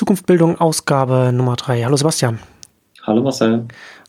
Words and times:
Zukunftsbildung, 0.00 0.58
Ausgabe 0.58 1.30
Nummer 1.30 1.58
3. 1.58 1.84
Hallo 1.84 1.94
Sebastian. 1.94 2.38
Hallo 3.02 3.22
Marcel. 3.22 3.64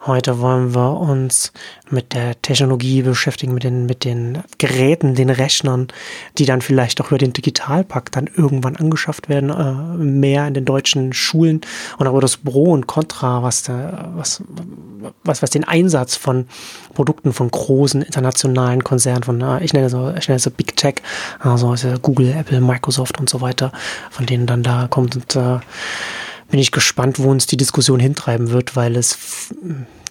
Heute 0.06 0.40
wollen 0.40 0.76
wir 0.76 1.00
uns 1.00 1.54
mit 1.90 2.14
der 2.14 2.42
Technologie 2.42 3.04
beschäftigen, 3.04 3.54
mit 3.54 3.64
den, 3.64 3.86
mit 3.86 4.04
den 4.04 4.44
Geräten, 4.58 5.16
den 5.16 5.30
Rechnern, 5.30 5.88
die 6.38 6.46
dann 6.46 6.62
vielleicht 6.62 7.00
auch 7.00 7.08
über 7.08 7.18
den 7.18 7.32
Digitalpakt 7.32 8.16
dann 8.18 8.28
irgendwann 8.28 8.76
angeschafft 8.76 9.30
werden, 9.30 9.50
äh, 9.50 10.04
mehr 10.04 10.46
in 10.48 10.56
den 10.56 10.66
deutschen 10.66 11.14
Schulen 11.14 11.62
und 12.00 12.08
auch 12.08 12.12
über 12.12 12.22
das 12.22 12.38
Pro 12.38 12.74
und 12.74 12.88
Contra, 12.88 13.44
was, 13.44 13.64
da, 13.64 14.12
was, 14.16 14.44
was, 15.24 15.42
was 15.42 15.52
den 15.52 15.64
Einsatz 15.64 16.18
von 16.18 16.48
Produkten 16.94 17.32
von 17.32 17.50
großen 17.50 18.02
internationalen 18.02 18.84
Konzernen, 18.84 19.24
von, 19.24 19.40
äh, 19.40 19.64
ich 19.64 19.72
nenne 19.72 19.90
so, 19.90 20.12
ich 20.18 20.28
nenne 20.28 20.40
so 20.40 20.52
Big 20.52 20.76
Tech, 20.76 20.96
also 21.40 21.76
Google, 22.02 22.34
Apple, 22.38 22.60
Microsoft 22.60 23.20
und 23.20 23.30
so 23.30 23.40
weiter, 23.40 23.72
von 24.10 24.26
denen 24.26 24.48
dann 24.48 24.64
da 24.64 24.88
kommt 24.90 25.16
und 25.16 25.36
äh, 25.36 25.60
bin 26.52 26.60
ich 26.60 26.72
gespannt, 26.72 27.20
wo 27.20 27.32
uns 27.32 27.48
die 27.48 27.58
Diskussion 27.58 28.00
hintreiben 28.00 28.52
wird, 28.52 28.76
weil 28.76 28.96
es 28.96 29.50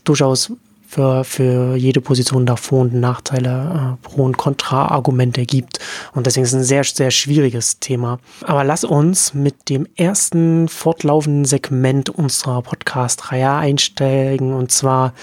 durchaus 0.05 0.53
für, 0.91 1.23
für 1.23 1.77
jede 1.77 2.01
Position 2.01 2.47
da 2.47 2.57
Vor- 2.57 2.81
und 2.81 2.95
Nachteile, 2.95 3.97
äh, 4.03 4.07
Pro- 4.09 4.25
und 4.25 4.37
Kontra-Argumente 4.37 5.47
gibt. 5.47 5.79
Und 6.15 6.27
deswegen 6.27 6.43
ist 6.43 6.53
es 6.53 6.59
ein 6.59 6.65
sehr, 6.65 6.83
sehr 6.83 7.13
schwieriges 7.13 7.79
Thema. 7.79 8.19
Aber 8.43 8.65
lass 8.65 8.83
uns 8.83 9.33
mit 9.33 9.69
dem 9.69 9.87
ersten 9.95 10.67
fortlaufenden 10.67 11.45
Segment 11.45 12.11
unserer 12.11 12.63
Podcast-Reihe 12.63 13.53
einsteigen. 13.53 14.53
Und 14.53 14.73
zwar 14.73 15.15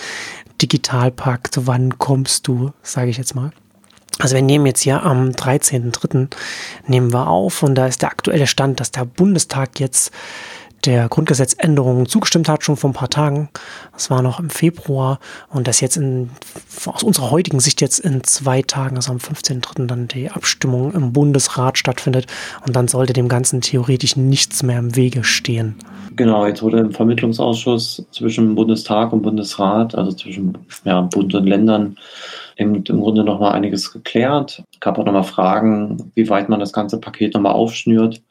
Digitalpakt. 0.62 1.68
Wann 1.68 1.98
kommst 1.98 2.48
du, 2.48 2.72
sage 2.82 3.10
ich 3.10 3.18
jetzt 3.18 3.36
mal. 3.36 3.52
Also 4.20 4.36
wir 4.36 4.42
nehmen 4.42 4.66
jetzt 4.66 4.82
hier 4.82 5.04
am 5.04 5.32
13.03. 5.32 6.30
nehmen 6.88 7.14
wir 7.14 7.28
auf 7.28 7.62
und 7.62 7.76
da 7.76 7.86
ist 7.86 8.02
der 8.02 8.10
aktuelle 8.10 8.48
Stand, 8.48 8.80
dass 8.80 8.92
der 8.92 9.06
Bundestag 9.06 9.80
jetzt 9.80 10.12
der 10.88 11.10
Grundgesetzänderung 11.10 12.08
zugestimmt 12.08 12.48
hat, 12.48 12.64
schon 12.64 12.78
vor 12.78 12.90
ein 12.90 12.94
paar 12.94 13.10
Tagen. 13.10 13.50
Das 13.92 14.10
war 14.10 14.22
noch 14.22 14.40
im 14.40 14.50
Februar 14.50 15.20
und 15.50 15.68
das 15.68 15.82
jetzt 15.82 15.98
in, 15.98 16.30
aus 16.86 17.04
unserer 17.04 17.30
heutigen 17.30 17.60
Sicht 17.60 17.82
jetzt 17.82 18.00
in 18.00 18.24
zwei 18.24 18.62
Tagen, 18.62 18.96
also 18.96 19.12
am 19.12 19.18
15.3. 19.18 19.86
dann 19.86 20.08
die 20.08 20.32
Abstimmung 20.32 20.94
im 20.94 21.12
Bundesrat 21.12 21.78
stattfindet 21.78 22.28
und 22.66 22.76
dann 22.76 22.88
sollte 22.88 23.12
dem 23.12 23.28
Ganzen 23.28 23.60
theoretisch 23.60 24.16
nichts 24.16 24.64
mehr 24.64 24.80
im 24.80 24.96
Wege 24.96 25.26
stehen. 25.26 25.76
Genau, 26.16 26.48
jetzt 26.48 26.64
wurde 26.64 26.80
im 26.80 26.92
Vermittlungsausschuss 26.92 28.08
zwischen 28.12 28.56
Bundestag 28.56 29.12
und 29.12 29.22
Bundesrat, 29.22 29.94
also 29.94 30.14
zwischen 30.14 30.58
ja, 30.86 31.02
Bund 31.02 31.36
und 31.36 31.46
Ländern, 31.46 31.98
im, 32.56 32.76
im 32.76 33.02
Grunde 33.02 33.24
nochmal 33.24 33.52
einiges 33.52 33.92
geklärt. 33.92 34.64
Es 34.72 34.80
gab 34.80 34.98
auch 34.98 35.06
nochmal 35.06 35.24
Fragen, 35.24 36.12
wie 36.16 36.30
weit 36.30 36.50
man 36.50 36.60
das 36.62 36.72
ganze 36.74 37.00
Paket 37.00 37.34
nochmal 37.34 37.54
aufschnürt 37.54 38.24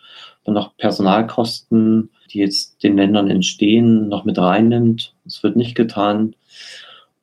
und 0.45 0.55
noch 0.55 0.77
Personalkosten 0.79 2.11
die 2.33 2.39
jetzt 2.39 2.83
den 2.83 2.97
Ländern 2.97 3.31
entstehen, 3.31 4.09
noch 4.09 4.25
mit 4.25 4.39
reinnimmt. 4.39 5.15
Das 5.25 5.43
wird 5.43 5.57
nicht 5.57 5.75
getan. 5.75 6.35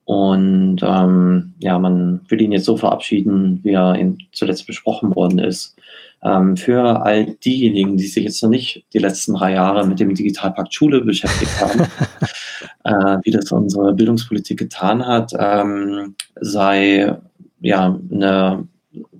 Und 0.05 0.79
ähm, 0.83 1.53
ja, 1.59 1.79
man 1.79 2.21
will 2.27 2.41
ihn 2.41 2.51
jetzt 2.51 2.65
so 2.65 2.75
verabschieden, 2.75 3.59
wie 3.63 3.71
er 3.71 3.97
zuletzt 4.33 4.67
besprochen 4.67 5.15
worden 5.15 5.39
ist. 5.39 5.75
Ähm, 6.21 6.57
für 6.57 7.03
all 7.03 7.35
diejenigen, 7.35 7.97
die 7.97 8.07
sich 8.07 8.23
jetzt 8.23 8.41
noch 8.43 8.49
nicht 8.49 8.85
die 8.93 8.99
letzten 8.99 9.33
drei 9.33 9.53
Jahre 9.53 9.85
mit 9.87 9.99
dem 9.99 10.13
Digitalpakt 10.13 10.73
Schule 10.73 11.01
beschäftigt 11.01 11.51
haben, 11.59 11.81
äh, 12.83 13.19
wie 13.23 13.31
das 13.31 13.51
unsere 13.51 13.93
Bildungspolitik 13.93 14.59
getan 14.59 15.05
hat, 15.05 15.31
ähm, 15.37 16.15
sei 16.39 17.17
ja 17.61 17.99
eine 18.11 18.67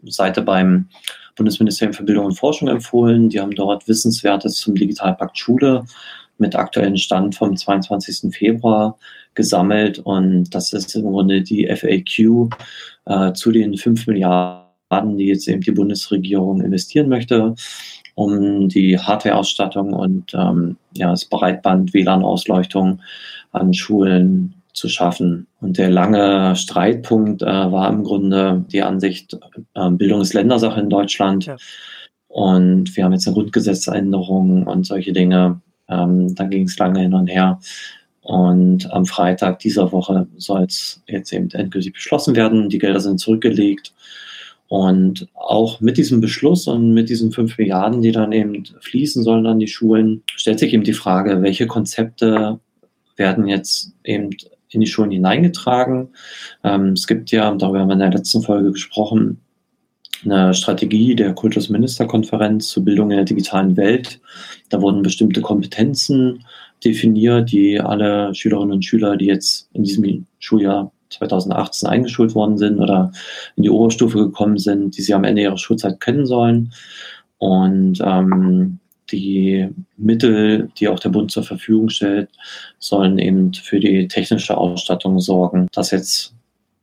Seite 0.06 0.42
beim 0.42 0.88
Bundesministerium 1.36 1.94
für 1.94 2.04
Bildung 2.04 2.26
und 2.26 2.36
Forschung 2.36 2.68
empfohlen. 2.68 3.30
Die 3.30 3.40
haben 3.40 3.56
dort 3.56 3.88
Wissenswertes 3.88 4.58
zum 4.58 4.76
Digitalpakt 4.76 5.38
Schule 5.38 5.86
mit 6.38 6.56
aktuellen 6.56 6.98
Stand 6.98 7.36
vom 7.36 7.56
22. 7.56 8.36
Februar 8.36 8.98
gesammelt. 9.34 10.00
Und 10.00 10.54
das 10.54 10.74
ist 10.74 10.96
im 10.96 11.04
Grunde 11.04 11.42
die 11.42 11.68
FAQ 11.68 12.50
äh, 13.06 13.34
zu 13.34 13.52
den 13.52 13.78
5 13.78 14.08
Milliarden, 14.08 15.18
die 15.18 15.26
jetzt 15.26 15.48
eben 15.48 15.62
die 15.62 15.72
Bundesregierung 15.72 16.62
investieren 16.62 17.10
möchte, 17.10 17.56
um 18.16 18.70
die 18.70 19.00
Hardwareausstattung 19.00 19.94
und 19.94 20.34
ähm, 20.34 20.78
ja, 20.94 21.12
das 21.12 21.26
Breitband, 21.26 21.94
WLAN-Ausleuchtung 21.94 23.02
an 23.52 23.74
Schulen 23.74 24.54
zu 24.74 24.90
schaffen. 24.90 25.48
Und 25.62 25.78
der 25.78 25.90
lange 25.90 26.56
Streitpunkt 26.56 27.42
äh, 27.42 27.46
war 27.46 27.90
im 27.90 28.04
Grunde 28.04 28.66
die 28.72 28.82
Ansicht, 28.82 29.38
äh, 29.76 29.90
Bildung 29.92 30.22
ist 30.22 30.34
Ländersache 30.34 30.80
in 30.80 30.90
Deutschland. 30.90 31.46
Ja. 31.46 31.58
Und 32.28 32.96
wir 32.98 33.04
haben 33.04 33.14
jetzt 33.14 33.28
eine 33.28 33.36
Grundgesetzänderung 33.36 34.66
und 34.66 34.86
solche 34.86 35.14
Dinge. 35.14 35.62
Ähm, 35.88 36.34
da 36.34 36.46
ging 36.46 36.64
es 36.64 36.78
lange 36.78 37.02
hin 37.02 37.14
und 37.14 37.28
her. 37.28 37.60
Und 38.22 38.92
am 38.92 39.06
Freitag 39.06 39.60
dieser 39.60 39.92
Woche 39.92 40.28
soll 40.38 40.64
es 40.64 41.04
jetzt 41.08 41.32
eben 41.34 41.52
endgültig 41.52 41.94
beschlossen 41.94 42.36
werden. 42.36 42.70
Die 42.70 42.80
Gelder 42.80 43.02
sind 43.02 43.20
zurückgelegt. 43.20 43.94
Und 44.68 45.28
auch 45.36 45.82
mit 45.82 45.98
diesem 45.98 46.22
Beschluss 46.22 46.68
und 46.68 46.94
mit 46.94 47.10
diesen 47.10 47.32
fünf 47.32 47.58
Milliarden, 47.60 48.02
die 48.02 48.12
dann 48.12 48.32
eben 48.32 48.64
fließen 48.82 49.22
sollen 49.22 49.46
an 49.46 49.60
die 49.60 49.68
Schulen, 49.68 50.24
stellt 50.36 50.58
sich 50.58 50.74
eben 50.74 50.84
die 50.84 50.94
Frage, 50.94 51.44
welche 51.44 51.68
Konzepte 51.68 52.60
werden 53.16 53.48
jetzt 53.48 53.94
eben 54.04 54.32
in 54.74 54.82
die 54.82 54.88
Schulen 54.88 55.12
hineingetragen. 55.12 56.10
Ähm, 56.64 56.94
es 56.94 57.08
gibt 57.08 57.32
ja, 57.32 57.54
darüber 57.56 57.80
haben 57.80 57.90
wir 57.90 57.94
in 57.94 58.00
der 58.00 58.12
letzten 58.12 58.42
Folge 58.42 58.72
gesprochen, 58.72 59.40
eine 60.26 60.54
Strategie 60.54 61.16
der 61.16 61.34
Kultusministerkonferenz 61.34 62.70
zur 62.70 62.86
Bildung 62.86 63.12
in 63.12 63.18
der 63.18 63.26
digitalen 63.26 63.76
Welt. 63.76 64.22
Da 64.70 64.82
wurden 64.82 65.02
bestimmte 65.02 65.42
Kompetenzen 65.42 66.46
definiert, 66.84 67.52
die 67.52 67.80
alle 67.80 68.34
Schülerinnen 68.34 68.74
und 68.74 68.86
Schüler, 68.86 69.18
die 69.18 69.26
jetzt 69.26 69.70
in 69.74 69.84
diesem 69.84 70.26
Schuljahr 70.40 70.92
2018 71.10 71.90
eingeschult 71.90 72.36
worden 72.36 72.58
sind 72.58 72.80
oder 72.80 73.12
in 73.56 73.64
die 73.64 73.70
Oberstufe 73.70 74.18
gekommen 74.18 74.58
sind, 74.58 74.98
die 74.98 75.02
sie 75.02 75.14
am 75.14 75.24
Ende 75.24 75.42
ihrer 75.42 75.58
Schulzeit 75.58 76.00
kennen 76.00 76.26
sollen. 76.26 76.74
Und 77.38 78.00
ähm, 78.04 78.80
die 79.12 79.70
Mittel, 79.98 80.70
die 80.78 80.88
auch 80.88 81.00
der 81.00 81.10
Bund 81.10 81.32
zur 81.32 81.44
Verfügung 81.44 81.90
stellt, 81.90 82.30
sollen 82.80 83.18
eben 83.18 83.54
für 83.54 83.80
die 83.80 84.08
technische 84.08 84.58
Ausstattung 84.58 85.20
sorgen. 85.20 85.68
Das 85.74 85.92
jetzt 85.92 86.34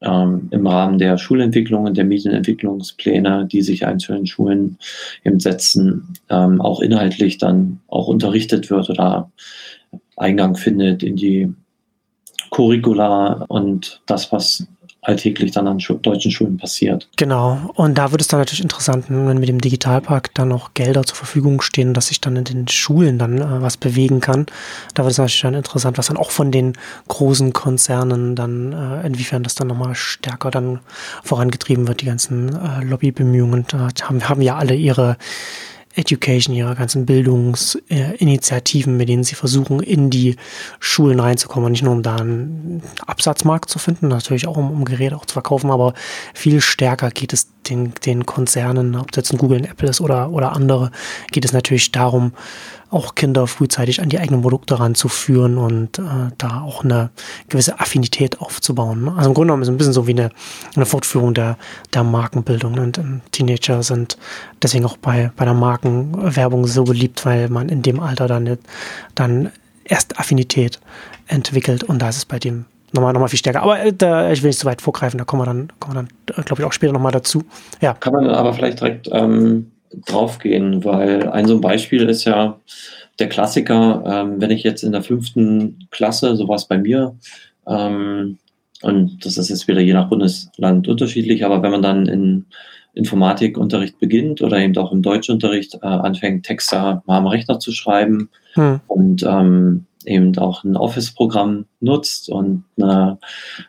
ähm, 0.02 0.48
im 0.50 0.66
Rahmen 0.66 0.98
der 0.98 1.18
Schulentwicklung 1.18 1.84
und 1.84 1.96
der 1.96 2.04
Medienentwicklungspläne, 2.04 3.46
die 3.50 3.62
sich 3.62 3.86
einzelnen 3.86 4.26
Schulen 4.26 4.78
eben 5.24 5.40
setzen, 5.40 6.14
ähm, 6.28 6.60
auch 6.60 6.80
inhaltlich 6.80 7.38
dann 7.38 7.80
auch 7.88 8.08
unterrichtet 8.08 8.70
wird 8.70 8.90
oder 8.90 9.30
Eingang 10.16 10.56
findet 10.56 11.02
in 11.02 11.16
die 11.16 11.52
Curricula 12.50 13.44
und 13.48 14.02
das, 14.06 14.32
was 14.32 14.66
alltäglich 15.02 15.52
dann 15.52 15.66
an 15.66 15.78
deutschen 16.02 16.30
Schulen 16.30 16.58
passiert. 16.58 17.08
Genau. 17.16 17.70
Und 17.74 17.96
da 17.96 18.10
wird 18.10 18.20
es 18.20 18.28
dann 18.28 18.40
natürlich 18.40 18.62
interessant, 18.62 19.06
wenn 19.08 19.38
mit 19.38 19.48
dem 19.48 19.60
Digitalpark 19.60 20.34
dann 20.34 20.48
noch 20.48 20.74
Gelder 20.74 21.04
zur 21.04 21.16
Verfügung 21.16 21.62
stehen, 21.62 21.94
dass 21.94 22.08
sich 22.08 22.20
dann 22.20 22.36
in 22.36 22.44
den 22.44 22.68
Schulen 22.68 23.18
dann 23.18 23.38
äh, 23.38 23.62
was 23.62 23.76
bewegen 23.76 24.20
kann. 24.20 24.46
Da 24.94 25.04
wird 25.04 25.12
es 25.12 25.18
natürlich 25.18 25.40
dann 25.40 25.54
interessant, 25.54 25.96
was 25.96 26.08
dann 26.08 26.18
auch 26.18 26.30
von 26.30 26.52
den 26.52 26.74
großen 27.08 27.52
Konzernen 27.52 28.36
dann, 28.36 28.72
äh, 28.72 29.06
inwiefern 29.06 29.42
das 29.42 29.54
dann 29.54 29.68
nochmal 29.68 29.94
stärker 29.94 30.50
dann 30.50 30.80
vorangetrieben 31.24 31.88
wird, 31.88 32.02
die 32.02 32.06
ganzen 32.06 32.54
äh, 32.54 32.84
Lobbybemühungen. 32.84 33.64
Da 33.68 33.88
haben, 34.02 34.28
haben 34.28 34.42
ja 34.42 34.56
alle 34.56 34.74
ihre 34.74 35.16
Education, 35.94 36.54
ihrer 36.54 36.76
ganzen 36.76 37.04
Bildungsinitiativen, 37.04 38.96
mit 38.96 39.08
denen 39.08 39.24
sie 39.24 39.34
versuchen, 39.34 39.80
in 39.80 40.10
die 40.10 40.36
Schulen 40.78 41.18
reinzukommen. 41.18 41.72
Nicht 41.72 41.82
nur 41.82 41.92
um 41.92 42.02
da 42.02 42.16
einen 42.16 42.82
Absatzmarkt 43.06 43.68
zu 43.68 43.78
finden, 43.78 44.08
natürlich 44.08 44.46
auch 44.46 44.56
um, 44.56 44.70
um 44.70 44.84
Geräte 44.84 45.16
auch 45.16 45.26
zu 45.26 45.32
verkaufen, 45.32 45.70
aber 45.70 45.94
viel 46.32 46.60
stärker 46.60 47.10
geht 47.10 47.32
es 47.32 47.48
den, 47.70 47.92
den 48.04 48.26
Konzernen, 48.26 48.96
ob 48.96 49.12
das 49.12 49.24
jetzt 49.24 49.32
ein 49.32 49.38
Google, 49.38 49.58
ein 49.58 49.64
Apple 49.64 49.88
ist 49.88 50.00
oder, 50.00 50.30
oder 50.30 50.52
andere, 50.52 50.90
geht 51.30 51.44
es 51.44 51.52
natürlich 51.52 51.92
darum, 51.92 52.32
auch 52.90 53.14
Kinder 53.14 53.46
frühzeitig 53.46 54.02
an 54.02 54.08
die 54.08 54.18
eigenen 54.18 54.42
Produkte 54.42 54.80
ranzuführen 54.80 55.58
und 55.58 55.98
äh, 55.98 56.32
da 56.38 56.60
auch 56.60 56.84
eine 56.84 57.10
gewisse 57.48 57.78
Affinität 57.78 58.40
aufzubauen. 58.40 59.04
Ne? 59.04 59.14
Also 59.16 59.30
im 59.30 59.34
Grunde 59.34 59.46
genommen 59.46 59.62
ist 59.62 59.68
es 59.68 59.74
ein 59.74 59.78
bisschen 59.78 59.92
so 59.92 60.06
wie 60.06 60.12
eine, 60.12 60.30
eine 60.74 60.86
Fortführung 60.86 61.32
der, 61.32 61.56
der 61.94 62.02
Markenbildung. 62.02 62.78
Und 62.78 62.98
ähm, 62.98 63.20
Teenager 63.30 63.82
sind 63.84 64.18
deswegen 64.60 64.84
auch 64.84 64.96
bei, 64.96 65.30
bei 65.36 65.44
der 65.44 65.54
Markenwerbung 65.54 66.66
so 66.66 66.84
beliebt, 66.84 67.24
weil 67.24 67.48
man 67.48 67.68
in 67.68 67.82
dem 67.82 68.00
Alter 68.00 68.26
dann, 68.26 68.58
dann 69.14 69.52
erst 69.84 70.18
Affinität 70.18 70.80
entwickelt 71.28 71.84
und 71.84 72.00
da 72.00 72.08
ist 72.08 72.16
es 72.16 72.24
bei 72.24 72.38
dem 72.38 72.64
nochmal, 72.92 73.12
nochmal 73.12 73.28
viel 73.28 73.38
stärker. 73.38 73.62
Aber 73.62 73.80
äh, 73.80 73.92
da, 73.92 74.30
ich 74.30 74.42
will 74.42 74.48
nicht 74.48 74.58
so 74.58 74.66
weit 74.66 74.82
vorgreifen, 74.82 75.18
da 75.18 75.24
kommen 75.24 75.42
wir 75.42 75.46
dann, 75.46 75.72
kommen 75.78 75.94
wir 75.94 76.02
dann, 76.02 76.38
äh, 76.38 76.42
glaube 76.42 76.62
ich, 76.62 76.66
auch 76.66 76.72
später 76.72 76.92
nochmal 76.92 77.12
dazu. 77.12 77.42
Ja. 77.80 77.94
Kann 77.94 78.12
man 78.12 78.28
aber 78.28 78.52
vielleicht 78.54 78.80
direkt 78.80 79.08
ähm, 79.12 79.70
draufgehen, 80.06 80.84
weil 80.84 81.28
ein 81.28 81.46
so 81.46 81.54
ein 81.54 81.60
Beispiel 81.60 82.08
ist 82.08 82.24
ja 82.24 82.58
der 83.18 83.28
Klassiker, 83.28 84.02
ähm, 84.06 84.40
wenn 84.40 84.50
ich 84.50 84.62
jetzt 84.62 84.82
in 84.82 84.92
der 84.92 85.02
fünften 85.02 85.86
Klasse, 85.90 86.36
so 86.36 86.48
war 86.48 86.56
es 86.56 86.66
bei 86.66 86.78
mir, 86.78 87.14
ähm, 87.66 88.38
Und 88.82 89.24
das 89.24 89.36
ist 89.36 89.50
jetzt 89.50 89.68
wieder 89.68 89.80
je 89.80 89.92
nach 89.92 90.08
Bundesland 90.08 90.88
unterschiedlich, 90.88 91.44
aber 91.44 91.62
wenn 91.62 91.70
man 91.70 91.82
dann 91.82 92.06
in 92.06 92.46
Informatikunterricht 92.94 93.98
beginnt 93.98 94.42
oder 94.42 94.58
eben 94.58 94.76
auch 94.76 94.90
im 94.90 95.02
Deutschunterricht 95.02 95.74
äh, 95.82 95.86
anfängt, 95.86 96.44
Texte 96.44 97.02
am 97.06 97.26
Rechner 97.26 97.58
zu 97.58 97.72
schreiben 97.72 98.30
hm. 98.54 98.80
und 98.88 99.22
ähm, 99.22 99.86
eben 100.10 100.36
auch 100.38 100.64
ein 100.64 100.76
Office-Programm 100.76 101.66
nutzt 101.80 102.28
und 102.28 102.64
eine, 102.78 103.18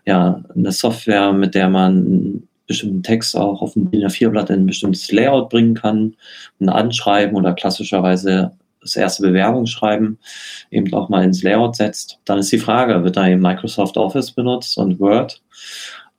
ja, 0.05 0.43
eine 0.53 0.71
Software, 0.71 1.31
mit 1.33 1.55
der 1.55 1.69
man 1.69 1.97
einen 1.97 2.47
bestimmten 2.67 3.03
Text 3.03 3.37
auch 3.37 3.61
auf 3.61 3.75
ein 3.75 3.91
DIN 3.91 4.05
A4-Blatt 4.05 4.49
in 4.49 4.61
ein 4.61 4.65
bestimmtes 4.65 5.11
Layout 5.11 5.49
bringen 5.49 5.75
kann, 5.75 6.15
ein 6.59 6.69
Anschreiben 6.69 7.35
oder 7.35 7.53
klassischerweise 7.53 8.51
das 8.81 8.95
erste 8.95 9.23
Bewerbungsschreiben 9.23 10.17
eben 10.71 10.93
auch 10.93 11.09
mal 11.09 11.23
ins 11.23 11.43
Layout 11.43 11.75
setzt. 11.75 12.19
Dann 12.25 12.39
ist 12.39 12.51
die 12.51 12.57
Frage, 12.57 13.03
wird 13.03 13.17
da 13.17 13.27
eben 13.27 13.41
Microsoft 13.41 13.97
Office 13.97 14.31
benutzt 14.31 14.77
und 14.77 14.99
Word 14.99 15.41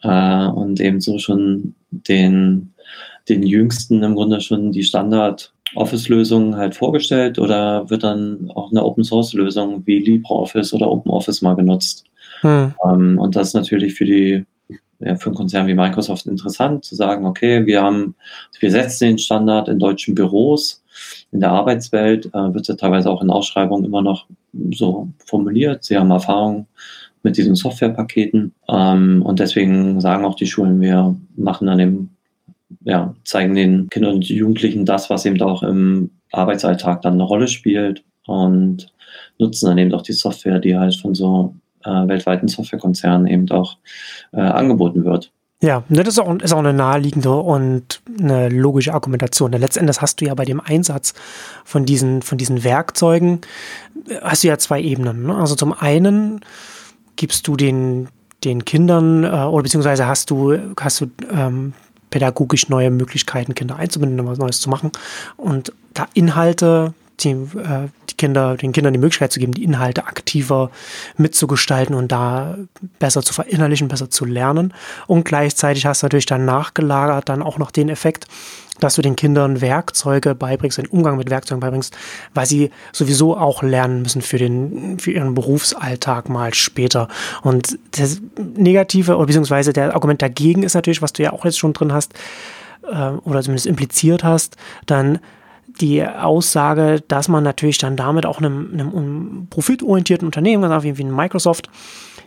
äh, 0.03 0.47
und 0.47 0.81
eben 0.81 1.01
so 1.01 1.19
schon 1.19 1.75
den, 1.91 2.73
den 3.29 3.43
jüngsten 3.43 4.03
im 4.03 4.15
Grunde 4.15 4.41
schon 4.41 4.71
die 4.71 4.85
Standard 4.85 5.53
Office-Lösung 5.75 6.57
halt 6.57 6.75
vorgestellt 6.75 7.39
oder 7.39 7.89
wird 7.91 8.03
dann 8.05 8.51
auch 8.55 8.71
eine 8.71 8.85
Open-Source-Lösung 8.85 9.83
wie 9.87 9.99
LibreOffice 9.99 10.75
oder 10.75 10.91
OpenOffice 10.91 11.43
mal 11.43 11.55
genutzt? 11.55 12.05
Hm. 12.41 12.75
Ähm, 12.85 13.19
und 13.19 13.37
das 13.37 13.49
ist 13.49 13.55
natürlich 13.55 13.95
für 13.95 14.05
die 14.05 14.45
ja, 15.05 15.17
für 15.17 15.27
einen 15.27 15.35
Konzern 15.35 15.67
wie 15.67 15.75
Microsoft 15.75 16.27
interessant, 16.27 16.85
zu 16.85 16.95
sagen, 16.95 17.27
okay, 17.27 17.67
wir 17.67 17.83
haben, 17.83 18.15
wir 18.61 18.71
setzen 18.71 19.09
den 19.09 19.19
Standard 19.19 19.69
in 19.69 19.79
deutschen 19.79 20.15
Büros, 20.15 20.83
in 21.33 21.41
der 21.41 21.51
Arbeitswelt 21.51 22.27
äh, 22.27 22.55
wird 22.55 22.69
ja 22.69 22.75
teilweise 22.75 23.11
auch 23.11 23.23
in 23.23 23.31
Ausschreibungen 23.31 23.85
immer 23.85 24.03
noch 24.03 24.27
so 24.73 25.09
formuliert. 25.25 25.85
Sie 25.85 25.97
haben 25.97 26.11
Erfahrung 26.11 26.67
mit 27.23 27.37
diesen 27.37 27.55
Softwarepaketen 27.55 28.53
ähm, 28.69 29.23
und 29.23 29.41
deswegen 29.41 30.01
sagen 30.01 30.25
auch 30.25 30.37
die 30.37 30.47
Schulen, 30.47 30.81
wir 30.81 31.17
machen 31.37 31.67
dann 31.67 31.81
eben, 31.81 32.17
ja, 32.85 33.15
zeigen 33.25 33.55
den 33.55 33.89
Kindern 33.89 34.17
und 34.17 34.29
Jugendlichen 34.29 34.85
das, 34.85 35.11
was 35.11 35.27
eben 35.27 35.41
auch 35.43 35.63
im 35.63 36.11
Arbeitsalltag 36.33 37.03
dann 37.03 37.15
eine 37.15 37.25
Rolle 37.25 37.49
spielt 37.49 38.05
und 38.27 38.93
nutzen 39.39 39.67
dann 39.67 39.79
eben 39.79 39.95
auch 39.95 40.03
die 40.03 40.13
Software, 40.13 40.59
die 40.59 40.77
halt 40.77 40.97
von 40.97 41.15
so 41.15 41.55
äh, 41.85 41.91
weltweiten 41.91 42.49
Softwarekonzernen 42.49 43.27
eben 43.27 43.51
auch 43.51 43.77
äh, 44.33 44.41
angeboten 44.41 45.05
wird. 45.05 45.33
Ja, 45.63 45.85
ne, 45.89 46.03
das 46.03 46.15
ist 46.15 46.19
auch, 46.19 46.35
ist 46.41 46.53
auch 46.53 46.59
eine 46.59 46.73
naheliegende 46.73 47.31
und 47.31 48.03
eine 48.19 48.49
logische 48.49 48.93
Argumentation. 48.93 49.53
Denn 49.53 49.61
letztendlich 49.61 50.01
hast 50.01 50.21
du 50.21 50.25
ja 50.25 50.35
bei 50.35 50.45
dem 50.45 50.61
Einsatz 50.61 51.15
von 51.65 51.85
diesen, 51.85 52.23
von 52.23 52.37
diesen 52.37 52.65
Werkzeugen, 52.65 53.43
äh, 54.09 54.17
hast 54.23 54.43
du 54.43 54.49
ja 54.49 54.59
zwei 54.59 54.81
Ebenen. 54.81 55.27
Ne? 55.27 55.37
Also 55.37 55.55
zum 55.55 55.73
einen 55.73 56.41
gibst 57.15 57.47
du 57.47 57.57
den, 57.57 58.09
den 58.43 58.65
Kindern 58.65 59.23
äh, 59.23 59.29
oder 59.29 59.63
beziehungsweise 59.63 60.07
hast 60.07 60.31
du, 60.31 60.59
hast 60.81 61.01
du 61.01 61.07
ähm, 61.33 61.75
pädagogisch 62.13 62.69
neue 62.69 62.91
Möglichkeiten, 62.91 63.57
Kinder 63.57 63.77
einzubinden, 63.77 64.25
was 64.25 64.39
Neues 64.39 64.61
zu 64.61 64.71
machen 64.71 64.93
und 65.37 65.73
da 65.95 66.07
Inhalte 66.15 66.95
die, 67.21 67.31
äh, 67.31 67.89
die 68.11 68.15
Kinder, 68.17 68.57
den 68.57 68.73
Kindern 68.73 68.93
die 68.93 68.99
Möglichkeit 68.99 69.33
zu 69.33 69.41
geben, 69.41 69.53
die 69.53 69.65
Inhalte 69.65 70.07
aktiver 70.07 70.71
mitzugestalten 71.17 71.95
und 71.95 72.13
da 72.13 72.57
besser 72.99 73.23
zu 73.23 73.35
verinnerlichen, 73.35 73.89
besser 73.89 74.11
zu 74.11 74.25
lernen. 74.25 74.75
Und 75.07 75.25
gleichzeitig 75.25 75.87
hast 75.87 76.03
du 76.03 76.07
natürlich 76.07 76.27
dann 76.27 76.45
nachgelagert 76.45 77.29
dann 77.29 77.43
auch 77.43 77.59
noch 77.59 77.71
den 77.71 77.89
Effekt, 77.89 78.27
dass 78.83 78.95
du 78.95 79.03
den 79.03 79.17
Kindern 79.17 79.61
Werkzeuge 79.61 80.35
beibringst, 80.35 80.79
den 80.79 80.87
Umgang 80.87 81.17
mit 81.17 81.31
Werkzeugen 81.31 81.61
beibringst, 81.61 81.97
weil 82.35 82.47
sie 82.47 82.71
sowieso 82.93 83.37
auch 83.37 83.63
lernen 83.63 84.03
müssen 84.03 84.23
für 84.23 84.39
den, 84.39 84.99
für 84.99 85.13
ihren 85.13 85.35
Berufsalltag 85.35 86.29
mal 86.29 86.55
später. 86.55 87.09
Und 87.43 87.79
das 87.93 88.21
Negative, 88.57 89.17
oder 89.17 89.27
beziehungsweise 89.27 89.73
der 89.73 89.95
Argument 89.95 90.23
dagegen 90.23 90.63
ist 90.63 90.75
natürlich, 90.75 91.03
was 91.03 91.13
du 91.13 91.23
ja 91.23 91.33
auch 91.33 91.45
jetzt 91.45 91.59
schon 91.59 91.73
drin 91.73 91.93
hast, 91.93 92.15
äh, 92.83 93.11
oder 93.25 93.43
zumindest 93.43 93.67
impliziert 93.67 94.25
hast, 94.25 94.57
dann 94.87 95.19
die 95.81 96.05
Aussage, 96.05 97.03
dass 97.09 97.29
man 97.29 97.45
natürlich 97.45 97.79
dann 97.79 97.97
damit 97.97 98.27
auch 98.27 98.39
einem, 98.39 98.71
einem 98.73 99.47
profitorientierten 99.49 100.27
Unternehmen, 100.27 100.71
wie 100.83 101.03
ein 101.03 101.15
Microsoft, 101.15 101.71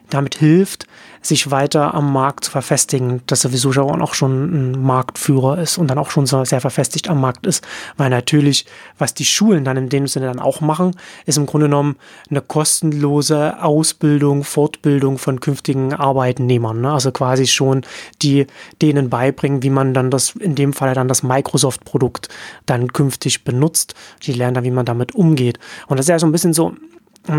damit 0.09 0.35
hilft, 0.35 0.87
sich 1.21 1.49
weiter 1.51 1.93
am 1.93 2.13
Markt 2.13 2.45
zu 2.45 2.51
verfestigen, 2.51 3.21
dass 3.25 3.41
sowieso 3.41 3.71
schon 3.71 4.01
auch 4.01 4.13
schon 4.13 4.71
ein 4.71 4.81
Marktführer 4.83 5.57
ist 5.57 5.77
und 5.77 5.87
dann 5.87 5.97
auch 5.97 6.11
schon 6.11 6.25
sehr 6.25 6.61
verfestigt 6.61 7.09
am 7.09 7.19
Markt 7.19 7.45
ist, 7.47 7.65
weil 7.97 8.09
natürlich, 8.09 8.65
was 8.97 9.13
die 9.13 9.25
Schulen 9.25 9.65
dann 9.65 9.77
in 9.77 9.89
dem 9.89 10.07
Sinne 10.07 10.27
dann 10.27 10.39
auch 10.39 10.61
machen, 10.61 10.95
ist 11.25 11.37
im 11.37 11.45
Grunde 11.45 11.67
genommen 11.67 11.95
eine 12.29 12.41
kostenlose 12.41 13.61
Ausbildung, 13.61 14.43
Fortbildung 14.43 15.17
von 15.17 15.39
künftigen 15.39 15.93
Arbeitnehmern, 15.93 16.81
ne? 16.81 16.93
also 16.93 17.11
quasi 17.11 17.47
schon 17.47 17.81
die 18.21 18.47
denen 18.81 19.09
beibringen, 19.09 19.63
wie 19.63 19.69
man 19.69 19.93
dann 19.93 20.11
das, 20.11 20.35
in 20.35 20.55
dem 20.55 20.73
Fall 20.73 20.93
dann 20.93 21.07
das 21.07 21.23
Microsoft-Produkt 21.23 22.29
dann 22.65 22.93
künftig 22.93 23.43
benutzt. 23.43 23.95
Die 24.23 24.33
lernen 24.33 24.55
dann, 24.55 24.63
wie 24.63 24.71
man 24.71 24.85
damit 24.85 25.15
umgeht. 25.15 25.59
Und 25.87 25.97
das 25.97 26.05
ist 26.05 26.09
ja 26.09 26.19
so 26.19 26.27
ein 26.27 26.31
bisschen 26.31 26.53
so, 26.53 26.75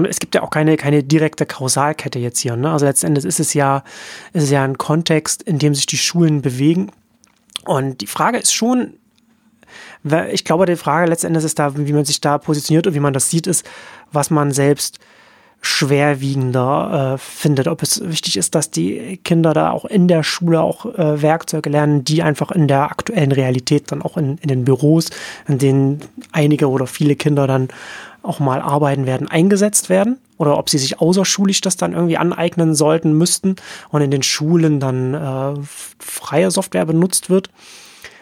es 0.09 0.19
gibt 0.19 0.35
ja 0.35 0.43
auch 0.43 0.51
keine, 0.51 0.77
keine 0.77 1.03
direkte 1.03 1.47
Kausalkette 1.47 2.19
jetzt 2.19 2.39
hier. 2.41 2.57
Ne? 2.57 2.71
Also 2.71 2.87
letzten 2.87 3.07
Endes 3.07 3.25
ist 3.25 3.41
es 3.41 3.55
ja, 3.55 3.85
ist 4.33 4.45
es 4.45 4.51
ja 4.51 4.65
ein 4.65 4.79
Kontext, 4.79 5.43
in 5.43 5.59
dem 5.59 5.75
sich 5.75 5.87
die 5.87 5.99
Schulen 5.99 6.43
bewegen. 6.43 6.91
Und 7.65 8.01
die 8.01 8.07
Frage 8.07 8.39
ist 8.39 8.53
schon, 8.53 8.95
ich 10.31 10.45
glaube, 10.45 10.67
die 10.67 10.77
Frage 10.77 11.09
letzten 11.09 11.29
Endes 11.29 11.45
ist 11.45 11.59
da, 11.59 11.77
wie 11.77 11.93
man 11.93 12.05
sich 12.05 12.21
da 12.21 12.39
positioniert 12.39 12.87
und 12.87 12.95
wie 12.95 13.01
man 13.01 13.13
das 13.13 13.31
sieht, 13.31 13.47
ist, 13.47 13.69
was 14.13 14.31
man 14.31 14.53
selbst 14.53 14.99
schwerwiegender 15.61 17.15
äh, 17.15 17.19
findet. 17.19 17.69
Ob 17.69 17.83
es 17.83 18.01
wichtig 18.05 18.37
ist, 18.37 18.55
dass 18.55 18.71
die 18.71 19.19
Kinder 19.25 19.53
da 19.53 19.71
auch 19.71 19.85
in 19.85 20.09
der 20.09 20.23
Schule 20.23 20.61
auch 20.61 20.87
äh, 20.87 21.21
Werkzeuge 21.23 21.71
lernen, 21.71 22.05
die 22.05 22.23
einfach 22.23 22.51
in 22.51 22.69
der 22.69 22.83
aktuellen 22.83 23.33
Realität 23.33 23.91
dann 23.91 24.03
auch 24.03 24.17
in, 24.17 24.39
in 24.39 24.49
den 24.49 24.65
Büros, 24.65 25.11
in 25.49 25.59
denen 25.59 26.01
einige 26.33 26.69
oder 26.69 26.87
viele 26.87 27.17
Kinder 27.17 27.47
dann 27.47 27.69
auch 28.23 28.41
mal 28.41 28.61
arbeiten 28.61 29.07
werden, 29.07 29.29
eingesetzt 29.29 29.89
werden 29.89 30.19
oder 30.39 30.59
ob 30.59 30.69
sie 30.69 30.79
sich 30.79 31.01
außerschulisch 31.01 31.61
das 31.61 31.77
dann 31.77 31.93
irgendwie 31.93 32.19
aneignen 32.19 32.75
sollten, 32.75 33.13
müssten 33.13 33.57
und 33.91 34.03
in 34.03 34.11
den 34.11 34.23
Schulen 34.23 34.81
dann 34.81 35.15
äh, 35.15 35.61
freie 35.99 36.51
Software 36.51 36.85
benutzt 36.85 37.31
wird, 37.31 37.51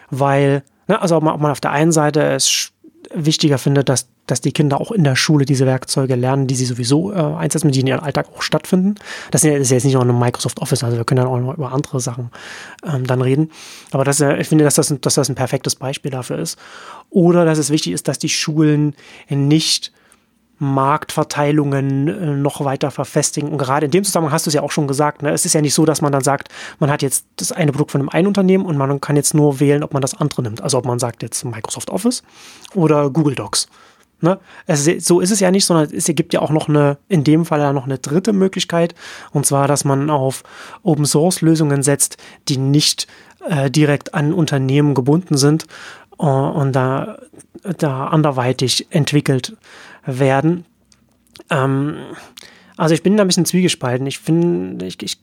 weil, 0.09 0.63
ne, 0.87 1.01
also 1.01 1.17
ob 1.17 1.23
man, 1.23 1.33
ob 1.33 1.41
man 1.41 1.51
auf 1.51 1.61
der 1.61 1.71
einen 1.71 1.91
Seite 1.91 2.23
es 2.23 2.71
wichtiger 3.15 3.57
findet, 3.57 3.89
dass, 3.89 4.07
dass 4.27 4.41
die 4.41 4.51
Kinder 4.51 4.79
auch 4.79 4.91
in 4.91 5.03
der 5.03 5.15
Schule 5.15 5.45
diese 5.45 5.65
Werkzeuge 5.65 6.15
lernen, 6.15 6.47
die 6.47 6.55
sie 6.55 6.65
sowieso 6.65 7.11
äh, 7.11 7.15
einsetzen, 7.15 7.71
die 7.71 7.79
in 7.79 7.87
ihrem 7.87 8.01
Alltag 8.01 8.27
auch 8.35 8.41
stattfinden. 8.41 8.95
Das 9.31 9.43
ist 9.43 9.71
jetzt 9.71 9.83
nicht 9.83 9.93
nur 9.93 10.03
ein 10.03 10.19
Microsoft 10.19 10.59
Office, 10.59 10.83
also 10.83 10.97
wir 10.97 11.05
können 11.05 11.21
dann 11.21 11.27
auch 11.27 11.39
noch 11.39 11.57
über 11.57 11.71
andere 11.71 11.99
Sachen 11.99 12.29
ähm, 12.85 13.07
dann 13.07 13.21
reden. 13.21 13.51
Aber 13.91 14.03
das, 14.03 14.19
äh, 14.19 14.37
ich 14.37 14.47
finde, 14.47 14.63
dass 14.63 14.75
das, 14.75 14.93
dass 15.01 15.15
das 15.15 15.29
ein 15.29 15.35
perfektes 15.35 15.75
Beispiel 15.75 16.11
dafür 16.11 16.39
ist. 16.39 16.59
Oder 17.09 17.45
dass 17.45 17.57
es 17.57 17.69
wichtig 17.69 17.93
ist, 17.93 18.07
dass 18.07 18.19
die 18.19 18.29
Schulen 18.29 18.95
nicht 19.29 19.91
Marktverteilungen 20.57 22.07
äh, 22.07 22.35
noch 22.35 22.63
weiter 22.63 22.91
verfestigen. 22.91 23.49
Und 23.49 23.57
gerade 23.57 23.85
in 23.85 23.91
dem 23.91 24.03
Zusammenhang 24.03 24.33
hast 24.33 24.45
du 24.45 24.49
es 24.49 24.53
ja 24.53 24.61
auch 24.61 24.71
schon 24.71 24.87
gesagt, 24.87 25.21
ne? 25.21 25.31
es 25.31 25.45
ist 25.45 25.53
ja 25.53 25.61
nicht 25.61 25.73
so, 25.73 25.85
dass 25.85 26.01
man 26.01 26.11
dann 26.11 26.23
sagt, 26.23 26.49
man 26.79 26.89
hat 26.89 27.01
jetzt 27.01 27.25
das 27.35 27.51
eine 27.51 27.71
Produkt 27.71 27.91
von 27.91 28.01
einem 28.01 28.09
einen 28.09 28.27
Unternehmen 28.27 28.65
und 28.65 28.77
man 28.77 29.01
kann 29.01 29.15
jetzt 29.15 29.33
nur 29.33 29.59
wählen, 29.59 29.83
ob 29.83 29.93
man 29.93 30.01
das 30.01 30.13
andere 30.15 30.41
nimmt. 30.43 30.61
Also 30.61 30.77
ob 30.77 30.85
man 30.85 30.99
sagt 30.99 31.23
jetzt 31.23 31.43
Microsoft 31.43 31.89
Office 31.89 32.23
oder 32.73 33.09
Google 33.09 33.35
Docs. 33.35 33.67
Ne? 34.21 34.39
Also 34.65 34.91
so 34.99 35.19
ist 35.19 35.31
es 35.31 35.39
ja 35.39 35.51
nicht, 35.51 35.65
sondern 35.65 35.93
es 35.93 36.05
gibt 36.05 36.33
ja 36.33 36.41
auch 36.41 36.49
noch 36.49 36.69
eine, 36.69 36.97
in 37.09 37.23
dem 37.23 37.45
Fall 37.45 37.59
ja 37.59 37.73
noch 37.73 37.85
eine 37.85 37.97
dritte 37.97 38.33
Möglichkeit, 38.33 38.95
und 39.31 39.45
zwar, 39.45 39.67
dass 39.67 39.83
man 39.83 40.09
auf 40.09 40.43
Open 40.83 41.05
Source 41.05 41.41
Lösungen 41.41 41.83
setzt, 41.83 42.17
die 42.47 42.57
nicht 42.57 43.07
äh, 43.47 43.69
direkt 43.69 44.13
an 44.13 44.33
Unternehmen 44.33 44.93
gebunden 44.93 45.37
sind 45.37 45.67
uh, 46.17 46.25
und 46.25 46.73
da, 46.73 47.17
da 47.77 48.07
anderweitig 48.07 48.87
entwickelt 48.89 49.57
werden. 50.05 50.65
Ähm, 51.49 51.95
also 52.77 52.93
ich 52.93 53.03
bin 53.03 53.15
da 53.15 53.23
ein 53.23 53.27
bisschen 53.27 53.45
zwiegespalten. 53.45 54.05
Ich 54.05 54.19
finde, 54.19 54.85
ich, 54.85 55.01
ich, 55.01 55.17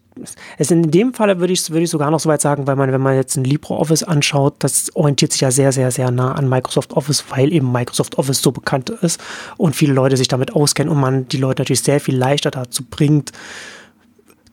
es 0.57 0.71
in 0.71 0.91
dem 0.91 1.13
Fall 1.13 1.39
würde 1.39 1.53
ich, 1.53 1.69
würde 1.71 1.83
ich 1.83 1.91
sogar 1.91 2.11
noch 2.11 2.21
so 2.21 2.29
weit 2.29 2.41
sagen, 2.41 2.67
weil 2.67 2.77
man, 2.77 2.93
wenn 2.93 3.01
man 3.01 3.15
jetzt 3.15 3.37
ein 3.37 3.45
LibreOffice 3.45 4.05
anschaut, 4.05 4.55
das 4.61 4.95
orientiert 4.97 5.33
sich 5.33 5.43
ja 5.43 5.51
sehr, 5.51 5.73
sehr, 5.73 5.91
sehr 5.91 6.11
nah 6.11 6.33
an 6.33 6.49
Microsoft 6.49 6.95
Office, 6.95 7.25
weil 7.29 7.53
eben 7.53 7.71
Microsoft 7.71 8.17
Office 8.17 8.41
so 8.41 8.53
bekannt 8.53 8.89
ist 8.91 9.21
und 9.59 9.77
viele 9.77 9.93
Leute 9.93 10.17
sich 10.17 10.29
damit 10.29 10.55
auskennen 10.55 10.91
und 10.91 11.01
man 11.01 11.29
die 11.29 11.37
Leute 11.37 11.63
natürlich 11.63 11.83
sehr 11.83 12.01
viel 12.01 12.17
leichter 12.17 12.51
dazu 12.51 12.85
bringt, 12.89 13.33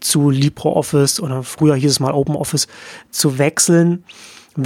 zu 0.01 0.29
LibreOffice 0.29 1.19
oder 1.19 1.43
früher 1.43 1.75
hieß 1.75 1.91
es 1.91 1.99
mal 1.99 2.13
OpenOffice 2.13 2.67
zu 3.11 3.37
wechseln 3.37 4.03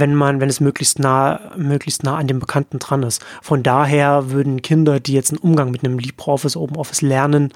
wenn 0.00 0.14
man, 0.14 0.40
wenn 0.40 0.48
es 0.48 0.60
möglichst 0.60 0.98
nah, 0.98 1.40
möglichst 1.56 2.02
nah 2.02 2.16
an 2.16 2.26
dem 2.26 2.40
Bekannten 2.40 2.78
dran 2.78 3.02
ist. 3.02 3.24
Von 3.42 3.62
daher 3.62 4.30
würden 4.30 4.62
Kinder, 4.62 5.00
die 5.00 5.12
jetzt 5.12 5.30
einen 5.30 5.38
Umgang 5.38 5.70
mit 5.70 5.84
einem 5.84 5.98
LibreOffice, 5.98 6.56
OpenOffice 6.56 7.02
lernen, 7.02 7.52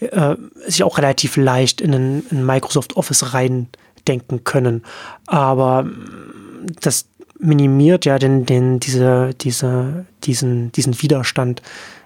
äh, 0.00 0.36
sich 0.66 0.82
auch 0.82 0.98
relativ 0.98 1.36
leicht 1.36 1.80
in 1.80 1.94
ein, 1.94 2.22
in 2.30 2.44
Microsoft 2.44 2.96
Office 2.96 3.32
reindenken 3.32 4.44
können. 4.44 4.82
Aber 5.26 5.86
das 6.80 7.06
minimiert 7.38 8.04
ja 8.04 8.18
den, 8.18 8.44
den, 8.44 8.80
diese, 8.80 9.34
diese, 9.40 10.06
diesen, 10.24 10.72
diesen 10.72 11.00
Widerstand 11.02 11.62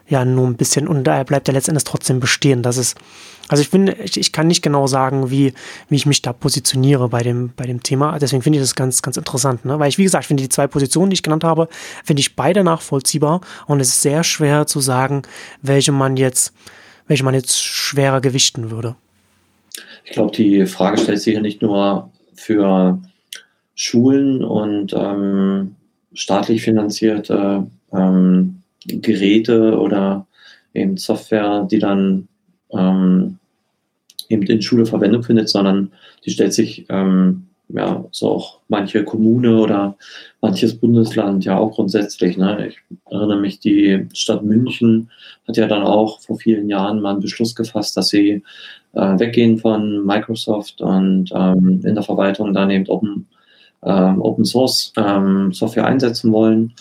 ja 0.09 0.25
nur 0.25 0.47
ein 0.47 0.57
bisschen 0.57 0.87
und 0.87 1.05
da 1.05 1.23
bleibt 1.25 1.49
er 1.49 1.55
letztendlich 1.55 1.85
trotzdem 1.85 2.21
bestehen. 2.21 2.63
Das 2.63 2.77
ist, 2.77 2.97
also 3.53 3.61
ich 3.61 3.69
finde, 3.69 3.95
ich, 4.03 4.19
ich 4.19 4.33
kann 4.33 4.47
nicht 4.47 4.63
genau 4.63 4.87
sagen, 4.87 5.31
wie, 5.31 5.53
wie 5.91 5.97
ich 5.97 6.07
mich 6.07 6.23
da 6.23 6.33
positioniere 6.33 7.11
bei 7.11 7.23
dem, 7.23 7.53
bei 7.55 7.67
dem 7.67 7.83
Thema. 7.83 8.19
Deswegen 8.19 8.41
finde 8.41 8.59
ich 8.59 8.65
das 8.65 8.75
ganz, 8.75 9.03
ganz 9.03 9.19
interessant, 9.19 9.67
ne? 9.67 9.79
Weil 9.79 9.91
ich, 9.91 9.99
wie 9.99 10.05
gesagt, 10.05 10.25
finde 10.25 10.43
die 10.43 10.49
zwei 10.49 10.67
Positionen, 10.67 11.11
die 11.11 11.15
ich 11.17 11.23
genannt 11.23 11.45
habe, 11.45 11.69
finde 12.03 12.21
ich 12.21 12.35
beide 12.35 12.65
nachvollziehbar 12.65 13.43
und 13.67 13.79
es 13.81 13.89
ist 13.89 14.01
sehr 14.01 14.25
schwer 14.25 14.67
zu 14.67 14.81
sagen, 14.81 15.21
welche 15.61 15.93
man 15.93 16.17
jetzt, 16.17 16.55
welche 17.09 17.25
man 17.25 17.35
jetzt 17.35 17.63
schwerer 17.63 18.23
gewichten 18.23 18.71
würde. 18.71 18.97
Ich 20.07 20.13
glaube, 20.13 20.35
die 20.35 20.65
Frage 20.65 20.97
stellt 20.97 21.21
sich 21.21 21.35
ja 21.35 21.43
nicht 21.43 21.61
nur 21.61 22.11
für 22.33 23.03
Schulen 23.75 24.43
und 24.43 24.95
ähm, 24.97 25.77
staatlich 26.15 26.63
finanzierte 26.63 27.67
ähm, 27.93 28.63
Geräte 28.87 29.79
oder 29.79 30.27
eben 30.73 30.97
Software, 30.97 31.69
die 31.71 31.81
dann 31.81 32.29
ähm, 32.73 33.39
eben 34.33 34.43
in 34.43 34.63
Schule 34.63 34.87
Verwendung 34.87 35.23
findet, 35.23 35.49
sondern 35.49 35.93
die 36.25 36.31
stellt 36.31 36.55
sich 36.55 36.87
ähm, 36.89 37.47
ja 37.69 38.05
so 38.11 38.29
auch 38.31 38.59
manche 38.69 39.05
Kommune 39.05 39.59
oder 39.59 39.97
manches 40.41 40.75
Bundesland 40.77 41.45
ja 41.45 41.59
auch 41.59 41.75
grundsätzlich. 41.75 42.37
Ne? 42.37 42.69
Ich 42.69 42.79
erinnere 43.11 43.41
mich, 43.41 43.61
die 43.61 44.07
Stadt 44.13 44.43
München 44.43 45.11
hat 45.47 45.57
ja 45.57 45.67
dann 45.67 45.83
auch 45.83 46.21
vor 46.21 46.39
vielen 46.39 46.69
Jahren 46.69 47.01
mal 47.01 47.13
einen 47.13 47.21
Beschluss 47.21 47.55
gefasst, 47.55 47.97
dass 47.97 48.09
sie 48.09 48.43
äh, 48.95 49.19
weggehen 49.19 49.59
von 49.59 50.05
Microsoft 50.05 50.81
und 50.81 51.31
ähm, 51.35 51.81
in 51.85 51.95
der 51.95 52.03
Verwaltung 52.03 52.53
dann 52.53 52.71
eben 52.71 52.89
Open, 52.89 53.27
ähm, 53.85 54.21
Open 54.21 54.45
Source 54.45 54.93
ähm, 54.97 55.53
Software 55.53 55.87
einsetzen 55.87 56.33
wollen, 56.33 56.73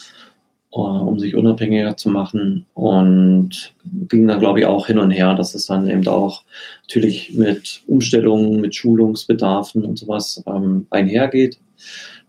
um 0.80 1.20
sich 1.20 1.36
unabhängiger 1.36 1.98
zu 1.98 2.10
machen. 2.10 2.66
Und 2.74 3.74
ging 4.08 4.28
dann, 4.28 4.40
glaube 4.40 4.60
ich, 4.60 4.66
auch 4.66 4.88
hin 4.88 4.98
und 4.98 5.12
her, 5.12 5.36
dass 5.36 5.54
es 5.54 5.66
dann 5.68 5.90
eben 5.90 6.08
auch 6.08 6.44
natürlich 6.84 7.34
mit 7.34 7.82
Umstellungen, 7.88 8.62
mit 8.62 8.76
Schulungsbedarfen 8.76 9.84
und 9.84 10.00
sowas 10.00 10.44
ähm, 10.48 10.88
einhergeht 10.90 11.60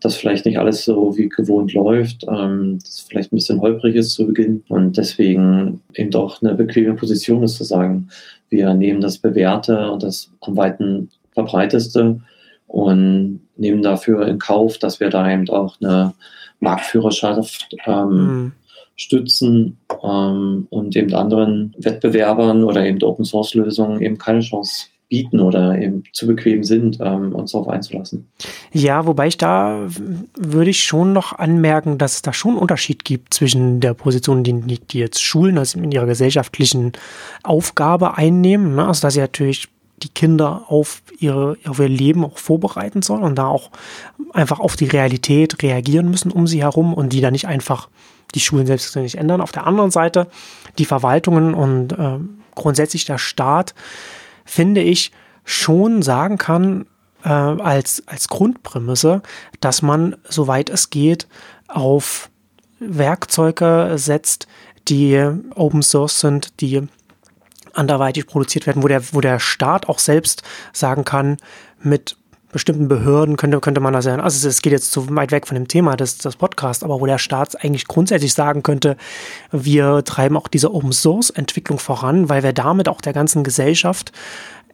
dass 0.02 0.16
vielleicht 0.16 0.46
nicht 0.46 0.58
alles 0.58 0.84
so 0.84 1.16
wie 1.16 1.28
gewohnt 1.28 1.72
läuft, 1.72 2.26
ähm, 2.28 2.78
dass 2.80 3.00
vielleicht 3.00 3.32
ein 3.32 3.36
bisschen 3.36 3.60
holprig 3.60 3.94
ist 3.94 4.12
zu 4.12 4.26
Beginn 4.26 4.62
und 4.68 4.96
deswegen 4.96 5.80
eben 5.94 6.10
doch 6.10 6.42
eine 6.42 6.54
bequeme 6.54 6.94
Position 6.94 7.42
ist 7.42 7.56
zu 7.56 7.64
sagen, 7.64 8.08
wir 8.48 8.74
nehmen 8.74 9.00
das 9.00 9.18
Bewährte 9.18 9.90
und 9.90 10.02
das 10.02 10.30
am 10.40 10.56
weiten 10.56 11.10
verbreiteste 11.32 12.20
und 12.66 13.40
nehmen 13.56 13.82
dafür 13.82 14.26
in 14.26 14.38
Kauf, 14.38 14.78
dass 14.78 14.98
wir 14.98 15.08
da 15.08 15.30
eben 15.30 15.48
auch 15.50 15.76
eine 15.80 16.14
Marktführerschaft 16.62 17.76
ähm, 17.86 18.08
mhm. 18.08 18.52
stützen 18.96 19.78
ähm, 20.02 20.66
und 20.70 20.96
eben 20.96 21.14
anderen 21.14 21.74
Wettbewerbern 21.78 22.64
oder 22.64 22.86
eben 22.86 23.02
Open 23.02 23.24
Source 23.24 23.54
Lösungen 23.54 24.00
eben 24.00 24.18
keine 24.18 24.40
Chance 24.40 24.86
bieten 25.12 25.40
oder 25.40 25.78
eben 25.78 26.04
zu 26.14 26.26
bequem 26.26 26.64
sind, 26.64 26.98
ähm, 27.02 27.34
uns 27.34 27.52
darauf 27.52 27.68
einzulassen. 27.68 28.28
Ja, 28.72 29.04
wobei 29.04 29.26
ich 29.26 29.36
da 29.36 29.86
würde 30.34 30.70
ich 30.70 30.82
schon 30.82 31.12
noch 31.12 31.38
anmerken, 31.38 31.98
dass 31.98 32.14
es 32.14 32.22
da 32.22 32.32
schon 32.32 32.52
einen 32.52 32.60
Unterschied 32.60 33.04
gibt 33.04 33.34
zwischen 33.34 33.80
der 33.80 33.92
Position, 33.92 34.42
die, 34.42 34.78
die 34.78 34.98
jetzt 34.98 35.22
Schulen 35.22 35.58
also 35.58 35.78
in 35.78 35.92
ihrer 35.92 36.06
gesellschaftlichen 36.06 36.92
Aufgabe 37.42 38.16
einnehmen, 38.16 38.74
ne? 38.74 38.86
also 38.86 39.02
dass 39.02 39.12
sie 39.12 39.20
natürlich 39.20 39.68
die 40.02 40.08
Kinder 40.08 40.64
auf, 40.68 41.02
ihre, 41.18 41.56
auf 41.66 41.78
ihr 41.78 41.88
Leben 41.88 42.24
auch 42.24 42.38
vorbereiten 42.38 43.02
sollen 43.02 43.22
und 43.22 43.36
da 43.36 43.46
auch 43.46 43.70
einfach 44.32 44.60
auf 44.60 44.76
die 44.76 44.86
Realität 44.86 45.62
reagieren 45.62 46.10
müssen 46.10 46.30
um 46.30 46.46
sie 46.46 46.62
herum 46.62 46.94
und 46.94 47.12
die 47.12 47.20
da 47.20 47.30
nicht 47.30 47.46
einfach 47.46 47.88
die 48.34 48.40
Schulen 48.40 48.66
selbstverständlich 48.66 49.18
ändern. 49.18 49.40
Auf 49.40 49.52
der 49.52 49.66
anderen 49.66 49.90
Seite 49.90 50.28
die 50.78 50.84
Verwaltungen 50.84 51.54
und 51.54 51.92
äh, 51.92 52.18
grundsätzlich 52.54 53.04
der 53.04 53.18
Staat 53.18 53.74
finde 54.44 54.82
ich, 54.82 55.12
schon 55.44 56.02
sagen 56.02 56.38
kann, 56.38 56.86
äh, 57.24 57.28
als, 57.28 58.02
als 58.06 58.28
Grundprämisse, 58.28 59.22
dass 59.60 59.82
man, 59.82 60.16
soweit 60.28 60.70
es 60.70 60.90
geht, 60.90 61.26
auf 61.68 62.30
Werkzeuge 62.78 63.92
setzt, 63.96 64.46
die 64.88 65.20
Open 65.54 65.82
Source 65.82 66.20
sind, 66.20 66.60
die 66.60 66.82
anderweitig 67.74 68.26
produziert 68.26 68.66
werden, 68.66 68.82
wo 68.82 68.88
der, 68.88 69.02
wo 69.12 69.20
der 69.20 69.38
Staat 69.38 69.88
auch 69.88 69.98
selbst 69.98 70.42
sagen 70.72 71.04
kann, 71.04 71.36
mit 71.80 72.16
bestimmten 72.52 72.86
Behörden 72.86 73.36
könnte, 73.36 73.58
könnte 73.60 73.80
man 73.80 73.94
das 73.94 74.04
ja, 74.04 74.16
also 74.16 74.46
es 74.46 74.62
geht 74.62 74.72
jetzt 74.72 74.92
zu 74.92 75.14
weit 75.16 75.32
weg 75.32 75.46
von 75.46 75.54
dem 75.54 75.66
Thema 75.66 75.96
des, 75.96 76.18
des 76.18 76.36
Podcasts, 76.36 76.84
aber 76.84 77.00
wo 77.00 77.06
der 77.06 77.18
Staat 77.18 77.64
eigentlich 77.64 77.88
grundsätzlich 77.88 78.34
sagen 78.34 78.62
könnte, 78.62 78.96
wir 79.50 80.04
treiben 80.04 80.36
auch 80.36 80.48
diese 80.48 80.72
Open 80.72 80.92
Source 80.92 81.30
Entwicklung 81.30 81.78
voran, 81.78 82.28
weil 82.28 82.42
wir 82.42 82.52
damit 82.52 82.88
auch 82.88 83.00
der 83.00 83.14
ganzen 83.14 83.42
Gesellschaft 83.42 84.12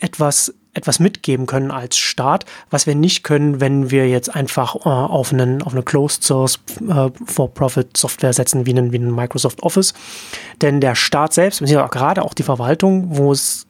etwas 0.01 0.53
etwas 0.79 0.99
mitgeben 1.01 1.47
können 1.47 1.71
als 1.71 1.99
Staat, 1.99 2.47
was 2.71 2.87
wir 2.87 2.95
nicht 2.95 3.23
können, 3.25 3.61
wenn 3.61 3.91
wir 3.91 4.09
jetzt 4.09 4.35
einfach 4.35 4.77
äh, 4.77 4.89
auf, 4.89 5.33
einen, 5.33 5.63
auf 5.63 5.73
eine 5.73 5.83
Closed 5.83 6.23
Source 6.23 6.61
äh, 6.89 7.11
For-Profit 7.27 7.97
Software 7.97 8.33
setzen, 8.33 8.65
wie 8.65 8.71
einen, 8.71 8.93
wie 8.93 8.97
einen 8.97 9.15
Microsoft 9.15 9.63
Office. 9.63 9.93
Denn 10.63 10.81
der 10.81 10.95
Staat 10.95 11.35
selbst, 11.35 11.61
gerade 11.61 12.23
auch 12.23 12.35
die 12.35 12.43
Verwaltung, 12.43 13.17
wo 13.17 13.33
es 13.33 13.67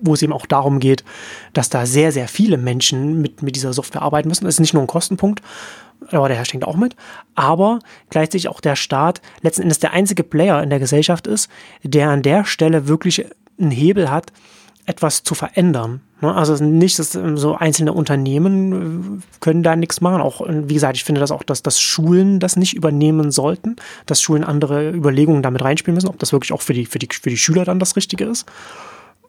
wo 0.00 0.14
es 0.14 0.22
eben 0.22 0.32
auch 0.32 0.46
darum 0.46 0.80
geht, 0.80 1.04
dass 1.52 1.70
da 1.70 1.86
sehr, 1.86 2.10
sehr 2.12 2.28
viele 2.28 2.56
Menschen 2.56 3.20
mit, 3.22 3.42
mit 3.42 3.56
dieser 3.56 3.72
Software 3.72 4.02
arbeiten 4.02 4.28
müssen. 4.28 4.44
Das 4.44 4.54
ist 4.54 4.60
nicht 4.60 4.74
nur 4.74 4.82
ein 4.82 4.88
Kostenpunkt, 4.88 5.40
aber 6.10 6.28
der 6.28 6.36
Herr 6.36 6.44
schenkt 6.44 6.66
auch 6.66 6.76
mit. 6.76 6.96
Aber 7.34 7.78
gleichzeitig 8.10 8.48
auch 8.48 8.60
der 8.60 8.76
Staat 8.76 9.20
letzten 9.42 9.62
Endes 9.62 9.78
der 9.78 9.92
einzige 9.92 10.24
Player 10.24 10.62
in 10.62 10.70
der 10.70 10.78
Gesellschaft 10.78 11.26
ist, 11.26 11.48
der 11.82 12.10
an 12.10 12.22
der 12.22 12.44
Stelle 12.44 12.88
wirklich 12.88 13.26
einen 13.58 13.70
Hebel 13.70 14.10
hat, 14.10 14.32
etwas 14.86 15.22
zu 15.22 15.34
verändern. 15.34 16.00
Ne? 16.20 16.34
Also 16.34 16.62
nicht, 16.64 16.98
dass 16.98 17.14
ähm, 17.14 17.36
so 17.36 17.56
einzelne 17.56 17.92
Unternehmen 17.92 19.18
äh, 19.20 19.38
können 19.40 19.62
da 19.62 19.76
nichts 19.76 20.00
machen. 20.00 20.22
Auch, 20.22 20.40
wie 20.48 20.74
gesagt, 20.74 20.96
ich 20.96 21.04
finde 21.04 21.20
das 21.20 21.30
auch, 21.30 21.42
dass, 21.42 21.62
dass 21.62 21.80
Schulen 21.80 22.40
das 22.40 22.56
nicht 22.56 22.74
übernehmen 22.74 23.30
sollten, 23.30 23.76
dass 24.06 24.22
Schulen 24.22 24.44
andere 24.44 24.90
Überlegungen 24.90 25.42
damit 25.42 25.62
reinspielen 25.62 25.94
müssen, 25.94 26.08
ob 26.08 26.18
das 26.18 26.32
wirklich 26.32 26.52
auch 26.52 26.62
für 26.62 26.72
die, 26.72 26.86
für 26.86 26.98
die, 26.98 27.08
für 27.12 27.30
die 27.30 27.36
Schüler 27.36 27.64
dann 27.64 27.78
das 27.78 27.96
Richtige 27.96 28.24
ist. 28.24 28.46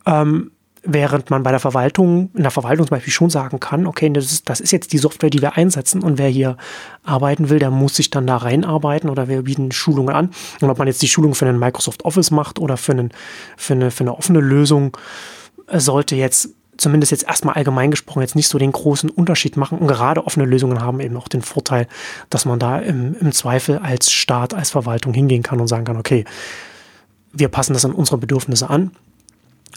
Ähm, 0.05 0.51
während 0.83 1.29
man 1.29 1.43
bei 1.43 1.51
der 1.51 1.59
Verwaltung, 1.59 2.29
in 2.33 2.43
der 2.43 2.51
Verwaltung 2.51 2.87
zum 2.87 2.95
Beispiel 2.95 3.11
schon 3.11 3.29
sagen 3.29 3.59
kann, 3.59 3.87
okay, 3.87 4.09
das 4.09 4.31
ist, 4.31 4.49
das 4.49 4.61
ist 4.61 4.71
jetzt 4.71 4.93
die 4.93 4.97
Software, 4.97 5.29
die 5.29 5.41
wir 5.41 5.57
einsetzen 5.57 6.01
und 6.01 6.17
wer 6.17 6.29
hier 6.29 6.55
arbeiten 7.03 7.49
will, 7.49 7.59
der 7.59 7.71
muss 7.71 7.95
sich 7.95 8.09
dann 8.09 8.25
da 8.25 8.37
reinarbeiten 8.37 9.09
oder 9.09 9.27
wir 9.27 9.41
bieten 9.41 9.71
Schulungen 9.71 10.15
an. 10.15 10.29
Und 10.61 10.69
ob 10.69 10.77
man 10.77 10.87
jetzt 10.87 11.01
die 11.01 11.07
Schulung 11.09 11.35
für 11.35 11.45
einen 11.45 11.59
Microsoft 11.59 12.05
Office 12.05 12.31
macht 12.31 12.59
oder 12.59 12.77
für, 12.77 12.93
einen, 12.93 13.11
für, 13.57 13.73
eine, 13.73 13.91
für 13.91 14.03
eine 14.03 14.17
offene 14.17 14.39
Lösung, 14.39 14.95
sollte 15.71 16.15
jetzt 16.15 16.49
zumindest 16.77 17.11
jetzt 17.11 17.23
erstmal 17.27 17.55
allgemein 17.55 17.91
gesprochen 17.91 18.21
jetzt 18.21 18.35
nicht 18.35 18.47
so 18.47 18.57
den 18.57 18.71
großen 18.71 19.09
Unterschied 19.09 19.57
machen. 19.57 19.79
Und 19.79 19.87
gerade 19.87 20.25
offene 20.25 20.45
Lösungen 20.45 20.79
haben 20.81 20.99
eben 20.99 21.17
auch 21.17 21.27
den 21.27 21.41
Vorteil, 21.41 21.87
dass 22.29 22.45
man 22.45 22.59
da 22.59 22.79
im, 22.79 23.15
im 23.19 23.31
Zweifel 23.31 23.79
als 23.79 24.11
Staat, 24.11 24.53
als 24.53 24.69
Verwaltung 24.69 25.13
hingehen 25.13 25.43
kann 25.43 25.59
und 25.59 25.67
sagen 25.67 25.85
kann, 25.85 25.97
okay, 25.97 26.25
wir 27.33 27.49
passen 27.49 27.73
das 27.73 27.85
an 27.85 27.93
unsere 27.93 28.17
Bedürfnisse 28.17 28.69
an 28.69 28.91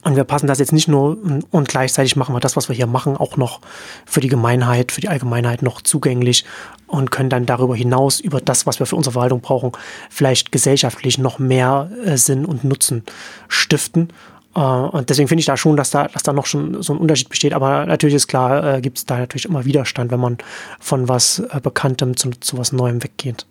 und 0.02 0.16
wir 0.16 0.24
passen 0.24 0.46
das 0.46 0.58
jetzt 0.58 0.72
nicht 0.72 0.88
nur 0.88 1.18
und 1.50 1.68
gleichzeitig 1.68 2.16
machen 2.16 2.34
wir 2.34 2.40
das, 2.40 2.56
was 2.56 2.68
wir 2.68 2.76
hier 2.76 2.86
machen, 2.86 3.16
auch 3.16 3.36
noch 3.36 3.60
für 4.06 4.20
die 4.20 4.28
Gemeinheit, 4.28 4.92
für 4.92 5.02
die 5.02 5.08
Allgemeinheit 5.08 5.62
noch 5.62 5.82
zugänglich 5.82 6.44
und 6.86 7.10
können 7.10 7.28
dann 7.28 7.44
darüber 7.44 7.76
hinaus 7.76 8.18
über 8.18 8.40
das, 8.40 8.66
was 8.66 8.78
wir 8.78 8.86
für 8.86 8.96
unsere 8.96 9.12
Verwaltung 9.12 9.40
brauchen, 9.42 9.72
vielleicht 10.08 10.52
gesellschaftlich 10.52 11.18
noch 11.18 11.38
mehr 11.38 11.90
äh, 12.04 12.16
Sinn 12.16 12.46
und 12.46 12.64
Nutzen 12.64 13.04
stiften. 13.48 14.08
Äh, 14.54 14.60
und 14.60 15.08
deswegen 15.10 15.28
finde 15.28 15.40
ich 15.40 15.46
da 15.46 15.56
schon, 15.56 15.76
dass 15.76 15.90
da, 15.90 16.08
dass 16.08 16.22
da 16.22 16.32
noch 16.32 16.46
schon 16.46 16.82
so 16.82 16.92
ein 16.92 16.98
Unterschied 16.98 17.28
besteht. 17.28 17.52
Aber 17.52 17.86
natürlich 17.86 18.14
ist 18.14 18.28
klar, 18.28 18.76
äh, 18.76 18.80
gibt 18.80 18.98
es 18.98 19.06
da 19.06 19.18
natürlich 19.18 19.46
immer 19.46 19.64
Widerstand, 19.64 20.10
wenn 20.10 20.20
man 20.20 20.38
von 20.78 21.08
was 21.08 21.38
äh, 21.38 21.60
Bekanntem 21.62 22.16
zu, 22.16 22.30
zu 22.40 22.58
was 22.58 22.72
Neuem 22.72 23.02
weggeht. 23.02 23.46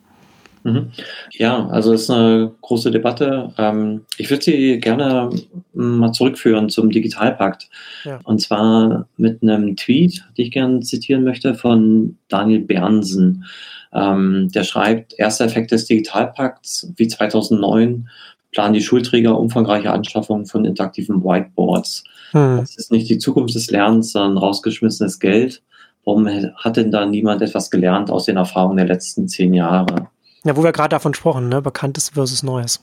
Mhm. 0.63 0.91
Ja, 1.31 1.67
also 1.69 1.93
es 1.93 2.03
ist 2.03 2.09
eine 2.09 2.51
große 2.61 2.91
Debatte. 2.91 3.53
Ähm, 3.57 4.01
ich 4.17 4.29
würde 4.29 4.43
Sie 4.43 4.79
gerne 4.79 5.29
mal 5.73 6.11
zurückführen 6.11 6.69
zum 6.69 6.89
Digitalpakt. 6.89 7.69
Ja. 8.03 8.19
Und 8.23 8.41
zwar 8.41 9.07
mit 9.17 9.41
einem 9.41 9.75
Tweet, 9.77 10.23
den 10.37 10.45
ich 10.45 10.51
gerne 10.51 10.81
zitieren 10.81 11.23
möchte, 11.23 11.55
von 11.55 12.17
Daniel 12.27 12.61
Bernsen. 12.61 13.45
Ähm, 13.93 14.49
der 14.53 14.63
schreibt, 14.63 15.17
erster 15.17 15.45
Effekt 15.45 15.71
des 15.71 15.85
Digitalpakts, 15.85 16.91
wie 16.97 17.07
2009 17.07 18.09
planen 18.51 18.73
die 18.73 18.81
Schulträger 18.81 19.37
umfangreiche 19.37 19.91
Anschaffungen 19.91 20.45
von 20.45 20.65
interaktiven 20.65 21.23
Whiteboards. 21.23 22.03
Hm. 22.31 22.57
Das 22.59 22.75
ist 22.75 22.91
nicht 22.91 23.09
die 23.09 23.17
Zukunft 23.17 23.55
des 23.55 23.69
Lernens, 23.71 24.11
sondern 24.11 24.37
rausgeschmissenes 24.37 25.19
Geld. 25.19 25.61
Warum 26.05 26.27
hat 26.27 26.77
denn 26.77 26.91
da 26.91 27.05
niemand 27.05 27.41
etwas 27.41 27.69
gelernt 27.69 28.09
aus 28.09 28.25
den 28.25 28.37
Erfahrungen 28.37 28.77
der 28.77 28.87
letzten 28.87 29.27
zehn 29.27 29.53
Jahre? 29.53 30.07
Ja, 30.43 30.55
wo 30.55 30.63
wir 30.63 30.71
gerade 30.71 30.89
davon 30.89 31.13
sprachen, 31.13 31.49
ne? 31.49 31.61
Bekanntes 31.61 32.09
versus 32.09 32.43
Neues. 32.43 32.81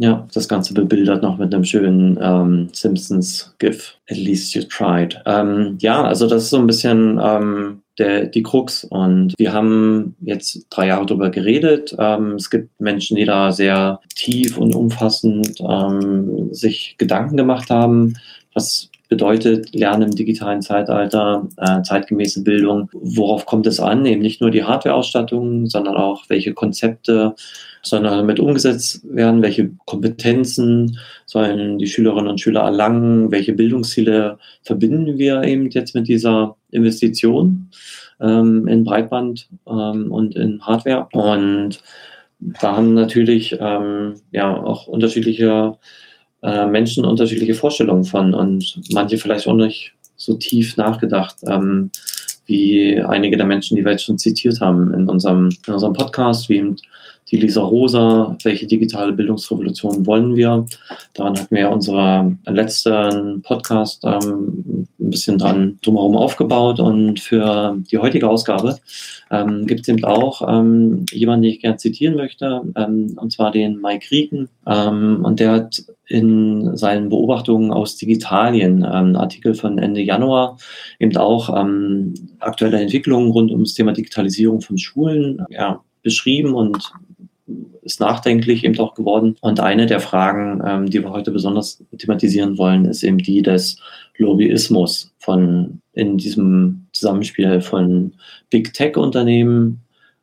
Ja, 0.00 0.26
das 0.32 0.48
Ganze 0.48 0.74
bebildert 0.74 1.22
noch 1.22 1.38
mit 1.38 1.52
einem 1.52 1.64
schönen 1.64 2.18
ähm, 2.22 2.68
Simpsons-GIF. 2.72 3.96
At 4.08 4.16
least 4.16 4.54
you 4.54 4.62
tried. 4.62 5.20
Ähm, 5.26 5.76
ja, 5.80 6.02
also 6.02 6.28
das 6.28 6.44
ist 6.44 6.50
so 6.50 6.58
ein 6.58 6.68
bisschen 6.68 7.20
ähm, 7.20 7.82
der, 7.98 8.26
die 8.26 8.44
Krux. 8.44 8.84
Und 8.84 9.34
wir 9.38 9.52
haben 9.52 10.14
jetzt 10.20 10.66
drei 10.70 10.86
Jahre 10.86 11.06
darüber 11.06 11.30
geredet. 11.30 11.96
Ähm, 11.98 12.34
es 12.34 12.48
gibt 12.48 12.80
Menschen, 12.80 13.16
die 13.16 13.24
da 13.24 13.50
sehr 13.50 14.00
tief 14.14 14.56
und 14.56 14.76
umfassend 14.76 15.60
ähm, 15.60 16.54
sich 16.54 16.94
Gedanken 16.96 17.36
gemacht 17.36 17.68
haben, 17.68 18.14
was 18.54 18.90
bedeutet 19.08 19.74
Lernen 19.74 20.10
im 20.10 20.14
digitalen 20.14 20.60
Zeitalter, 20.60 21.48
äh, 21.56 21.82
zeitgemäße 21.82 22.42
Bildung. 22.42 22.90
Worauf 22.92 23.46
kommt 23.46 23.66
es 23.66 23.80
an? 23.80 24.04
Eben 24.04 24.20
nicht 24.20 24.40
nur 24.40 24.50
die 24.50 24.64
Hardwareausstattung, 24.64 25.66
sondern 25.66 25.96
auch 25.96 26.24
welche 26.28 26.52
Konzepte 26.52 27.34
sollen 27.82 28.04
damit 28.04 28.38
umgesetzt 28.38 29.02
werden, 29.04 29.40
welche 29.40 29.70
Kompetenzen 29.86 30.98
sollen 31.26 31.78
die 31.78 31.86
Schülerinnen 31.86 32.28
und 32.28 32.40
Schüler 32.40 32.62
erlangen, 32.62 33.30
welche 33.30 33.54
Bildungsziele 33.54 34.38
verbinden 34.62 35.18
wir 35.18 35.42
eben 35.42 35.70
jetzt 35.70 35.94
mit 35.94 36.06
dieser 36.06 36.56
Investition 36.70 37.70
ähm, 38.20 38.68
in 38.68 38.84
Breitband 38.84 39.48
ähm, 39.66 40.12
und 40.12 40.36
in 40.36 40.60
Hardware. 40.62 41.08
Und 41.12 41.82
da 42.40 42.76
haben 42.76 42.94
natürlich 42.94 43.56
ähm, 43.58 44.14
ja 44.32 44.54
auch 44.54 44.86
unterschiedliche 44.86 45.76
äh, 46.42 46.66
Menschen 46.66 47.04
unterschiedliche 47.04 47.54
Vorstellungen 47.54 48.04
von 48.04 48.34
und 48.34 48.80
manche 48.92 49.18
vielleicht 49.18 49.46
auch 49.46 49.54
nicht 49.54 49.92
so 50.16 50.34
tief 50.34 50.76
nachgedacht, 50.76 51.36
ähm, 51.46 51.90
wie 52.46 53.00
einige 53.00 53.36
der 53.36 53.46
Menschen, 53.46 53.76
die 53.76 53.84
wir 53.84 53.92
jetzt 53.92 54.04
schon 54.04 54.18
zitiert 54.18 54.60
haben 54.60 54.94
in 54.94 55.08
unserem, 55.08 55.50
in 55.66 55.72
unserem 55.74 55.92
Podcast, 55.92 56.48
wie 56.48 56.74
die 57.30 57.36
Lisa 57.36 57.62
Rosa, 57.62 58.36
welche 58.42 58.66
digitale 58.66 59.12
Bildungsrevolution 59.12 60.06
wollen 60.06 60.34
wir? 60.36 60.64
Daran 61.14 61.38
hatten 61.38 61.54
wir 61.54 61.62
ja 61.62 61.68
unseren 61.68 62.38
letzten 62.46 63.42
Podcast 63.42 64.04
ähm, 64.04 64.86
ein 64.98 65.10
bisschen 65.10 65.38
dran 65.38 65.78
drumherum 65.82 66.16
aufgebaut 66.16 66.80
und 66.80 67.20
für 67.20 67.76
die 67.90 67.98
heutige 67.98 68.28
Ausgabe 68.28 68.78
ähm, 69.30 69.66
gibt 69.66 69.82
es 69.82 69.88
eben 69.88 70.04
auch 70.04 70.42
ähm, 70.48 71.04
jemanden, 71.12 71.42
den 71.42 71.52
ich 71.52 71.60
gerne 71.60 71.76
zitieren 71.76 72.16
möchte, 72.16 72.62
ähm, 72.76 73.16
und 73.16 73.32
zwar 73.32 73.50
den 73.50 73.80
Mike 73.80 74.10
Rieken. 74.10 74.48
Ähm, 74.66 75.24
und 75.24 75.40
der 75.40 75.52
hat 75.52 75.84
in 76.06 76.76
seinen 76.76 77.10
Beobachtungen 77.10 77.70
aus 77.70 77.96
Digitalien, 77.96 78.86
ähm, 78.90 79.16
Artikel 79.16 79.54
von 79.54 79.78
Ende 79.78 80.00
Januar, 80.00 80.56
eben 80.98 81.16
auch 81.18 81.54
ähm, 81.54 82.14
aktuelle 82.38 82.80
Entwicklungen 82.80 83.30
rund 83.30 83.50
ums 83.50 83.74
Thema 83.74 83.92
Digitalisierung 83.92 84.62
von 84.62 84.78
Schulen 84.78 85.44
ja, 85.50 85.82
beschrieben 86.02 86.54
und 86.54 86.92
ist 87.82 88.00
nachdenklich 88.00 88.64
eben 88.64 88.78
auch 88.78 88.94
geworden. 88.94 89.36
Und 89.40 89.60
eine 89.60 89.86
der 89.86 90.00
Fragen, 90.00 90.62
ähm, 90.66 90.90
die 90.90 91.02
wir 91.02 91.10
heute 91.10 91.30
besonders 91.30 91.82
thematisieren 91.96 92.58
wollen, 92.58 92.84
ist 92.84 93.02
eben 93.02 93.18
die 93.18 93.42
des 93.42 93.78
Lobbyismus 94.18 95.12
von 95.18 95.80
in 95.92 96.18
diesem 96.18 96.86
Zusammenspiel 96.92 97.60
von 97.60 98.12
Big 98.50 98.74
Tech 98.74 98.96
Unternehmen 98.96 99.80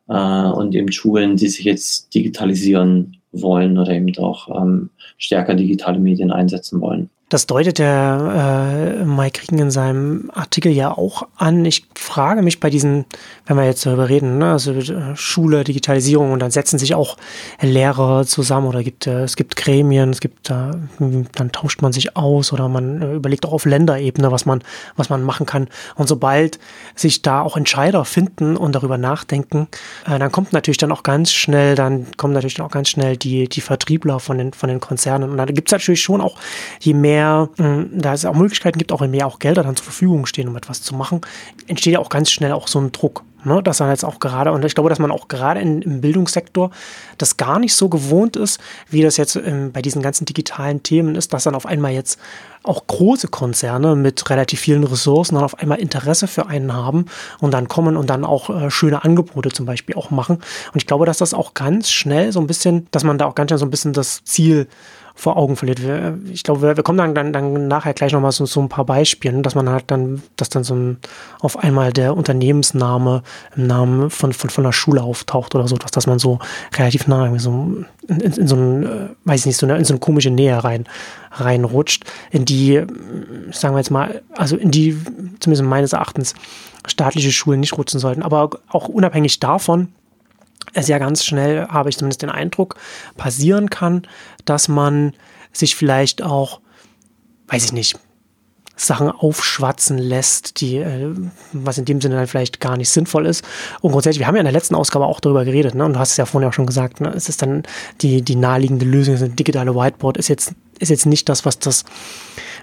äh, 0.08 0.14
und 0.14 0.74
eben 0.74 0.92
Schulen, 0.92 1.36
die 1.36 1.48
sich 1.48 1.64
jetzt 1.64 2.14
digitalisieren 2.14 3.16
wollen 3.32 3.78
oder 3.78 3.92
eben 3.92 4.16
auch 4.18 4.48
ähm, 4.62 4.90
stärker 5.18 5.54
digitale 5.54 5.98
Medien 5.98 6.30
einsetzen 6.30 6.80
wollen. 6.80 7.10
Das 7.28 7.46
deutet 7.46 7.80
der 7.80 9.00
äh, 9.00 9.04
Mike 9.04 9.40
Kriegen 9.40 9.58
in 9.58 9.72
seinem 9.72 10.30
Artikel 10.32 10.70
ja 10.70 10.96
auch 10.96 11.26
an. 11.36 11.64
Ich 11.64 11.84
frage 11.96 12.40
mich 12.40 12.60
bei 12.60 12.70
diesen, 12.70 13.04
wenn 13.46 13.56
wir 13.56 13.64
jetzt 13.64 13.84
darüber 13.84 14.08
reden, 14.08 14.38
ne, 14.38 14.52
also 14.52 14.72
äh, 14.72 15.16
Schule, 15.16 15.64
Digitalisierung 15.64 16.30
und 16.30 16.38
dann 16.38 16.52
setzen 16.52 16.78
sich 16.78 16.94
auch 16.94 17.16
Lehrer 17.60 18.24
zusammen 18.26 18.68
oder 18.68 18.84
gibt 18.84 19.08
äh, 19.08 19.24
es 19.24 19.34
gibt 19.34 19.56
Gremien, 19.56 20.10
es 20.10 20.20
gibt 20.20 20.50
äh, 20.50 20.70
dann 21.00 21.50
tauscht 21.50 21.82
man 21.82 21.92
sich 21.92 22.16
aus 22.16 22.52
oder 22.52 22.68
man 22.68 23.02
äh, 23.02 23.14
überlegt 23.14 23.44
auch 23.44 23.52
auf 23.52 23.64
Länderebene, 23.64 24.30
was 24.30 24.46
man 24.46 24.62
was 24.94 25.08
man 25.08 25.24
machen 25.24 25.46
kann. 25.46 25.66
Und 25.96 26.06
sobald 26.06 26.60
sich 26.94 27.22
da 27.22 27.42
auch 27.42 27.56
Entscheider 27.56 28.04
finden 28.04 28.56
und 28.56 28.72
darüber 28.72 28.98
nachdenken, 28.98 29.66
äh, 30.06 30.20
dann 30.20 30.30
kommt 30.30 30.52
natürlich 30.52 30.78
dann 30.78 30.92
auch 30.92 31.02
ganz 31.02 31.32
schnell, 31.32 31.74
dann 31.74 32.06
kommen 32.16 32.34
natürlich 32.34 32.54
dann 32.54 32.66
auch 32.66 32.70
ganz 32.70 32.88
schnell 32.88 33.16
die 33.16 33.48
die 33.48 33.62
Vertriebler 33.62 34.20
von 34.20 34.38
den 34.38 34.52
von 34.52 34.68
den 34.68 34.78
Konzernen 34.78 35.28
und 35.28 35.38
da 35.38 35.44
gibt 35.46 35.66
es 35.66 35.72
natürlich 35.72 36.02
schon 36.02 36.20
auch 36.20 36.38
je 36.78 36.94
mehr 36.94 37.15
mehr, 37.16 37.48
hm, 37.56 37.90
da 37.92 38.12
es 38.12 38.24
auch 38.24 38.34
Möglichkeiten 38.34 38.78
gibt, 38.78 38.92
auch 38.92 39.00
wenn 39.00 39.10
mehr 39.10 39.26
auch 39.26 39.38
Gelder 39.38 39.62
dann 39.62 39.76
zur 39.76 39.84
Verfügung 39.84 40.26
stehen, 40.26 40.48
um 40.48 40.56
etwas 40.56 40.82
zu 40.82 40.94
machen, 40.94 41.20
entsteht 41.66 41.94
ja 41.94 41.98
auch 41.98 42.10
ganz 42.10 42.30
schnell 42.30 42.52
auch 42.52 42.68
so 42.68 42.80
ein 42.80 42.92
Druck. 42.92 43.22
Ne, 43.44 43.62
dass 43.62 43.78
dann 43.78 43.90
jetzt 43.90 44.04
auch 44.04 44.18
gerade, 44.18 44.50
und 44.50 44.64
ich 44.64 44.74
glaube, 44.74 44.90
dass 44.90 44.98
man 44.98 45.12
auch 45.12 45.28
gerade 45.28 45.60
in, 45.60 45.80
im 45.80 46.00
Bildungssektor 46.00 46.72
das 47.16 47.36
gar 47.36 47.60
nicht 47.60 47.76
so 47.76 47.88
gewohnt 47.88 48.34
ist, 48.34 48.60
wie 48.90 49.02
das 49.02 49.16
jetzt 49.18 49.36
ähm, 49.36 49.70
bei 49.70 49.82
diesen 49.82 50.02
ganzen 50.02 50.24
digitalen 50.24 50.82
Themen 50.82 51.14
ist, 51.14 51.32
dass 51.32 51.44
dann 51.44 51.54
auf 51.54 51.64
einmal 51.64 51.92
jetzt 51.92 52.18
auch 52.64 52.88
große 52.88 53.28
Konzerne 53.28 53.94
mit 53.94 54.28
relativ 54.30 54.58
vielen 54.58 54.82
Ressourcen 54.82 55.36
dann 55.36 55.44
auf 55.44 55.60
einmal 55.60 55.78
Interesse 55.78 56.26
für 56.26 56.48
einen 56.48 56.74
haben 56.74 57.06
und 57.38 57.54
dann 57.54 57.68
kommen 57.68 57.96
und 57.96 58.10
dann 58.10 58.24
auch 58.24 58.50
äh, 58.50 58.68
schöne 58.68 59.04
Angebote 59.04 59.50
zum 59.50 59.64
Beispiel 59.64 59.94
auch 59.94 60.10
machen. 60.10 60.38
Und 60.72 60.82
ich 60.82 60.88
glaube, 60.88 61.06
dass 61.06 61.18
das 61.18 61.32
auch 61.32 61.54
ganz 61.54 61.88
schnell 61.88 62.32
so 62.32 62.40
ein 62.40 62.48
bisschen, 62.48 62.88
dass 62.90 63.04
man 63.04 63.16
da 63.16 63.26
auch 63.26 63.36
ganz 63.36 63.50
schnell 63.50 63.58
so 63.58 63.66
ein 63.66 63.70
bisschen 63.70 63.92
das 63.92 64.24
Ziel 64.24 64.66
vor 65.16 65.38
Augen 65.38 65.56
verliert. 65.56 65.82
Wir, 65.82 66.18
ich 66.30 66.42
glaube, 66.42 66.60
wir, 66.60 66.76
wir, 66.76 66.84
kommen 66.84 66.98
dann, 66.98 67.14
dann, 67.14 67.32
dann 67.32 67.68
nachher 67.68 67.94
gleich 67.94 68.12
nochmal 68.12 68.32
so, 68.32 68.44
so 68.44 68.60
ein 68.60 68.68
paar 68.68 68.84
Beispiele, 68.84 69.40
dass 69.40 69.54
man 69.54 69.68
halt 69.68 69.84
dann, 69.88 70.22
dass 70.36 70.50
dann 70.50 70.62
so 70.62 70.74
ein, 70.74 70.98
auf 71.40 71.58
einmal 71.58 71.90
der 71.92 72.14
Unternehmensname 72.14 73.22
im 73.56 73.66
Namen 73.66 74.10
von, 74.10 74.34
von, 74.34 74.50
von 74.50 74.62
der 74.62 74.72
Schule 74.72 75.02
auftaucht 75.02 75.54
oder 75.54 75.66
so, 75.68 75.76
dass, 75.76 75.90
dass 75.90 76.06
man 76.06 76.18
so 76.18 76.38
relativ 76.76 77.06
nah 77.06 77.36
so 77.38 77.84
in, 78.06 78.20
in, 78.20 78.32
in 78.32 78.46
so 78.46 78.56
ein, 78.56 78.82
äh, 78.84 79.08
weiß 79.24 79.40
ich 79.40 79.46
nicht, 79.46 79.56
so 79.56 79.66
eine, 79.66 79.78
in 79.78 79.84
so 79.84 79.94
eine 79.94 80.00
komische 80.00 80.30
Nähe 80.30 80.62
rein, 80.62 80.84
reinrutscht, 81.32 82.04
in 82.30 82.44
die, 82.44 82.84
sagen 83.52 83.74
wir 83.74 83.78
jetzt 83.78 83.90
mal, 83.90 84.20
also 84.32 84.56
in 84.56 84.70
die, 84.70 84.98
zumindest 85.40 85.62
meines 85.62 85.94
Erachtens, 85.94 86.34
staatliche 86.86 87.32
Schulen 87.32 87.60
nicht 87.60 87.76
rutschen 87.76 87.98
sollten. 87.98 88.22
Aber 88.22 88.50
auch 88.68 88.88
unabhängig 88.88 89.40
davon, 89.40 89.88
ja 90.84 90.98
ganz 90.98 91.24
schnell, 91.24 91.66
habe 91.68 91.88
ich 91.88 91.96
zumindest 91.96 92.22
den 92.22 92.30
Eindruck, 92.30 92.76
passieren 93.16 93.70
kann, 93.70 94.02
dass 94.46 94.68
man 94.68 95.12
sich 95.52 95.76
vielleicht 95.76 96.22
auch, 96.22 96.60
weiß 97.48 97.64
ich 97.64 97.72
nicht, 97.72 97.98
Sachen 98.76 99.10
aufschwatzen 99.10 99.96
lässt, 99.96 100.60
die, 100.60 100.76
äh, 100.76 101.14
was 101.52 101.78
in 101.78 101.86
dem 101.86 102.00
Sinne 102.00 102.16
dann 102.16 102.26
vielleicht 102.26 102.60
gar 102.60 102.76
nicht 102.76 102.90
sinnvoll 102.90 103.24
ist. 103.24 103.42
Und 103.80 103.92
grundsätzlich, 103.92 104.20
wir 104.20 104.26
haben 104.26 104.34
ja 104.34 104.42
in 104.42 104.46
der 104.46 104.52
letzten 104.52 104.74
Ausgabe 104.74 105.06
auch 105.06 105.20
darüber 105.20 105.46
geredet, 105.46 105.74
ne? 105.74 105.84
und 105.84 105.94
du 105.94 105.98
hast 105.98 106.10
es 106.10 106.16
ja 106.18 106.26
vorhin 106.26 106.48
auch 106.48 106.52
schon 106.52 106.66
gesagt, 106.66 107.00
ne? 107.00 107.08
es 107.14 107.30
ist 107.30 107.40
dann 107.40 107.62
die, 108.02 108.20
die 108.20 108.36
naheliegende 108.36 108.84
Lösung, 108.84 109.18
das 109.18 109.34
digitale 109.34 109.74
Whiteboard 109.74 110.18
ist 110.18 110.28
jetzt, 110.28 110.54
ist 110.78 110.90
jetzt 110.90 111.06
nicht 111.06 111.28
das, 111.30 111.46
was 111.46 111.58
das, 111.58 111.84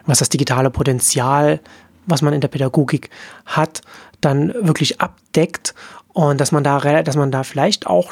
was 0.06 0.20
das 0.20 0.30
digitale 0.30 0.70
Potenzial, 0.70 1.60
was 2.06 2.22
man 2.22 2.34
in 2.34 2.42
der 2.42 2.48
Pädagogik 2.48 3.10
hat, 3.46 3.82
dann 4.22 4.54
wirklich 4.54 5.02
abdeckt 5.02 5.74
und 6.10 6.40
dass 6.40 6.52
man 6.52 6.64
da, 6.64 7.02
dass 7.02 7.16
man 7.16 7.32
da 7.32 7.44
vielleicht 7.44 7.88
auch 7.88 8.12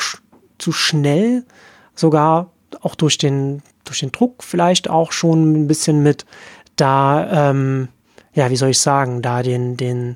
zu 0.57 0.71
schnell 0.71 1.45
sogar 1.93 2.50
auch 2.81 2.95
durch 2.95 3.17
den, 3.17 3.61
durch 3.83 3.99
den 3.99 4.11
Druck 4.11 4.43
vielleicht 4.43 4.89
auch 4.89 5.11
schon 5.11 5.53
ein 5.53 5.67
bisschen 5.67 6.03
mit 6.03 6.25
da, 6.75 7.49
ähm, 7.49 7.89
ja, 8.33 8.49
wie 8.49 8.55
soll 8.55 8.69
ich 8.69 8.79
sagen, 8.79 9.21
da 9.21 9.43
den, 9.43 9.77
den, 9.77 10.15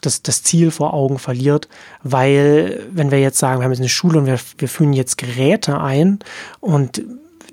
das, 0.00 0.22
das 0.22 0.42
Ziel 0.42 0.70
vor 0.70 0.94
Augen 0.94 1.18
verliert, 1.18 1.68
weil 2.02 2.86
wenn 2.90 3.10
wir 3.10 3.20
jetzt 3.20 3.38
sagen, 3.38 3.60
wir 3.60 3.64
haben 3.64 3.72
jetzt 3.72 3.80
eine 3.80 3.88
Schule 3.88 4.18
und 4.18 4.26
wir, 4.26 4.38
wir 4.58 4.68
führen 4.68 4.92
jetzt 4.92 5.18
Geräte 5.18 5.80
ein 5.80 6.18
und 6.60 7.02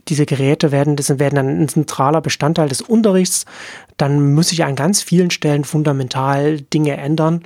diese 0.09 0.25
Geräte 0.25 0.71
werden, 0.71 0.97
das 0.97 1.17
werden 1.17 1.35
dann 1.35 1.61
ein 1.61 1.69
zentraler 1.69 2.19
Bestandteil 2.19 2.67
des 2.67 2.81
Unterrichts, 2.81 3.45
dann 3.95 4.33
muss 4.33 4.49
sich 4.49 4.65
an 4.65 4.75
ganz 4.75 5.01
vielen 5.01 5.31
Stellen 5.31 5.63
fundamental 5.63 6.59
Dinge 6.59 6.97
ändern 6.97 7.43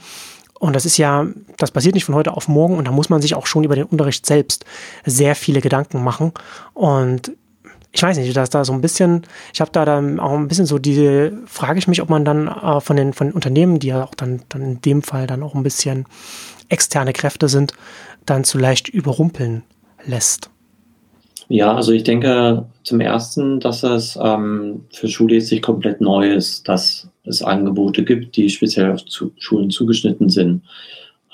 und 0.60 0.76
das 0.76 0.86
ist 0.86 0.98
ja, 0.98 1.26
das 1.58 1.72
passiert 1.72 1.96
nicht 1.96 2.06
von 2.06 2.15
heute 2.15 2.34
auf 2.34 2.48
morgen 2.48 2.78
und 2.78 2.86
da 2.86 2.91
muss 2.91 3.10
man 3.10 3.22
sich 3.22 3.36
auch 3.36 3.46
schon 3.46 3.63
über 3.63 3.76
den 3.76 3.86
Unterricht 3.86 4.26
selbst 4.26 4.65
sehr 5.06 5.36
viele 5.36 5.62
Gedanken 5.62 6.04
machen. 6.04 6.32
Und 6.74 7.32
ich 7.91 8.04
weiß 8.04 8.17
nicht, 8.17 8.36
dass 8.36 8.50
da 8.50 8.65
so 8.65 8.74
ein 8.74 8.82
bisschen, 8.82 9.24
ich 9.54 9.62
habe 9.62 9.72
da 9.72 9.86
dann 9.86 10.20
auch 10.20 10.34
ein 10.34 10.48
bisschen 10.48 10.65
so 10.65 10.78
diese, 10.78 11.34
frage 11.46 11.80
ich 11.80 11.88
mich, 11.88 12.02
ob 12.02 12.10
man 12.10 12.26
dann 12.26 12.48
äh, 12.48 12.80
von 12.82 12.96
den 12.96 13.13
von 13.13 13.28
den 13.28 13.34
Unternehmen, 13.34 13.80
die 13.80 13.88
ja 13.88 14.04
auch 14.04 14.15
dann, 14.15 14.41
dann 14.50 14.62
in 14.62 14.82
dem 14.82 15.02
Fall 15.02 15.28
dann 15.28 15.43
auch 15.43 15.56
ein 15.56 15.63
bisschen 15.63 16.06
externe 16.70 17.13
Kräfte 17.13 17.48
sind, 17.48 17.74
dann 18.26 18.43
zu 18.43 18.58
leicht 18.58 18.89
überrumpeln 18.89 19.63
lässt. 20.06 20.50
Ja, 21.50 21.74
also 21.74 21.91
ich 21.91 22.04
denke 22.04 22.65
zum 22.88 23.02
ersten, 23.02 23.60
dass 23.60 23.84
es 23.84 24.17
ähm, 24.21 24.86
für 24.93 25.10
Schule 25.10 25.36
jetzt 25.36 25.52
nicht 25.52 25.62
komplett 25.62 26.00
neu 26.00 26.32
ist, 26.32 26.67
dass 26.69 27.10
es 27.26 27.43
Angebote 27.43 28.06
gibt, 28.06 28.38
die 28.38 28.50
speziell 28.50 28.93
auf 28.93 29.04
zu 29.06 29.32
Schulen 29.38 29.69
zugeschnitten 29.69 30.30
sind. 30.30 30.63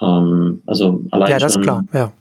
Ähm, 0.01 0.63
also 0.65 1.01
allein 1.11 1.29
ja, 1.29 1.39
das 1.39 1.53
schon, 1.53 1.61
ist 1.61 1.67
klar, 1.67 1.85
ja. 1.93 2.11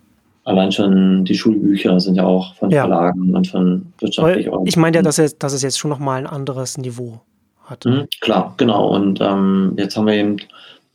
Allein 0.45 0.71
schon 0.71 1.25
die 1.25 1.35
Schulbücher 1.35 1.99
sind 1.99 2.17
ja 2.17 2.25
auch 2.25 2.55
von 2.57 2.71
ja. 2.71 2.83
Verlagen 2.83 3.35
und 3.35 3.47
von 3.47 3.87
wirtschaftlich. 4.01 4.51
Ich 4.65 4.77
meine 4.77 4.99
ja, 4.99 5.03
dass 5.03 5.19
es, 5.19 5.39
dass 5.39 5.55
es 5.55 5.63
jetzt 5.63 5.79
schon 5.79 5.91
nochmal 5.91 6.19
ein 6.19 6.27
anderes 6.27 6.77
Niveau 6.77 7.21
hat. 7.65 7.87
Mhm, 7.87 8.09
klar, 8.21 8.53
genau. 8.59 8.89
Und 8.89 9.21
ähm, 9.23 9.75
jetzt 9.79 9.97
haben 9.97 10.09
wir 10.09 10.15
eben 10.15 10.37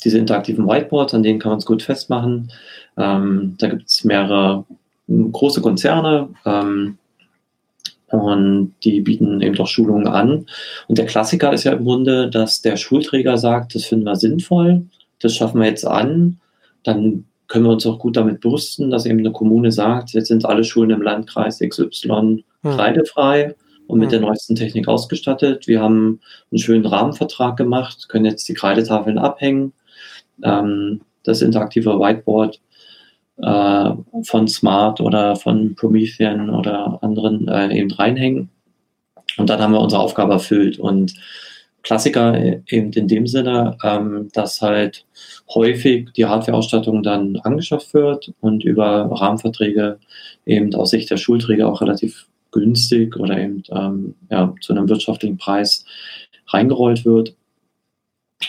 diese 0.04 0.20
interaktiven 0.20 0.68
Whiteboards, 0.68 1.16
an 1.16 1.24
denen 1.24 1.40
kann 1.40 1.50
man 1.50 1.60
es 1.60 1.66
gut 1.66 1.82
festmachen. 1.82 2.52
Ähm, 2.98 3.56
da 3.58 3.68
gibt 3.68 3.88
es 3.88 4.04
mehrere 4.04 4.64
große 5.08 5.62
Konzerne, 5.62 6.30
ähm, 6.46 6.98
Und 8.10 8.74
die 8.84 9.02
bieten 9.02 9.42
eben 9.42 9.56
doch 9.56 9.68
Schulungen 9.68 10.08
an. 10.08 10.46
Und 10.88 10.98
der 10.98 11.06
Klassiker 11.06 11.52
ist 11.52 11.66
ja 11.66 11.74
im 11.74 11.84
Grunde, 11.84 12.30
dass 12.30 12.62
der 12.62 12.78
Schulträger 12.78 13.38
sagt, 13.38 13.76
das 13.76 13.86
finden 13.86 14.06
wir 14.06 14.16
sinnvoll, 14.16 14.86
das 15.20 15.36
schaffen 15.36 15.60
wir 15.60 15.68
jetzt 15.68 15.86
an. 15.86 16.40
Dann 16.84 17.26
können 17.48 17.66
wir 17.66 17.72
uns 17.72 17.86
auch 17.86 18.00
gut 18.00 18.16
damit 18.16 18.42
brüsten, 18.42 18.90
dass 18.92 19.06
eben 19.06 19.20
eine 19.20 19.32
Kommune 19.32 19.72
sagt, 19.72 20.12
jetzt 20.12 20.28
sind 20.28 20.46
alle 20.46 20.64
Schulen 20.64 20.92
im 20.92 21.02
Landkreis 21.02 21.60
XY 21.60 22.10
hm. 22.10 22.44
kreidefrei 22.64 23.56
und 23.88 24.00
mit 24.00 24.12
der 24.12 24.20
hm. 24.20 24.28
neuesten 24.28 24.56
Technik 24.56 24.88
ausgestattet. 24.88 25.68
Wir 25.68 25.82
haben 25.82 26.20
einen 26.52 26.60
schönen 26.60 26.86
Rahmenvertrag 26.86 27.58
gemacht, 27.58 28.08
können 28.10 28.26
jetzt 28.26 28.48
die 28.48 28.54
Kreidetafeln 28.54 29.18
abhängen. 29.18 29.74
Ähm, 30.44 31.02
das 31.24 31.42
interaktive 31.42 32.00
Whiteboard 32.00 32.60
äh, 33.42 33.92
von 34.24 34.48
Smart 34.48 35.00
oder 35.02 35.36
von 35.36 35.76
Promethean 35.76 36.50
oder 36.50 37.00
anderen 37.02 37.48
äh, 37.48 37.78
eben 37.78 37.92
reinhängen. 37.92 38.50
Und 39.38 39.50
dann 39.50 39.62
haben 39.62 39.74
wir 39.74 39.82
unsere 39.82 40.02
Aufgabe 40.02 40.34
erfüllt. 40.34 40.80
Und 40.80 41.14
Klassiker 41.84 42.36
eben 42.68 42.92
in 42.92 43.08
dem 43.08 43.28
Sinne, 43.28 43.78
ähm, 43.82 44.30
dass 44.34 44.62
halt 44.62 45.06
häufig 45.54 46.10
die 46.18 46.26
Hardware-Ausstattung 46.26 47.02
dann 47.02 47.38
angeschafft 47.38 47.94
wird 47.94 48.34
und 48.42 48.66
über 48.66 49.10
Rahmenverträge 49.10 50.00
eben 50.46 50.74
aus 50.76 50.90
Sicht 50.90 51.10
der 51.10 51.18
Schulträger 51.18 51.70
auch 51.70 51.82
relativ 51.82 52.28
günstig 52.52 53.16
oder 53.16 53.40
eben 53.40 53.64
ähm, 53.72 54.16
ja, 54.30 54.54
zu 54.62 54.74
einem 54.74 54.90
wirtschaftlichen 54.90 55.38
Preis 55.38 55.86
reingerollt 56.48 57.06
wird. 57.06 57.36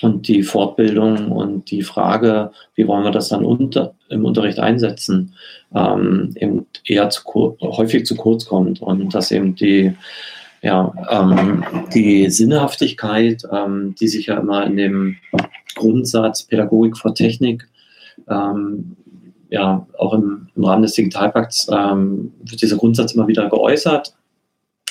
Und 0.03 0.29
die 0.29 0.43
Fortbildung 0.43 1.33
und 1.33 1.71
die 1.71 1.83
Frage, 1.83 2.53
wie 2.75 2.87
wollen 2.87 3.05
wir 3.05 3.11
das 3.11 3.31
dann 3.31 3.45
unter, 3.45 3.95
im 4.11 4.25
Unterricht 4.25 4.59
einsetzen, 4.59 5.35
ähm, 5.75 6.35
eben 6.37 6.67
eher 6.85 7.09
zu 7.11 7.57
häufig 7.61 8.05
zu 8.05 8.15
kurz 8.15 8.45
kommt 8.45 8.83
und 8.83 9.15
dass 9.15 9.31
eben 9.31 9.55
die, 9.55 9.95
ja, 10.63 10.93
ähm, 11.11 11.65
die 11.95 12.29
Sinnhaftigkeit, 12.29 13.43
ähm, 13.51 13.95
die 13.99 14.09
sich 14.09 14.27
ja 14.27 14.39
immer 14.39 14.67
in 14.67 14.77
dem 14.77 15.17
Grundsatz 15.75 16.45
Pädagogik 16.45 16.97
vor 16.97 17.15
Technik, 17.15 17.67
ähm, 18.29 18.97
ja, 19.51 19.87
auch 19.97 20.13
im, 20.13 20.49
im, 20.55 20.65
Rahmen 20.65 20.83
des 20.83 20.93
Digitalpakts 20.93 21.69
ähm, 21.73 22.33
wird 22.45 22.61
dieser 22.61 22.77
Grundsatz 22.77 23.13
immer 23.13 23.27
wieder 23.27 23.49
geäußert. 23.49 24.15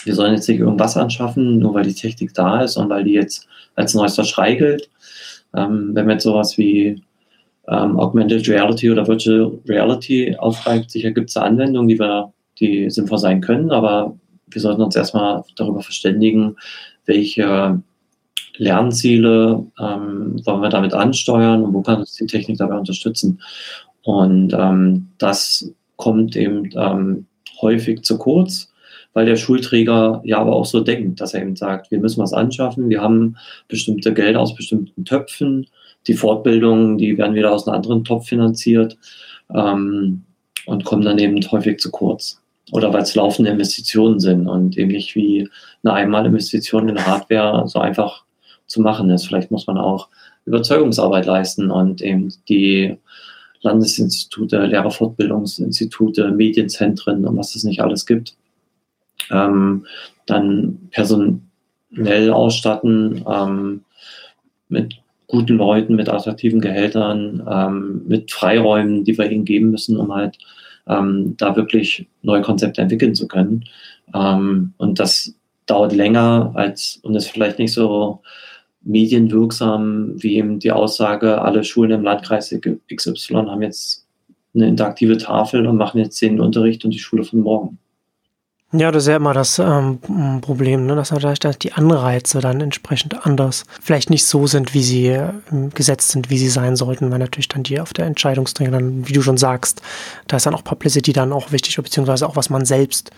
Wir 0.08 0.16
sollen 0.16 0.34
jetzt 0.34 0.48
nicht 0.48 0.60
irgendwas 0.60 0.96
anschaffen, 0.96 1.60
nur 1.60 1.74
weil 1.74 1.84
die 1.84 1.94
Technik 1.94 2.34
da 2.34 2.62
ist 2.62 2.78
und 2.78 2.90
weil 2.90 3.04
die 3.04 3.12
jetzt 3.12 3.46
als 3.76 3.94
neuester 3.94 4.24
Schrei 4.24 4.56
gilt. 4.56 4.90
Ähm, 5.54 5.92
wenn 5.94 6.06
man 6.06 6.16
jetzt 6.16 6.24
sowas 6.24 6.58
wie 6.58 7.04
ähm, 7.68 8.00
Augmented 8.00 8.48
Reality 8.48 8.90
oder 8.90 9.06
Virtual 9.06 9.60
Reality 9.68 10.36
aufgreift, 10.38 10.92
sicher 10.92 11.12
gibt 11.12 11.30
es 11.30 11.36
Anwendungen, 11.36 11.90
die 11.90 12.00
wir, 12.00 12.32
die 12.60 12.90
sinnvoll 12.90 13.18
sein 13.18 13.42
können, 13.42 13.70
aber 13.72 14.16
wir 14.48 14.62
sollten 14.62 14.82
uns 14.82 14.96
erstmal 14.96 15.44
darüber 15.58 15.82
verständigen, 15.82 16.56
welche 17.06 17.82
Lernziele 18.56 19.66
ähm, 19.78 20.42
wollen 20.46 20.62
wir 20.62 20.70
damit 20.70 20.94
ansteuern 20.94 21.64
und 21.64 21.74
wo 21.74 21.82
kann 21.82 22.00
uns 22.00 22.14
die 22.14 22.26
Technik 22.26 22.58
dabei 22.58 22.78
unterstützen. 22.78 23.42
Und 24.04 24.54
ähm, 24.54 25.10
das 25.18 25.70
kommt 25.98 26.38
eben 26.38 26.70
ähm, 26.76 27.26
häufig 27.62 28.04
zu 28.04 28.18
kurz 28.18 28.72
weil 29.18 29.26
der 29.26 29.36
Schulträger 29.36 30.22
ja 30.26 30.38
aber 30.38 30.56
auch 30.56 30.68
so 30.68 30.80
denkt, 30.80 31.22
dass 31.22 31.34
er 31.34 31.42
eben 31.42 31.56
sagt, 31.56 31.90
wir 31.90 31.98
müssen 31.98 32.22
was 32.22 32.34
anschaffen, 32.34 32.88
wir 32.88 33.02
haben 33.02 33.36
bestimmte 33.68 34.14
Gelder 34.14 34.40
aus 34.40 34.54
bestimmten 34.54 35.06
Töpfen, 35.06 35.66
die 36.06 36.14
Fortbildungen, 36.14 37.00
die 37.00 37.18
werden 37.18 37.34
wieder 37.34 37.52
aus 37.52 37.68
einem 37.68 37.78
anderen 37.78 38.04
Topf 38.04 38.28
finanziert 38.28 38.96
ähm, 39.52 40.22
und 40.68 40.86
kommen 40.86 41.02
dann 41.02 41.18
eben 41.18 41.42
häufig 41.52 41.80
zu 41.80 41.90
kurz. 41.90 42.40
Oder 42.74 42.94
weil 42.94 43.02
es 43.02 43.16
laufende 43.16 43.50
Investitionen 43.50 44.20
sind 44.20 44.48
und 44.48 44.78
eben 44.78 44.92
nicht 44.92 45.16
wie 45.16 45.50
eine 45.82 45.94
Einmalinvestition 45.94 46.88
in 46.88 47.04
Hardware 47.04 47.68
so 47.68 47.80
einfach 47.80 48.24
zu 48.68 48.82
machen 48.82 49.10
ist. 49.10 49.26
Vielleicht 49.26 49.50
muss 49.50 49.66
man 49.66 49.80
auch 49.80 50.10
Überzeugungsarbeit 50.46 51.26
leisten 51.26 51.72
und 51.72 52.04
eben 52.04 52.32
die 52.50 52.96
Landesinstitute, 53.62 54.64
Lehrerfortbildungsinstitute, 54.64 56.30
Medienzentren 56.30 57.26
und 57.26 57.36
was 57.36 57.56
es 57.56 57.64
nicht 57.64 57.82
alles 57.82 58.06
gibt, 58.06 58.38
ähm, 59.32 59.86
dann 60.26 60.90
personell 60.92 62.32
ausstatten 62.32 63.26
ähm, 63.28 63.84
mit 64.70 64.96
guten 65.28 65.58
Leuten, 65.58 65.96
mit 65.96 66.10
attraktiven 66.10 66.62
Gehältern, 66.62 67.46
ähm, 67.50 68.02
mit 68.08 68.32
Freiräumen, 68.32 69.04
die 69.04 69.18
wir 69.18 69.30
ihnen 69.30 69.46
geben 69.46 69.72
müssen, 69.72 69.98
um 69.98 70.14
halt 70.14 70.38
ähm, 70.88 71.36
da 71.38 71.56
wirklich 71.56 72.08
neue 72.22 72.42
Konzepte 72.42 72.82
entwickeln 72.82 73.14
zu 73.14 73.28
können. 73.28 73.66
Ähm, 74.14 74.74
und 74.78 75.00
das 75.00 75.34
dauert 75.66 75.94
länger 75.94 76.52
als, 76.56 77.00
und 77.04 77.16
ist 77.16 77.30
vielleicht 77.30 77.60
nicht 77.60 77.74
so 77.74 78.22
medienwirksam 78.82 80.14
wie 80.16 80.38
eben 80.38 80.60
die 80.60 80.72
Aussage, 80.72 81.42
alle 81.42 81.64
Schulen 81.66 81.92
im 81.92 82.04
Landkreis 82.04 82.56
XY 82.94 83.34
haben 83.34 83.62
jetzt 83.62 84.08
eine 84.56 84.68
interaktive 84.68 85.18
Tafel 85.18 85.68
und 85.68 85.76
machen 85.76 86.00
jetzt 86.00 86.22
den 86.22 86.40
Unterricht 86.40 86.86
und 86.86 86.92
die 86.92 87.00
Schule 87.00 87.24
von 87.24 87.42
morgen. 87.42 87.80
Ja, 88.74 88.92
das 88.92 89.04
ist 89.04 89.08
ja 89.08 89.16
immer 89.16 89.34
das 89.34 89.60
ähm, 89.60 90.00
Problem, 90.42 90.88
ne? 90.88 90.96
dass 90.96 91.12
natürlich 91.12 91.40
die 91.40 91.72
Anreize 91.72 92.42
dann 92.42 92.60
entsprechend 92.60 93.26
anders 93.26 93.64
vielleicht 93.82 94.10
nicht 94.10 94.26
so 94.26 94.46
sind, 94.46 94.74
wie 94.74 94.84
sie 94.84 95.08
äh, 95.08 95.32
gesetzt 95.74 96.10
sind, 96.10 96.30
wie 96.30 96.38
sie 96.38 96.50
sein 96.50 96.76
sollten, 96.76 97.10
weil 97.10 97.20
natürlich 97.20 97.48
dann 97.48 97.64
die 97.64 97.80
auf 97.80 97.94
der 97.94 98.08
Entscheidungsträger 98.08 98.72
dann, 98.72 99.08
wie 99.08 99.14
du 99.14 99.22
schon 99.22 99.38
sagst, 99.38 99.82
da 100.28 100.36
ist 100.36 100.46
dann 100.46 100.54
auch 100.54 100.66
Publicity 100.66 101.14
dann 101.14 101.32
auch 101.32 101.54
wichtig, 101.54 101.78
beziehungsweise 101.78 102.28
auch 102.28 102.36
was 102.36 102.50
man 102.50 102.66
selbst 102.66 103.12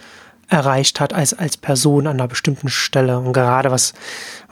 erreicht 0.50 1.00
hat 1.00 1.14
als, 1.14 1.34
als 1.34 1.58
Person 1.58 2.06
an 2.06 2.20
einer 2.20 2.28
bestimmten 2.28 2.70
Stelle. 2.70 3.18
Und 3.18 3.34
gerade 3.34 3.72
was, 3.72 3.94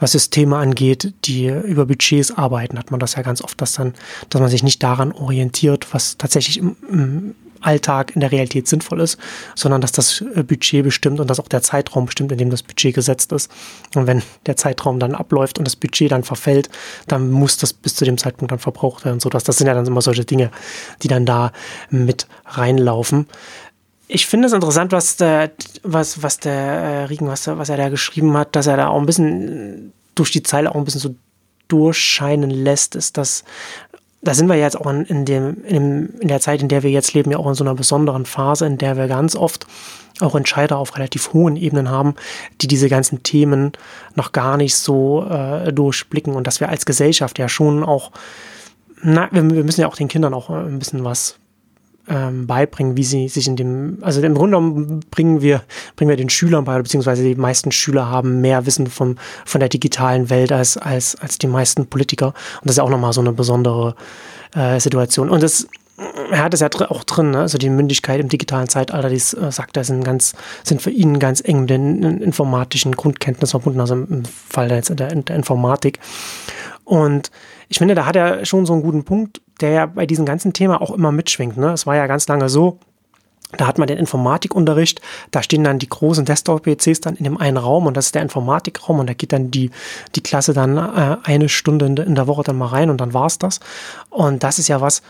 was 0.00 0.12
Systeme 0.12 0.56
angeht, 0.56 1.14
die 1.26 1.46
über 1.46 1.86
Budgets 1.86 2.36
arbeiten, 2.36 2.76
hat 2.76 2.90
man 2.90 2.98
das 2.98 3.14
ja 3.14 3.22
ganz 3.22 3.42
oft, 3.42 3.60
dass 3.60 3.72
dann, 3.72 3.94
dass 4.30 4.40
man 4.40 4.50
sich 4.50 4.64
nicht 4.64 4.82
daran 4.82 5.12
orientiert, 5.12 5.92
was 5.92 6.16
tatsächlich 6.16 6.58
im, 6.58 6.76
im 6.90 7.34
Alltag 7.60 8.12
in 8.14 8.20
der 8.20 8.32
Realität 8.32 8.68
sinnvoll 8.68 9.00
ist, 9.00 9.18
sondern 9.54 9.80
dass 9.80 9.92
das 9.92 10.20
äh, 10.34 10.42
Budget 10.42 10.84
bestimmt 10.84 11.20
und 11.20 11.28
dass 11.28 11.40
auch 11.40 11.48
der 11.48 11.62
Zeitraum 11.62 12.06
bestimmt, 12.06 12.32
in 12.32 12.38
dem 12.38 12.50
das 12.50 12.62
Budget 12.62 12.94
gesetzt 12.94 13.32
ist. 13.32 13.50
Und 13.94 14.06
wenn 14.06 14.22
der 14.46 14.56
Zeitraum 14.56 14.98
dann 14.98 15.14
abläuft 15.14 15.58
und 15.58 15.66
das 15.66 15.76
Budget 15.76 16.12
dann 16.12 16.24
verfällt, 16.24 16.68
dann 17.06 17.30
muss 17.30 17.56
das 17.56 17.72
bis 17.72 17.94
zu 17.94 18.04
dem 18.04 18.18
Zeitpunkt 18.18 18.52
dann 18.52 18.58
verbraucht 18.58 19.04
werden. 19.04 19.20
So 19.20 19.28
das 19.28 19.44
sind 19.44 19.66
ja 19.66 19.74
dann 19.74 19.86
immer 19.86 20.02
solche 20.02 20.24
Dinge, 20.24 20.50
die 21.02 21.08
dann 21.08 21.26
da 21.26 21.52
mit 21.90 22.26
reinlaufen. 22.46 23.26
Ich 24.10 24.26
finde 24.26 24.46
es 24.46 24.54
interessant, 24.54 24.92
was 24.92 25.16
der, 25.16 25.50
was, 25.82 26.22
was 26.22 26.38
der 26.38 26.52
äh, 26.52 27.04
Riegen, 27.04 27.28
was, 27.28 27.46
was 27.46 27.68
er 27.68 27.76
da 27.76 27.90
geschrieben 27.90 28.36
hat, 28.36 28.56
dass 28.56 28.66
er 28.66 28.78
da 28.78 28.88
auch 28.88 28.98
ein 28.98 29.06
bisschen 29.06 29.92
durch 30.14 30.32
die 30.32 30.42
Zeile 30.42 30.70
auch 30.70 30.76
ein 30.76 30.84
bisschen 30.84 31.00
so 31.00 31.14
durchscheinen 31.68 32.50
lässt, 32.50 32.96
ist, 32.96 33.18
dass 33.18 33.44
da 34.20 34.34
sind 34.34 34.48
wir 34.48 34.56
jetzt 34.56 34.76
auch 34.78 34.86
in, 34.86 35.04
in, 35.04 35.24
dem, 35.24 35.62
in, 35.64 35.74
dem, 35.74 36.20
in 36.20 36.28
der 36.28 36.40
Zeit, 36.40 36.60
in 36.60 36.68
der 36.68 36.82
wir 36.82 36.90
jetzt 36.90 37.14
leben, 37.14 37.30
ja 37.30 37.38
auch 37.38 37.46
in 37.46 37.54
so 37.54 37.64
einer 37.64 37.74
besonderen 37.74 38.26
Phase, 38.26 38.66
in 38.66 38.78
der 38.78 38.96
wir 38.96 39.06
ganz 39.06 39.36
oft 39.36 39.66
auch 40.20 40.34
Entscheider 40.34 40.78
auf 40.78 40.96
relativ 40.96 41.32
hohen 41.32 41.56
Ebenen 41.56 41.90
haben, 41.90 42.14
die 42.60 42.66
diese 42.66 42.88
ganzen 42.88 43.22
Themen 43.22 43.72
noch 44.16 44.32
gar 44.32 44.56
nicht 44.56 44.76
so 44.76 45.24
äh, 45.24 45.72
durchblicken 45.72 46.34
und 46.34 46.46
dass 46.46 46.60
wir 46.60 46.68
als 46.68 46.86
Gesellschaft 46.86 47.38
ja 47.38 47.48
schon 47.48 47.84
auch, 47.84 48.10
na, 49.02 49.28
wir, 49.30 49.48
wir 49.48 49.62
müssen 49.64 49.82
ja 49.82 49.88
auch 49.88 49.96
den 49.96 50.08
Kindern 50.08 50.34
auch 50.34 50.50
ein 50.50 50.80
bisschen 50.80 51.04
was 51.04 51.38
ähm, 52.08 52.46
beibringen, 52.46 52.96
wie 52.96 53.04
sie 53.04 53.28
sich 53.28 53.46
in 53.46 53.56
dem, 53.56 53.98
also 54.02 54.20
im 54.20 54.34
Grunde 54.34 54.56
genommen 54.56 55.00
bringen 55.10 55.42
wir, 55.42 55.62
bringen 55.96 56.08
wir 56.08 56.16
den 56.16 56.30
Schülern 56.30 56.64
bei, 56.64 56.80
beziehungsweise 56.80 57.22
die 57.22 57.34
meisten 57.34 57.72
Schüler 57.72 58.08
haben 58.08 58.40
mehr 58.40 58.66
Wissen 58.66 58.86
vom, 58.86 59.16
von 59.44 59.60
der 59.60 59.68
digitalen 59.68 60.30
Welt 60.30 60.52
als, 60.52 60.76
als, 60.76 61.16
als 61.16 61.38
die 61.38 61.46
meisten 61.46 61.86
Politiker. 61.86 62.28
Und 62.28 62.64
das 62.64 62.72
ist 62.72 62.78
ja 62.78 62.84
auch 62.84 62.90
nochmal 62.90 63.12
so 63.12 63.20
eine 63.20 63.32
besondere 63.32 63.94
äh, 64.54 64.80
Situation. 64.80 65.28
Und 65.28 65.42
das, 65.42 65.68
er 66.30 66.44
hat 66.44 66.54
es 66.54 66.60
ja 66.60 66.68
auch 66.88 67.04
drin, 67.04 67.32
ne? 67.32 67.40
also 67.40 67.58
die 67.58 67.70
Mündigkeit 67.70 68.20
im 68.20 68.28
digitalen 68.28 68.68
Zeitalter, 68.68 69.08
die 69.08 69.16
äh, 69.16 69.50
sagt 69.50 69.76
er, 69.76 69.84
sind 69.84 70.04
ganz, 70.04 70.34
sind 70.62 70.80
für 70.80 70.90
ihn 70.90 71.18
ganz 71.18 71.42
eng 71.44 71.60
mit 71.62 71.70
den 71.70 72.02
informatischen 72.22 72.92
Grundkenntnissen 72.92 73.50
verbunden, 73.60 73.80
also 73.80 73.94
im 73.94 74.22
Fall 74.24 74.68
der, 74.68 74.82
der, 74.82 75.14
der 75.14 75.36
Informatik. 75.36 75.98
Und 76.84 77.30
ich 77.68 77.78
finde, 77.78 77.94
da 77.94 78.06
hat 78.06 78.16
er 78.16 78.46
schon 78.46 78.64
so 78.64 78.72
einen 78.72 78.82
guten 78.82 79.04
Punkt, 79.04 79.42
der 79.60 79.70
ja 79.70 79.86
bei 79.86 80.06
diesem 80.06 80.24
ganzen 80.24 80.52
Thema 80.52 80.80
auch 80.80 80.90
immer 80.90 81.12
mitschwingt. 81.12 81.56
Ne? 81.56 81.72
Es 81.72 81.86
war 81.86 81.96
ja 81.96 82.06
ganz 82.06 82.28
lange 82.28 82.48
so, 82.48 82.78
da 83.56 83.66
hat 83.66 83.78
man 83.78 83.88
den 83.88 83.96
Informatikunterricht, 83.96 85.00
da 85.30 85.42
stehen 85.42 85.64
dann 85.64 85.78
die 85.78 85.88
großen 85.88 86.26
Desktop-PCs 86.26 87.00
dann 87.00 87.16
in 87.16 87.24
dem 87.24 87.38
einen 87.38 87.56
Raum 87.56 87.86
und 87.86 87.96
das 87.96 88.06
ist 88.06 88.14
der 88.14 88.22
Informatikraum 88.22 88.98
und 88.98 89.08
da 89.08 89.14
geht 89.14 89.32
dann 89.32 89.50
die, 89.50 89.70
die 90.14 90.22
Klasse 90.22 90.52
dann 90.52 90.76
äh, 90.76 91.16
eine 91.22 91.48
Stunde 91.48 91.86
in 92.02 92.14
der 92.14 92.26
Woche 92.26 92.42
dann 92.42 92.58
mal 92.58 92.66
rein 92.66 92.90
und 92.90 93.00
dann 93.00 93.14
war's 93.14 93.38
das. 93.38 93.60
Und 94.10 94.42
das 94.42 94.58
ist 94.58 94.68
ja 94.68 94.82
was, 94.82 95.00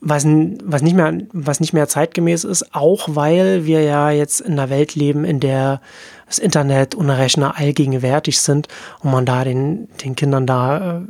was, 0.00 0.26
was, 0.26 0.82
nicht 0.82 0.96
mehr, 0.96 1.18
was 1.32 1.60
nicht 1.60 1.72
mehr 1.72 1.86
zeitgemäß 1.86 2.42
ist, 2.42 2.74
auch 2.74 3.08
weil 3.12 3.64
wir 3.64 3.82
ja 3.82 4.10
jetzt 4.10 4.40
in 4.40 4.52
einer 4.52 4.68
Welt 4.68 4.96
leben, 4.96 5.24
in 5.24 5.38
der 5.38 5.80
das 6.26 6.38
Internet 6.38 6.96
und 6.96 7.10
Rechner 7.10 7.56
allgegenwärtig 7.56 8.40
sind 8.40 8.66
und 9.00 9.12
man 9.12 9.24
da 9.24 9.44
den, 9.44 9.88
den 10.02 10.16
Kindern 10.16 10.46
da, 10.46 10.98
äh, 10.98 11.00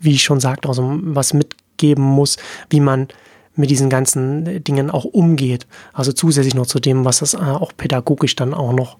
wie 0.00 0.12
ich 0.12 0.22
schon 0.22 0.40
sagte, 0.40 0.68
auch 0.68 0.74
so 0.74 0.98
was 1.02 1.32
mitgeben 1.78 2.04
muss, 2.04 2.36
wie 2.70 2.80
man 2.80 3.08
mit 3.54 3.70
diesen 3.70 3.90
ganzen 3.90 4.62
Dingen 4.64 4.90
auch 4.90 5.04
umgeht. 5.04 5.66
Also 5.92 6.12
zusätzlich 6.12 6.54
noch 6.54 6.66
zu 6.66 6.78
dem, 6.78 7.04
was 7.04 7.22
es 7.22 7.34
äh, 7.34 7.38
auch 7.38 7.72
pädagogisch 7.76 8.36
dann 8.36 8.54
auch 8.54 8.72
noch 8.72 8.98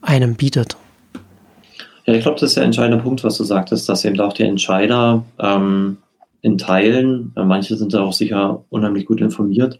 einem 0.00 0.34
bietet. 0.34 0.76
Ja, 2.06 2.14
ich 2.14 2.22
glaube, 2.22 2.40
das 2.40 2.50
ist 2.50 2.56
der 2.56 2.64
entscheidende 2.64 3.02
Punkt, 3.02 3.22
was 3.24 3.36
du 3.36 3.44
sagtest, 3.44 3.88
dass 3.88 4.04
eben 4.04 4.18
auch 4.20 4.32
die 4.32 4.44
Entscheider 4.44 5.24
ähm, 5.38 5.98
in 6.40 6.56
Teilen, 6.56 7.32
äh, 7.36 7.44
manche 7.44 7.76
sind 7.76 7.92
da 7.92 8.00
auch 8.00 8.14
sicher 8.14 8.64
unheimlich 8.70 9.04
gut 9.04 9.20
informiert, 9.20 9.78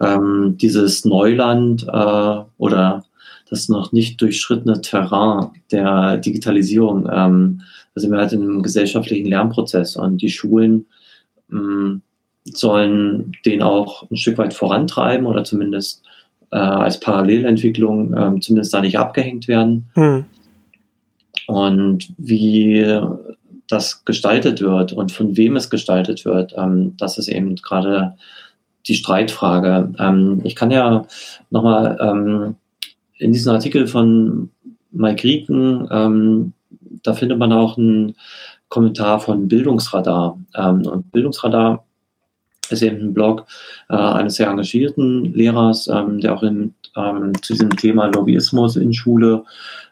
ähm, 0.00 0.56
dieses 0.60 1.04
Neuland 1.04 1.86
äh, 1.86 2.36
oder 2.56 3.04
das 3.48 3.68
noch 3.68 3.92
nicht 3.92 4.20
durchschrittene 4.20 4.80
Terrain 4.80 5.50
der 5.70 6.16
Digitalisierung, 6.16 7.08
ähm, 7.12 7.60
da 7.94 8.00
sind 8.00 8.10
wir 8.10 8.18
halt 8.18 8.32
in 8.32 8.42
einem 8.42 8.62
gesellschaftlichen 8.62 9.28
Lernprozess 9.28 9.96
und 9.96 10.20
die 10.20 10.30
Schulen 10.30 10.86
mh, 11.48 11.60
mm, 11.60 12.02
sollen 12.44 13.32
den 13.44 13.62
auch 13.62 14.08
ein 14.10 14.16
Stück 14.16 14.38
weit 14.38 14.54
vorantreiben 14.54 15.26
oder 15.26 15.44
zumindest 15.44 16.02
äh, 16.50 16.56
als 16.56 16.98
Parallelentwicklung 17.00 18.14
äh, 18.14 18.40
zumindest 18.40 18.72
da 18.72 18.80
nicht 18.80 18.98
abgehängt 18.98 19.48
werden. 19.48 19.90
Mhm. 19.94 20.24
Und 21.46 22.08
wie 22.16 23.00
das 23.68 24.04
gestaltet 24.04 24.60
wird 24.60 24.92
und 24.92 25.12
von 25.12 25.36
wem 25.36 25.56
es 25.56 25.70
gestaltet 25.70 26.24
wird, 26.24 26.54
ähm, 26.56 26.94
das 26.98 27.18
ist 27.18 27.28
eben 27.28 27.56
gerade 27.56 28.16
die 28.86 28.94
Streitfrage. 28.94 29.92
Ähm, 29.98 30.40
ich 30.44 30.56
kann 30.56 30.70
ja 30.70 31.06
nochmal 31.50 31.98
ähm, 32.00 32.56
in 33.18 33.32
diesem 33.32 33.52
Artikel 33.52 33.86
von 33.86 34.50
Mike 34.90 35.22
Rieken, 35.22 35.86
ähm, 35.90 36.52
da 37.02 37.14
findet 37.14 37.38
man 37.38 37.52
auch 37.52 37.76
einen 37.76 38.14
Kommentar 38.68 39.20
von 39.20 39.48
Bildungsradar. 39.48 40.38
Ähm, 40.54 40.86
und 40.86 41.10
Bildungsradar 41.12 41.84
ist 42.70 42.82
eben 42.82 42.98
ein 42.98 43.14
Blog 43.14 43.46
äh, 43.88 43.96
eines 43.96 44.36
sehr 44.36 44.48
engagierten 44.48 45.32
Lehrers, 45.32 45.88
ähm, 45.88 46.20
der 46.20 46.34
auch 46.34 46.42
in, 46.42 46.74
ähm, 46.96 47.32
zu 47.42 47.54
diesem 47.54 47.70
Thema 47.76 48.06
Lobbyismus 48.06 48.76
in 48.76 48.92
Schule 48.92 49.44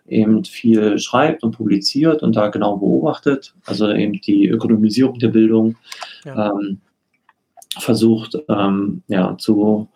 eben 0.08 0.44
viel 0.44 0.98
schreibt 0.98 1.42
und 1.42 1.52
publiziert 1.52 2.22
und 2.22 2.36
da 2.36 2.48
genau 2.48 2.76
beobachtet, 2.76 3.54
also 3.66 3.90
eben 3.90 4.20
die 4.20 4.48
Ökonomisierung 4.48 5.18
der 5.18 5.28
Bildung 5.28 5.76
ja. 6.24 6.50
ähm, 6.50 6.80
versucht 7.78 8.38
ähm, 8.48 9.02
ja, 9.08 9.36
zu 9.38 9.88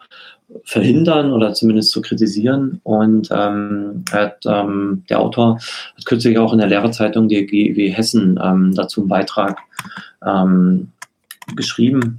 verhindern 0.65 1.33
oder 1.33 1.53
zumindest 1.55 1.91
zu 1.91 2.03
kritisieren. 2.03 2.81
Und 2.83 3.29
ähm, 3.31 4.05
hat, 4.13 4.45
ähm, 4.47 5.05
der 5.09 5.21
Autor 5.21 5.57
hat 5.97 6.05
kürzlich 6.05 6.39
auch 6.39 6.53
in 6.53 6.59
der 6.59 6.69
Lehrerzeitung 6.69 7.29
der 7.29 7.45
GW 7.45 7.91
Hessen 7.91 8.39
ähm, 8.43 8.75
dazu 8.75 9.01
einen 9.01 9.09
Beitrag 9.09 9.59
ähm, 10.25 10.89
geschrieben. 11.57 12.19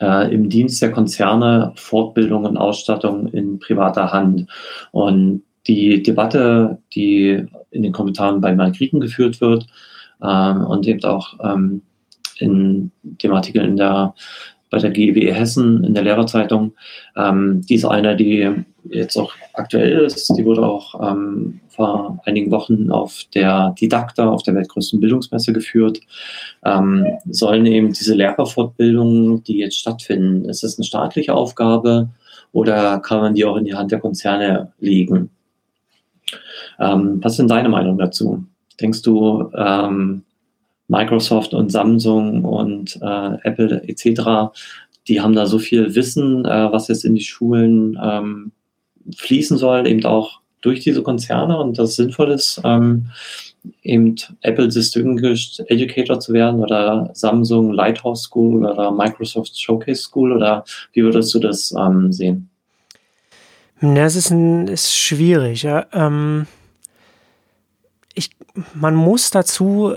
Äh, 0.00 0.34
Im 0.34 0.48
Dienst 0.48 0.80
der 0.82 0.92
Konzerne 0.92 1.72
Fortbildung 1.76 2.44
und 2.44 2.56
Ausstattung 2.56 3.28
in 3.28 3.58
privater 3.58 4.12
Hand. 4.12 4.46
Und 4.92 5.42
die 5.66 6.02
Debatte, 6.02 6.78
die 6.94 7.46
in 7.70 7.82
den 7.82 7.92
Kommentaren 7.92 8.40
bei 8.40 8.54
Malkriegen 8.54 9.00
geführt 9.00 9.40
wird 9.40 9.66
ähm, 10.22 10.64
und 10.64 10.86
eben 10.86 11.02
auch 11.04 11.34
ähm, 11.42 11.82
in 12.38 12.90
dem 13.02 13.32
Artikel 13.32 13.64
in 13.64 13.76
der, 13.76 14.14
bei 14.70 14.78
der 14.78 14.90
GEW 14.90 15.32
Hessen 15.32 15.84
in 15.84 15.94
der 15.94 16.02
Lehrerzeitung, 16.02 16.72
ähm, 17.16 17.62
die 17.68 17.76
ist 17.76 17.84
eine, 17.84 18.16
die 18.16 18.52
jetzt 18.90 19.16
auch 19.16 19.32
aktuell 19.52 20.04
ist. 20.04 20.32
Die 20.36 20.44
wurde 20.44 20.66
auch 20.66 20.94
ähm, 21.00 21.60
vor 21.68 22.18
einigen 22.24 22.50
Wochen 22.50 22.90
auf 22.90 23.22
der 23.34 23.74
Didakta, 23.80 24.28
auf 24.28 24.42
der 24.42 24.54
weltgrößten 24.54 25.00
Bildungsmesse 25.00 25.52
geführt. 25.52 26.00
Ähm, 26.64 27.06
sollen 27.30 27.66
eben 27.66 27.92
diese 27.92 28.14
Lehrerfortbildungen, 28.14 29.42
die 29.44 29.58
jetzt 29.58 29.78
stattfinden, 29.78 30.48
ist 30.48 30.62
das 30.62 30.78
eine 30.78 30.84
staatliche 30.84 31.34
Aufgabe 31.34 32.08
oder 32.52 33.00
kann 33.00 33.20
man 33.20 33.34
die 33.34 33.44
auch 33.44 33.56
in 33.56 33.64
die 33.64 33.74
Hand 33.74 33.92
der 33.92 34.00
Konzerne 34.00 34.72
legen? 34.78 35.30
Ähm, 36.78 37.18
was 37.22 37.32
ist 37.32 37.38
denn 37.38 37.48
deine 37.48 37.68
Meinung 37.68 37.98
dazu? 37.98 38.44
Denkst 38.80 39.02
du, 39.02 39.50
ähm, 39.56 40.22
Microsoft 40.88 41.54
und 41.54 41.70
Samsung 41.70 42.44
und 42.44 42.98
äh, 43.02 43.38
Apple 43.42 43.82
etc., 43.86 44.52
die 45.08 45.20
haben 45.20 45.34
da 45.34 45.46
so 45.46 45.58
viel 45.58 45.94
Wissen, 45.94 46.44
äh, 46.44 46.72
was 46.72 46.88
jetzt 46.88 47.04
in 47.04 47.14
die 47.14 47.22
Schulen 47.22 47.98
ähm, 48.02 48.52
fließen 49.16 49.56
soll, 49.56 49.86
eben 49.86 50.04
auch 50.04 50.40
durch 50.62 50.80
diese 50.80 51.02
Konzerne 51.02 51.58
und 51.58 51.78
das 51.78 51.94
sinnvoll 51.94 52.32
ist, 52.32 52.60
ähm, 52.64 53.06
eben 53.82 54.16
Apple 54.42 54.68
Distinguished 54.68 55.60
Educator 55.68 56.18
zu 56.18 56.32
werden 56.32 56.60
oder 56.60 57.10
Samsung 57.12 57.72
Lighthouse 57.72 58.24
School 58.24 58.64
oder 58.64 58.90
Microsoft 58.90 59.60
Showcase 59.60 60.02
School 60.02 60.32
oder 60.32 60.64
wie 60.92 61.02
würdest 61.02 61.32
du 61.34 61.38
das 61.38 61.72
ähm, 61.78 62.12
sehen? 62.12 62.50
Ja, 63.80 64.06
es 64.06 64.16
ist, 64.16 64.30
ein, 64.30 64.68
ist 64.68 64.94
schwierig. 64.94 65.62
Ja. 65.62 65.86
Ähm, 65.92 66.46
ich, 68.14 68.30
man 68.74 68.94
muss 68.94 69.30
dazu 69.30 69.96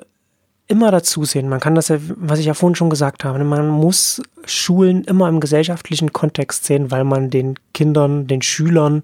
immer 0.70 0.92
dazu 0.92 1.26
sehen. 1.26 1.50
Man 1.50 1.60
kann 1.60 1.76
das 1.76 1.90
ja, 1.90 1.98
was 2.16 2.40
ich 2.40 2.46
ja 2.46 2.54
vorhin 2.54 2.76
schon 2.76 2.90
gesagt 2.90 3.26
habe, 3.26 3.44
man 3.44 3.68
muss 3.68 4.22
Schulen 4.46 5.04
immer 5.04 5.28
im 5.28 5.42
gesellschaftlichen 5.42 6.14
Kontext 6.14 6.64
sehen, 6.64 6.92
weil 6.92 7.04
man 7.04 7.30
den 7.30 7.56
Kindern, 7.74 8.28
den 8.28 8.42
Schülern 8.42 9.04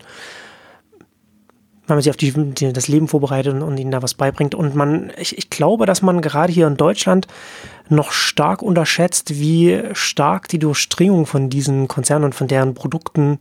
wenn 1.87 1.97
man 1.97 2.01
sich 2.01 2.09
auf 2.09 2.17
die, 2.17 2.73
das 2.73 2.87
Leben 2.87 3.07
vorbereitet 3.07 3.53
und, 3.53 3.61
und 3.61 3.77
ihnen 3.77 3.91
da 3.91 4.01
was 4.01 4.15
beibringt. 4.15 4.55
Und 4.55 4.75
man, 4.75 5.11
ich, 5.17 5.37
ich 5.37 5.49
glaube, 5.49 5.85
dass 5.85 6.01
man 6.01 6.21
gerade 6.21 6.51
hier 6.51 6.67
in 6.67 6.77
Deutschland 6.77 7.27
noch 7.89 8.11
stark 8.11 8.61
unterschätzt, 8.63 9.39
wie 9.39 9.81
stark 9.93 10.47
die 10.47 10.59
Durchdringung 10.59 11.25
von 11.25 11.49
diesen 11.49 11.87
Konzernen 11.87 12.25
und 12.25 12.35
von 12.35 12.47
deren 12.47 12.73
Produkten 12.73 13.37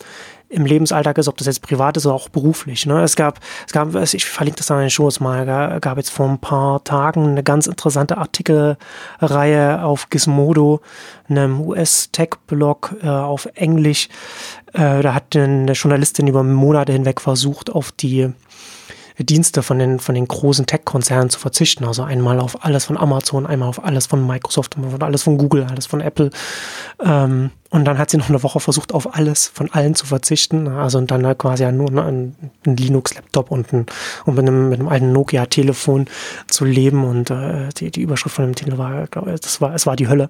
im 0.54 0.66
Lebensalltag 0.66 1.18
ist, 1.18 1.28
ob 1.28 1.36
das 1.36 1.46
jetzt 1.46 1.62
privat 1.62 1.96
ist 1.96 2.06
oder 2.06 2.14
auch 2.14 2.28
beruflich. 2.28 2.86
Ne? 2.86 3.02
Es 3.02 3.16
gab, 3.16 3.40
es 3.66 3.72
gab, 3.72 3.94
ich 3.94 4.24
verlinke 4.24 4.58
das 4.58 4.70
an 4.70 4.80
den 4.80 4.90
Shows 4.90 5.20
mal, 5.20 5.80
gab 5.80 5.96
jetzt 5.96 6.10
vor 6.10 6.28
ein 6.28 6.38
paar 6.38 6.82
Tagen 6.84 7.30
eine 7.30 7.42
ganz 7.42 7.66
interessante 7.66 8.18
Artikelreihe 8.18 9.82
auf 9.84 10.08
Gizmodo, 10.10 10.80
einem 11.28 11.60
US-Tech-Blog 11.60 12.96
äh, 13.02 13.08
auf 13.08 13.48
Englisch. 13.54 14.08
Äh, 14.72 15.02
da 15.02 15.14
hat 15.14 15.36
eine 15.36 15.72
Journalistin 15.72 16.26
über 16.28 16.42
Monate 16.42 16.92
hinweg 16.92 17.20
versucht, 17.20 17.70
auf 17.70 17.92
die 17.92 18.32
Dienste 19.18 19.62
von 19.62 19.78
den, 19.78 20.00
von 20.00 20.16
den 20.16 20.26
großen 20.26 20.66
Tech-Konzernen 20.66 21.30
zu 21.30 21.38
verzichten. 21.38 21.84
Also 21.84 22.02
einmal 22.02 22.40
auf 22.40 22.64
alles 22.64 22.86
von 22.86 22.96
Amazon, 22.96 23.46
einmal 23.46 23.68
auf 23.68 23.84
alles 23.84 24.06
von 24.06 24.26
Microsoft, 24.26 24.76
alles 24.98 25.22
von 25.22 25.38
Google, 25.38 25.66
alles 25.70 25.86
von 25.86 26.00
Apple. 26.00 26.30
Ähm, 27.00 27.50
und 27.70 27.84
dann 27.84 27.98
hat 27.98 28.10
sie 28.10 28.16
noch 28.16 28.28
eine 28.28 28.42
Woche 28.42 28.58
versucht, 28.58 28.92
auf 28.92 29.14
alles 29.14 29.46
von 29.46 29.70
allen 29.70 29.94
zu 29.94 30.06
verzichten. 30.06 30.66
Also 30.66 30.98
und 30.98 31.10
dann 31.12 31.24
halt 31.26 31.38
quasi 31.38 31.70
nur 31.70 31.90
ein, 31.90 32.34
ein 32.66 32.76
Linux-Laptop 32.76 33.52
und, 33.52 33.72
ein, 33.72 33.86
und 34.24 34.34
mit, 34.34 34.46
einem, 34.46 34.68
mit 34.68 34.80
einem 34.80 34.88
alten 34.88 35.12
Nokia-Telefon 35.12 36.06
zu 36.48 36.64
leben. 36.64 37.04
Und 37.04 37.30
äh, 37.30 37.68
die, 37.76 37.92
die 37.92 38.02
Überschrift 38.02 38.34
von 38.34 38.46
dem 38.46 38.54
Titel 38.56 38.78
war, 38.78 39.06
das 39.06 39.60
war, 39.60 39.74
es 39.74 39.86
war 39.86 39.94
die 39.94 40.08
Hölle. 40.08 40.28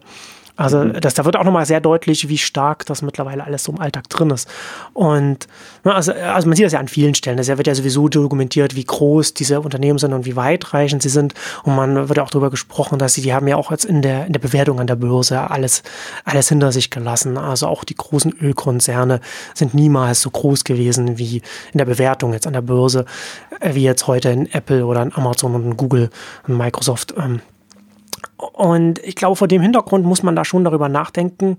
Also 0.56 0.84
mhm. 0.84 1.00
das, 1.00 1.14
da 1.14 1.24
wird 1.24 1.36
auch 1.36 1.44
nochmal 1.44 1.66
sehr 1.66 1.80
deutlich, 1.80 2.28
wie 2.28 2.38
stark 2.38 2.86
das 2.86 3.02
mittlerweile 3.02 3.44
alles 3.44 3.64
so 3.64 3.72
im 3.72 3.80
Alltag 3.80 4.08
drin 4.08 4.30
ist. 4.30 4.48
Und 4.92 5.48
ne, 5.82 5.94
also, 5.94 6.12
also 6.12 6.46
man 6.46 6.56
sieht 6.56 6.66
das 6.66 6.72
ja 6.72 6.78
an 6.78 6.86
vielen 6.86 7.14
Stellen. 7.14 7.36
Das 7.36 7.48
wird 7.48 7.66
ja 7.66 7.74
sowieso 7.74 8.08
dokumentiert, 8.08 8.76
wie 8.76 8.84
groß 8.84 9.34
diese 9.34 9.60
Unternehmen 9.60 9.98
sind 9.98 10.12
und 10.12 10.26
wie 10.26 10.36
weitreichend 10.36 11.02
sie 11.02 11.08
sind. 11.08 11.34
Und 11.64 11.74
man 11.74 12.08
wird 12.08 12.18
ja 12.18 12.22
auch 12.22 12.30
darüber 12.30 12.50
gesprochen, 12.50 12.98
dass 12.98 13.14
sie, 13.14 13.22
die 13.22 13.34
haben 13.34 13.48
ja 13.48 13.56
auch 13.56 13.72
jetzt 13.72 13.84
in 13.84 14.00
der, 14.00 14.26
in 14.26 14.32
der 14.32 14.40
Bewertung 14.40 14.78
an 14.78 14.86
der 14.86 14.96
Börse 14.96 15.50
alles, 15.50 15.82
alles 16.24 16.48
hinter 16.48 16.70
sich 16.70 16.90
gelassen. 16.90 17.36
Also 17.36 17.66
auch 17.66 17.82
die 17.82 17.96
großen 17.96 18.32
Ölkonzerne 18.40 19.20
sind 19.54 19.74
niemals 19.74 20.20
so 20.20 20.30
groß 20.30 20.62
gewesen 20.62 21.18
wie 21.18 21.42
in 21.72 21.78
der 21.78 21.84
Bewertung 21.84 22.32
jetzt 22.32 22.46
an 22.46 22.52
der 22.52 22.62
Börse, 22.62 23.06
äh, 23.58 23.74
wie 23.74 23.82
jetzt 23.82 24.06
heute 24.06 24.30
in 24.30 24.52
Apple 24.52 24.86
oder 24.86 25.02
in 25.02 25.12
Amazon 25.14 25.54
und 25.56 25.64
in 25.64 25.76
Google 25.76 26.10
und 26.46 26.56
Microsoft. 26.56 27.14
Ähm, 27.18 27.40
und 28.54 29.00
ich 29.00 29.16
glaube, 29.16 29.34
vor 29.34 29.48
dem 29.48 29.60
Hintergrund 29.60 30.06
muss 30.06 30.22
man 30.22 30.36
da 30.36 30.44
schon 30.44 30.62
darüber 30.62 30.88
nachdenken, 30.88 31.58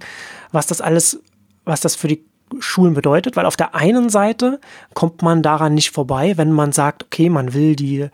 was 0.54 0.66
das 0.66 0.80
alles, 0.80 1.20
was 1.66 1.82
das 1.82 1.96
für 1.96 2.08
die 2.08 2.24
Schulen 2.60 2.94
bedeutet, 2.94 3.36
weil 3.36 3.46
auf 3.46 3.58
der 3.58 3.76
einen 3.76 4.10
Seite 4.10 4.62
kommt 4.94 5.22
man 5.22 5.44
daran 5.44 5.74
nicht 5.74 5.92
vorbei, 5.92 6.38
wenn 6.38 6.54
man 6.54 6.72
sagt, 6.72 7.04
okay, 7.04 7.30
man 7.30 7.54
will 7.54 7.76
die 7.76 8.08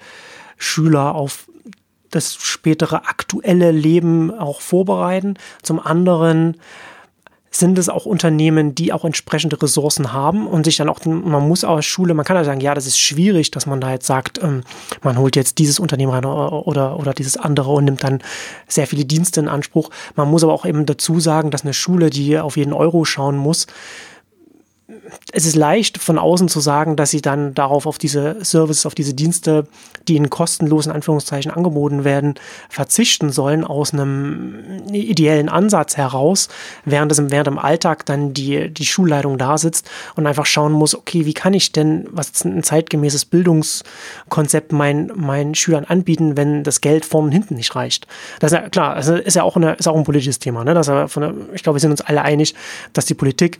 Schüler 0.57 1.13
auf 1.13 1.47
das 2.09 2.35
spätere 2.35 3.07
aktuelle 3.07 3.71
Leben 3.71 4.31
auch 4.31 4.61
vorbereiten. 4.61 5.35
Zum 5.61 5.79
anderen 5.79 6.57
sind 7.53 7.77
es 7.77 7.89
auch 7.89 8.05
Unternehmen, 8.05 8.75
die 8.75 8.93
auch 8.93 9.03
entsprechende 9.03 9.61
Ressourcen 9.61 10.13
haben 10.13 10.47
und 10.47 10.63
sich 10.63 10.77
dann 10.77 10.87
auch, 10.87 11.03
man 11.05 11.47
muss 11.47 11.65
aus 11.65 11.85
Schule, 11.85 12.13
man 12.13 12.25
kann 12.25 12.37
ja 12.37 12.45
sagen, 12.45 12.61
ja, 12.61 12.73
das 12.73 12.87
ist 12.87 12.97
schwierig, 12.97 13.51
dass 13.51 13.65
man 13.65 13.81
da 13.81 13.91
jetzt 13.91 14.07
sagt, 14.07 14.41
ähm, 14.41 14.63
man 15.03 15.17
holt 15.17 15.35
jetzt 15.35 15.57
dieses 15.59 15.77
Unternehmen 15.77 16.13
rein 16.13 16.23
oder, 16.23 16.97
oder 16.97 17.13
dieses 17.13 17.35
andere 17.35 17.71
und 17.71 17.83
nimmt 17.83 18.03
dann 18.05 18.23
sehr 18.67 18.87
viele 18.87 19.03
Dienste 19.03 19.41
in 19.41 19.49
Anspruch. 19.49 19.89
Man 20.15 20.29
muss 20.29 20.43
aber 20.45 20.53
auch 20.53 20.65
eben 20.65 20.85
dazu 20.85 21.19
sagen, 21.19 21.51
dass 21.51 21.63
eine 21.63 21.73
Schule, 21.73 22.09
die 22.09 22.39
auf 22.39 22.55
jeden 22.55 22.73
Euro 22.73 23.03
schauen 23.03 23.35
muss, 23.35 23.67
es 25.31 25.45
ist 25.45 25.55
leicht 25.55 25.97
von 25.97 26.17
außen 26.17 26.47
zu 26.47 26.59
sagen, 26.59 26.95
dass 26.95 27.11
sie 27.11 27.21
dann 27.21 27.53
darauf 27.53 27.85
auf 27.85 27.97
diese 27.97 28.43
Services, 28.43 28.85
auf 28.85 28.95
diese 28.95 29.13
Dienste, 29.13 29.67
die 30.07 30.15
in 30.15 30.29
kostenlosen 30.29 30.91
Anführungszeichen 30.91 31.51
angeboten 31.51 32.03
werden, 32.03 32.35
verzichten 32.69 33.31
sollen 33.31 33.63
aus 33.63 33.93
einem 33.93 34.83
ideellen 34.91 35.49
Ansatz 35.49 35.97
heraus, 35.97 36.49
während 36.85 37.11
es 37.11 37.19
im, 37.19 37.31
während 37.31 37.47
im 37.47 37.59
Alltag 37.59 38.05
dann 38.05 38.33
die, 38.33 38.69
die 38.69 38.85
Schulleitung 38.85 39.37
da 39.37 39.57
sitzt 39.57 39.89
und 40.15 40.27
einfach 40.27 40.45
schauen 40.45 40.73
muss, 40.73 40.95
okay, 40.95 41.25
wie 41.25 41.33
kann 41.33 41.53
ich 41.53 41.71
denn 41.71 42.07
was 42.11 42.29
ist 42.29 42.45
ein 42.45 42.63
zeitgemäßes 42.63 43.25
Bildungskonzept 43.25 44.73
meinen, 44.73 45.11
meinen 45.15 45.55
Schülern 45.55 45.85
anbieten, 45.85 46.35
wenn 46.35 46.63
das 46.63 46.81
Geld 46.81 47.05
vorne 47.05 47.27
und 47.27 47.31
hinten 47.31 47.55
nicht 47.55 47.75
reicht. 47.75 48.07
Das 48.39 48.51
ist 48.51 48.57
ja 48.57 48.69
klar, 48.69 48.95
das 48.95 49.07
ist 49.07 49.35
ja 49.35 49.43
auch, 49.43 49.55
eine, 49.55 49.73
ist 49.73 49.87
auch 49.87 49.95
ein 49.95 50.03
politisches 50.03 50.39
Thema. 50.39 50.63
Ne? 50.63 50.73
Das 50.73 50.87
von 50.87 51.21
der, 51.21 51.33
ich 51.53 51.63
glaube, 51.63 51.77
wir 51.77 51.81
sind 51.81 51.91
uns 51.91 52.01
alle 52.01 52.21
einig, 52.23 52.55
dass 52.93 53.05
die 53.05 53.13
Politik 53.13 53.59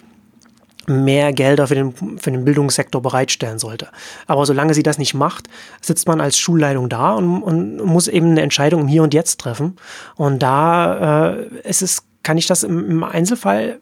mehr 0.87 1.33
Gelder 1.33 1.67
für 1.67 1.75
den, 1.75 1.93
für 1.93 2.31
den 2.31 2.45
Bildungssektor 2.45 3.01
bereitstellen 3.01 3.59
sollte. 3.59 3.87
Aber 4.27 4.45
solange 4.45 4.73
sie 4.73 4.83
das 4.83 4.97
nicht 4.97 5.13
macht, 5.13 5.47
sitzt 5.81 6.07
man 6.07 6.21
als 6.21 6.37
Schulleitung 6.37 6.89
da 6.89 7.13
und, 7.13 7.41
und 7.43 7.77
muss 7.83 8.07
eben 8.07 8.31
eine 8.31 8.41
Entscheidung 8.41 8.81
im 8.81 8.87
Hier 8.87 9.03
und 9.03 9.13
Jetzt 9.13 9.39
treffen. 9.39 9.77
Und 10.15 10.39
da 10.39 11.29
äh, 11.29 11.47
ist 11.63 11.81
es, 11.81 12.03
kann 12.23 12.37
ich 12.37 12.47
das 12.47 12.63
im, 12.63 12.89
im 12.89 13.03
Einzelfall 13.03 13.79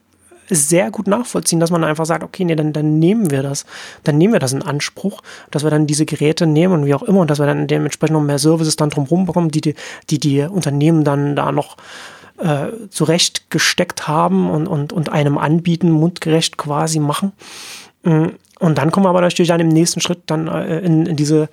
sehr 0.50 0.90
gut 0.92 1.08
nachvollziehen, 1.08 1.60
dass 1.60 1.72
man 1.72 1.84
einfach 1.84 2.06
sagt, 2.06 2.24
okay, 2.24 2.44
nee, 2.44 2.56
dann, 2.56 2.74
dann 2.74 3.00
nehmen 3.00 3.30
wir 3.30 3.44
das, 3.44 3.66
dann 4.04 4.18
nehmen 4.18 4.34
wir 4.34 4.40
das 4.40 4.54
in 4.54 4.64
Anspruch, 4.64 5.22
dass 5.52 5.64
wir 5.64 5.70
dann 5.70 5.88
diese 5.88 6.06
Geräte 6.06 6.48
nehmen 6.48 6.74
und 6.74 6.86
wie 6.86 6.94
auch 6.96 7.04
immer 7.04 7.22
und 7.22 7.30
dass 7.30 7.40
wir 7.40 7.46
dann 7.46 7.68
dementsprechend 7.68 8.16
noch 8.16 8.24
mehr 8.24 8.40
Services 8.40 8.76
dann 8.76 8.90
drumherum 8.90 9.26
bekommen, 9.26 9.52
die 9.52 9.62
die, 9.62 9.76
die, 10.10 10.20
die 10.20 10.42
Unternehmen 10.42 11.04
dann 11.04 11.36
da 11.36 11.52
noch 11.52 11.78
äh, 12.40 12.90
zurechtgesteckt 12.90 14.08
haben 14.08 14.50
und, 14.50 14.68
und, 14.68 14.94
und 14.94 15.10
einem 15.10 15.38
anbieten, 15.38 15.92
mundgerecht 15.92 16.58
quasi 16.58 17.00
machen. 17.00 17.34
Mm, 18.04 18.28
und 18.60 18.78
dann 18.78 18.92
kommen 18.92 19.06
wir 19.06 19.10
aber 19.10 19.22
natürlich 19.22 19.50
dann 19.50 19.60
im 19.60 19.70
nächsten 19.70 20.02
Schritt 20.02 20.22
dann 20.28 20.48
äh, 20.48 20.80
in, 20.80 21.06
in 21.06 21.16
diese 21.16 21.50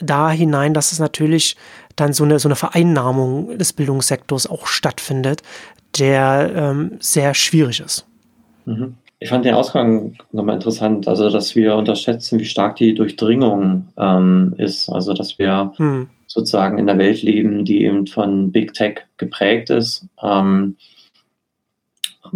da 0.00 0.30
hinein, 0.30 0.74
dass 0.74 0.92
es 0.92 0.98
natürlich 0.98 1.56
dann 1.96 2.12
so 2.12 2.24
eine, 2.24 2.38
so 2.38 2.48
eine 2.48 2.56
Vereinnahmung 2.56 3.58
des 3.58 3.72
Bildungssektors 3.72 4.48
auch 4.48 4.66
stattfindet, 4.66 5.42
der 5.98 6.50
ähm, 6.54 6.92
sehr 7.00 7.34
schwierig 7.34 7.80
ist. 7.80 8.06
Mhm. 8.64 8.94
Ich 9.18 9.28
fand 9.28 9.44
den 9.44 9.54
Ausgang 9.54 10.16
nochmal 10.32 10.54
interessant, 10.54 11.06
also 11.06 11.28
dass 11.28 11.54
wir 11.54 11.76
unterschätzen, 11.76 12.38
wie 12.38 12.46
stark 12.46 12.76
die 12.76 12.94
Durchdringung 12.94 13.88
ähm, 13.98 14.54
ist. 14.56 14.88
Also 14.88 15.12
dass 15.12 15.38
wir 15.38 15.74
hm 15.76 16.08
sozusagen 16.30 16.78
in 16.78 16.86
der 16.86 16.96
Welt 16.96 17.22
leben, 17.22 17.64
die 17.64 17.82
eben 17.82 18.06
von 18.06 18.52
Big 18.52 18.72
Tech 18.72 19.00
geprägt 19.16 19.68
ist. 19.68 20.06
Ähm, 20.22 20.76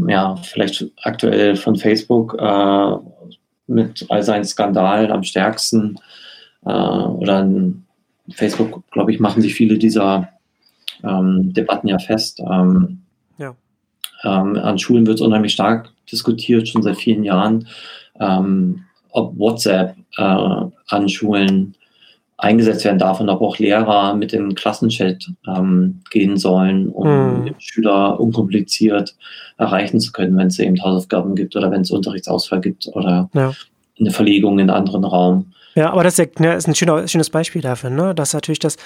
ja, 0.08 0.34
vielleicht 0.34 0.84
aktuell 1.04 1.54
von 1.54 1.76
Facebook 1.76 2.36
äh, 2.40 2.96
mit 3.68 4.04
all 4.08 4.22
seinen 4.24 4.44
Skandalen 4.44 5.12
am 5.12 5.22
stärksten. 5.22 5.96
Äh, 6.66 6.72
oder 6.72 7.48
Facebook, 8.32 8.82
glaube 8.90 9.12
ich, 9.12 9.20
machen 9.20 9.40
sich 9.40 9.54
viele 9.54 9.78
dieser 9.78 10.28
ähm, 11.04 11.52
Debatten 11.52 11.86
ja 11.86 12.00
fest. 12.00 12.40
Ähm, 12.40 13.02
ja. 13.38 13.54
Ähm, 14.24 14.56
an 14.56 14.76
Schulen 14.76 15.06
wird 15.06 15.20
es 15.20 15.24
unheimlich 15.24 15.52
stark 15.52 15.90
diskutiert, 16.10 16.66
schon 16.66 16.82
seit 16.82 16.96
vielen 16.96 17.22
Jahren, 17.22 17.68
ähm, 18.18 18.86
ob 19.10 19.38
WhatsApp 19.38 19.96
äh, 20.16 20.22
an 20.88 21.08
Schulen 21.08 21.76
eingesetzt 22.44 22.84
werden 22.84 22.98
darf 22.98 23.20
und 23.20 23.28
ob 23.28 23.40
auch 23.40 23.58
Lehrer 23.58 24.14
mit 24.14 24.32
dem 24.32 24.54
Klassenchat 24.54 25.30
ähm, 25.48 26.02
gehen 26.10 26.36
sollen, 26.36 26.88
um 26.90 27.08
mhm. 27.08 27.54
Schüler 27.58 28.20
unkompliziert 28.20 29.16
erreichen 29.56 29.98
zu 29.98 30.12
können, 30.12 30.36
wenn 30.36 30.48
es 30.48 30.58
eben 30.58 30.80
Hausaufgaben 30.82 31.34
gibt 31.34 31.56
oder 31.56 31.70
wenn 31.70 31.80
es 31.80 31.90
Unterrichtsausfall 31.90 32.60
gibt 32.60 32.88
oder 32.92 33.30
ja. 33.32 33.52
eine 33.98 34.10
Verlegung 34.10 34.58
in 34.58 34.68
einen 34.68 34.78
anderen 34.78 35.04
Raum. 35.04 35.52
Ja, 35.74 35.90
aber 35.90 36.04
das 36.04 36.18
ist, 36.18 36.38
ja, 36.38 36.46
ne, 36.46 36.54
ist 36.54 36.68
ein 36.68 36.74
schöner, 36.74 37.08
schönes 37.08 37.30
Beispiel 37.30 37.62
dafür, 37.62 37.90
ne? 37.90 38.14
dass 38.14 38.32
natürlich 38.32 38.60
das, 38.60 38.76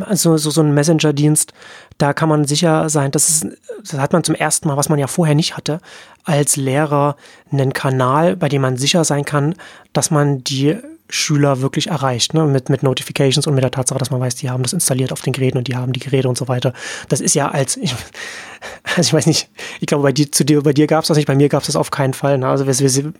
also 0.00 0.36
so, 0.36 0.50
so 0.50 0.62
ein 0.62 0.72
Messenger-Dienst, 0.72 1.52
da 1.98 2.12
kann 2.12 2.28
man 2.28 2.44
sicher 2.44 2.88
sein, 2.88 3.10
das, 3.10 3.28
ist, 3.28 3.46
das 3.80 3.98
hat 3.98 4.12
man 4.12 4.24
zum 4.24 4.34
ersten 4.34 4.68
Mal, 4.68 4.76
was 4.76 4.88
man 4.88 4.98
ja 4.98 5.06
vorher 5.06 5.34
nicht 5.34 5.56
hatte, 5.56 5.80
als 6.24 6.56
Lehrer 6.56 7.16
einen 7.50 7.72
Kanal, 7.72 8.36
bei 8.36 8.48
dem 8.48 8.62
man 8.62 8.76
sicher 8.76 9.04
sein 9.04 9.24
kann, 9.24 9.54
dass 9.92 10.10
man 10.10 10.44
die 10.44 10.76
Schüler 11.08 11.60
wirklich 11.60 11.88
erreicht, 11.88 12.34
ne? 12.34 12.44
mit, 12.46 12.68
mit 12.68 12.82
Notifications 12.82 13.46
und 13.46 13.54
mit 13.54 13.62
der 13.62 13.70
Tatsache, 13.70 13.98
dass 13.98 14.10
man 14.10 14.20
weiß, 14.20 14.34
die 14.36 14.50
haben 14.50 14.62
das 14.62 14.72
installiert 14.72 15.12
auf 15.12 15.20
den 15.20 15.32
Geräten 15.32 15.58
und 15.58 15.68
die 15.68 15.76
haben 15.76 15.92
die 15.92 16.00
Geräte 16.00 16.28
und 16.28 16.36
so 16.36 16.48
weiter. 16.48 16.72
Das 17.08 17.20
ist 17.20 17.34
ja 17.34 17.48
als, 17.48 17.76
ich, 17.76 17.94
also 18.96 19.02
ich 19.02 19.12
weiß 19.12 19.26
nicht, 19.26 19.48
ich 19.80 19.86
glaube, 19.86 20.02
bei 20.02 20.12
dir, 20.12 20.30
zu 20.30 20.44
dir, 20.44 20.62
bei 20.62 20.72
dir 20.72 20.86
gab 20.86 21.02
es 21.02 21.08
das 21.08 21.16
nicht, 21.16 21.26
bei 21.26 21.36
mir 21.36 21.48
gab 21.48 21.62
es 21.62 21.66
das 21.66 21.76
auf 21.76 21.90
keinen 21.90 22.14
Fall. 22.14 22.38
Ne? 22.38 22.48
Also 22.48 22.66
wir, 22.66 22.78
wir, 22.78 23.12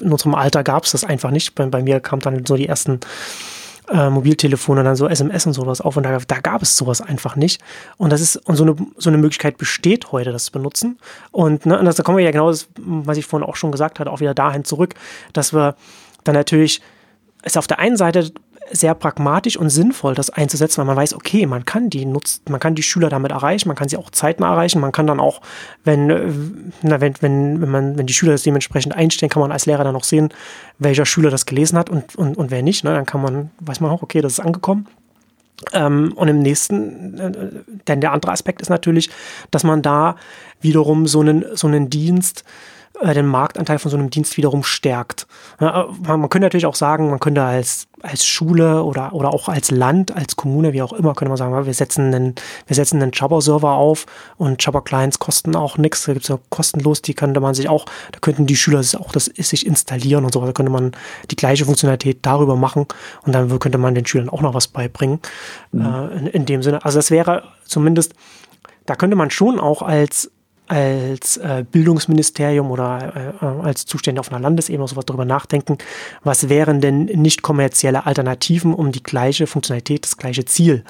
in 0.00 0.12
unserem 0.12 0.34
Alter 0.34 0.62
gab 0.62 0.84
es 0.84 0.92
das 0.92 1.04
einfach 1.04 1.30
nicht. 1.30 1.54
Bei, 1.54 1.64
bei 1.66 1.82
mir 1.82 2.00
kam 2.00 2.20
dann 2.20 2.44
so 2.44 2.56
die 2.56 2.66
ersten 2.66 3.00
äh, 3.90 4.10
Mobiltelefone, 4.10 4.84
dann 4.84 4.96
so 4.96 5.08
SMS 5.08 5.46
und 5.46 5.52
sowas 5.54 5.80
auf 5.80 5.96
und 5.96 6.04
da, 6.04 6.18
da 6.18 6.40
gab 6.40 6.62
es 6.62 6.76
sowas 6.76 7.00
einfach 7.00 7.36
nicht. 7.36 7.62
Und 7.96 8.10
das 8.12 8.20
ist, 8.20 8.36
und 8.36 8.56
so 8.56 8.64
eine, 8.64 8.76
so 8.96 9.10
eine 9.10 9.18
Möglichkeit 9.18 9.58
besteht 9.58 10.12
heute, 10.12 10.32
das 10.32 10.44
zu 10.44 10.52
benutzen. 10.52 10.98
Und, 11.30 11.66
ne, 11.66 11.78
und 11.78 11.86
das, 11.86 11.96
da 11.96 12.02
kommen 12.02 12.18
wir 12.18 12.24
ja 12.24 12.30
genau, 12.30 12.50
das, 12.50 12.68
was 12.76 13.16
ich 13.16 13.26
vorhin 13.26 13.48
auch 13.48 13.56
schon 13.56 13.72
gesagt 13.72 13.98
hatte, 13.98 14.10
auch 14.10 14.20
wieder 14.20 14.34
dahin 14.34 14.64
zurück, 14.64 14.94
dass 15.32 15.52
wir 15.52 15.74
dann 16.24 16.34
natürlich 16.34 16.82
ist 17.42 17.56
auf 17.56 17.66
der 17.66 17.78
einen 17.78 17.96
Seite 17.96 18.32
sehr 18.72 18.94
pragmatisch 18.94 19.56
und 19.56 19.68
sinnvoll, 19.70 20.14
das 20.14 20.30
einzusetzen, 20.30 20.78
weil 20.78 20.86
man 20.86 20.96
weiß, 20.96 21.14
okay, 21.14 21.46
man 21.46 21.64
kann 21.64 21.90
die 21.90 22.04
nutzt, 22.04 22.48
man 22.48 22.60
kann 22.60 22.74
die 22.74 22.82
Schüler 22.82 23.08
damit 23.08 23.32
erreichen, 23.32 23.68
man 23.68 23.76
kann 23.76 23.88
sie 23.88 23.96
auch 23.96 24.10
zeitnah 24.10 24.52
erreichen, 24.52 24.80
man 24.80 24.92
kann 24.92 25.06
dann 25.06 25.18
auch, 25.18 25.40
wenn, 25.82 26.72
na, 26.82 27.00
wenn, 27.00 27.14
wenn, 27.20 27.60
wenn 27.60 27.70
man, 27.70 27.98
wenn 27.98 28.06
die 28.06 28.12
Schüler 28.12 28.32
das 28.32 28.42
dementsprechend 28.42 28.94
einstellen, 28.94 29.30
kann 29.30 29.40
man 29.40 29.50
als 29.50 29.66
Lehrer 29.66 29.82
dann 29.82 29.96
auch 29.96 30.04
sehen, 30.04 30.32
welcher 30.78 31.04
Schüler 31.04 31.30
das 31.30 31.46
gelesen 31.46 31.78
hat 31.78 31.90
und, 31.90 32.14
und, 32.16 32.36
und 32.36 32.50
wer 32.50 32.62
nicht. 32.62 32.84
Ne? 32.84 32.94
Dann 32.94 33.06
kann 33.06 33.22
man, 33.22 33.50
weiß 33.60 33.80
man 33.80 33.90
auch, 33.90 34.02
okay, 34.02 34.20
das 34.20 34.34
ist 34.34 34.40
angekommen. 34.40 34.86
Ähm, 35.72 36.12
und 36.14 36.28
im 36.28 36.38
nächsten, 36.38 37.18
äh, 37.18 37.32
denn 37.88 38.00
der 38.00 38.12
andere 38.12 38.32
Aspekt 38.32 38.62
ist 38.62 38.70
natürlich, 38.70 39.10
dass 39.50 39.64
man 39.64 39.82
da 39.82 40.16
wiederum 40.60 41.06
so 41.06 41.20
einen, 41.20 41.44
so 41.54 41.66
einen 41.66 41.90
Dienst 41.90 42.44
äh, 42.44 42.79
den 43.02 43.26
Marktanteil 43.26 43.78
von 43.78 43.90
so 43.90 43.96
einem 43.96 44.10
Dienst 44.10 44.36
wiederum 44.36 44.62
stärkt. 44.62 45.26
Man, 45.58 46.20
man, 46.20 46.28
könnte 46.28 46.46
natürlich 46.46 46.66
auch 46.66 46.74
sagen, 46.74 47.10
man 47.10 47.20
könnte 47.20 47.42
als, 47.42 47.88
als 48.02 48.26
Schule 48.26 48.84
oder, 48.84 49.12
oder 49.12 49.32
auch 49.32 49.48
als 49.48 49.70
Land, 49.70 50.14
als 50.14 50.36
Kommune, 50.36 50.72
wie 50.72 50.82
auch 50.82 50.92
immer, 50.92 51.14
könnte 51.14 51.30
man 51.30 51.38
sagen, 51.38 51.66
wir 51.66 51.74
setzen 51.74 52.14
einen, 52.14 52.34
wir 52.66 52.76
setzen 52.76 53.02
einen 53.02 53.12
Jabber-Server 53.14 53.72
auf 53.72 54.06
und 54.36 54.64
Jabber-Clients 54.64 55.18
kosten 55.18 55.56
auch 55.56 55.78
nichts. 55.78 56.04
Da 56.04 56.12
gibt 56.12 56.24
es 56.24 56.28
ja 56.28 56.38
kostenlos, 56.50 57.02
die 57.02 57.14
könnte 57.14 57.40
man 57.40 57.54
sich 57.54 57.68
auch, 57.68 57.86
da 58.12 58.18
könnten 58.20 58.46
die 58.46 58.56
Schüler 58.56 58.80
auch 58.98 59.12
das 59.12 59.26
sich 59.26 59.66
installieren 59.66 60.24
und 60.24 60.32
so. 60.32 60.44
Da 60.44 60.52
könnte 60.52 60.72
man 60.72 60.92
die 61.30 61.36
gleiche 61.36 61.64
Funktionalität 61.64 62.18
darüber 62.22 62.56
machen 62.56 62.86
und 63.22 63.32
dann 63.34 63.58
könnte 63.58 63.78
man 63.78 63.94
den 63.94 64.06
Schülern 64.06 64.28
auch 64.28 64.42
noch 64.42 64.54
was 64.54 64.68
beibringen. 64.68 65.20
Mhm. 65.72 65.80
Äh, 65.80 66.18
in, 66.18 66.26
in 66.26 66.46
dem 66.46 66.62
Sinne. 66.62 66.84
Also 66.84 66.98
das 66.98 67.10
wäre 67.10 67.44
zumindest, 67.64 68.14
da 68.86 68.94
könnte 68.94 69.16
man 69.16 69.30
schon 69.30 69.58
auch 69.58 69.82
als 69.82 70.30
als 70.70 71.36
äh, 71.38 71.64
Bildungsministerium 71.68 72.70
oder 72.70 73.34
äh, 73.42 73.44
als 73.44 73.86
Zuständige 73.86 74.20
auf 74.20 74.30
einer 74.30 74.38
Landesebene 74.38 74.86
sowas 74.86 75.04
darüber 75.04 75.24
nachdenken, 75.24 75.78
was 76.22 76.48
wären 76.48 76.80
denn 76.80 77.06
nicht 77.06 77.42
kommerzielle 77.42 78.06
Alternativen, 78.06 78.72
um 78.72 78.92
die 78.92 79.02
gleiche 79.02 79.48
Funktionalität, 79.48 80.04
das 80.04 80.16
gleiche 80.16 80.44
Ziel 80.44 80.84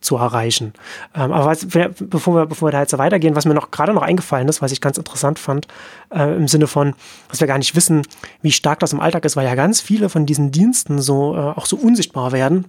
zu 0.00 0.16
erreichen. 0.16 0.72
Ähm, 1.14 1.30
aber 1.30 1.46
was, 1.46 1.66
bevor, 1.66 2.34
wir, 2.34 2.46
bevor 2.46 2.68
wir 2.68 2.72
da 2.72 2.80
jetzt 2.80 2.98
weitergehen, 2.98 3.36
was 3.36 3.44
mir 3.44 3.54
noch 3.54 3.70
gerade 3.70 3.92
noch 3.92 4.02
eingefallen 4.02 4.48
ist, 4.48 4.62
was 4.62 4.72
ich 4.72 4.80
ganz 4.80 4.98
interessant 4.98 5.38
fand, 5.38 5.68
äh, 6.12 6.34
im 6.34 6.48
Sinne 6.48 6.66
von, 6.66 6.94
dass 7.28 7.38
wir 7.38 7.46
gar 7.46 7.58
nicht 7.58 7.76
wissen, 7.76 8.02
wie 8.42 8.50
stark 8.50 8.80
das 8.80 8.92
im 8.92 9.00
Alltag 9.00 9.24
ist, 9.24 9.36
weil 9.36 9.46
ja 9.46 9.54
ganz 9.54 9.80
viele 9.80 10.08
von 10.08 10.26
diesen 10.26 10.50
Diensten 10.50 11.00
so 11.00 11.36
äh, 11.36 11.38
auch 11.38 11.66
so 11.66 11.76
unsichtbar 11.76 12.32
werden 12.32 12.64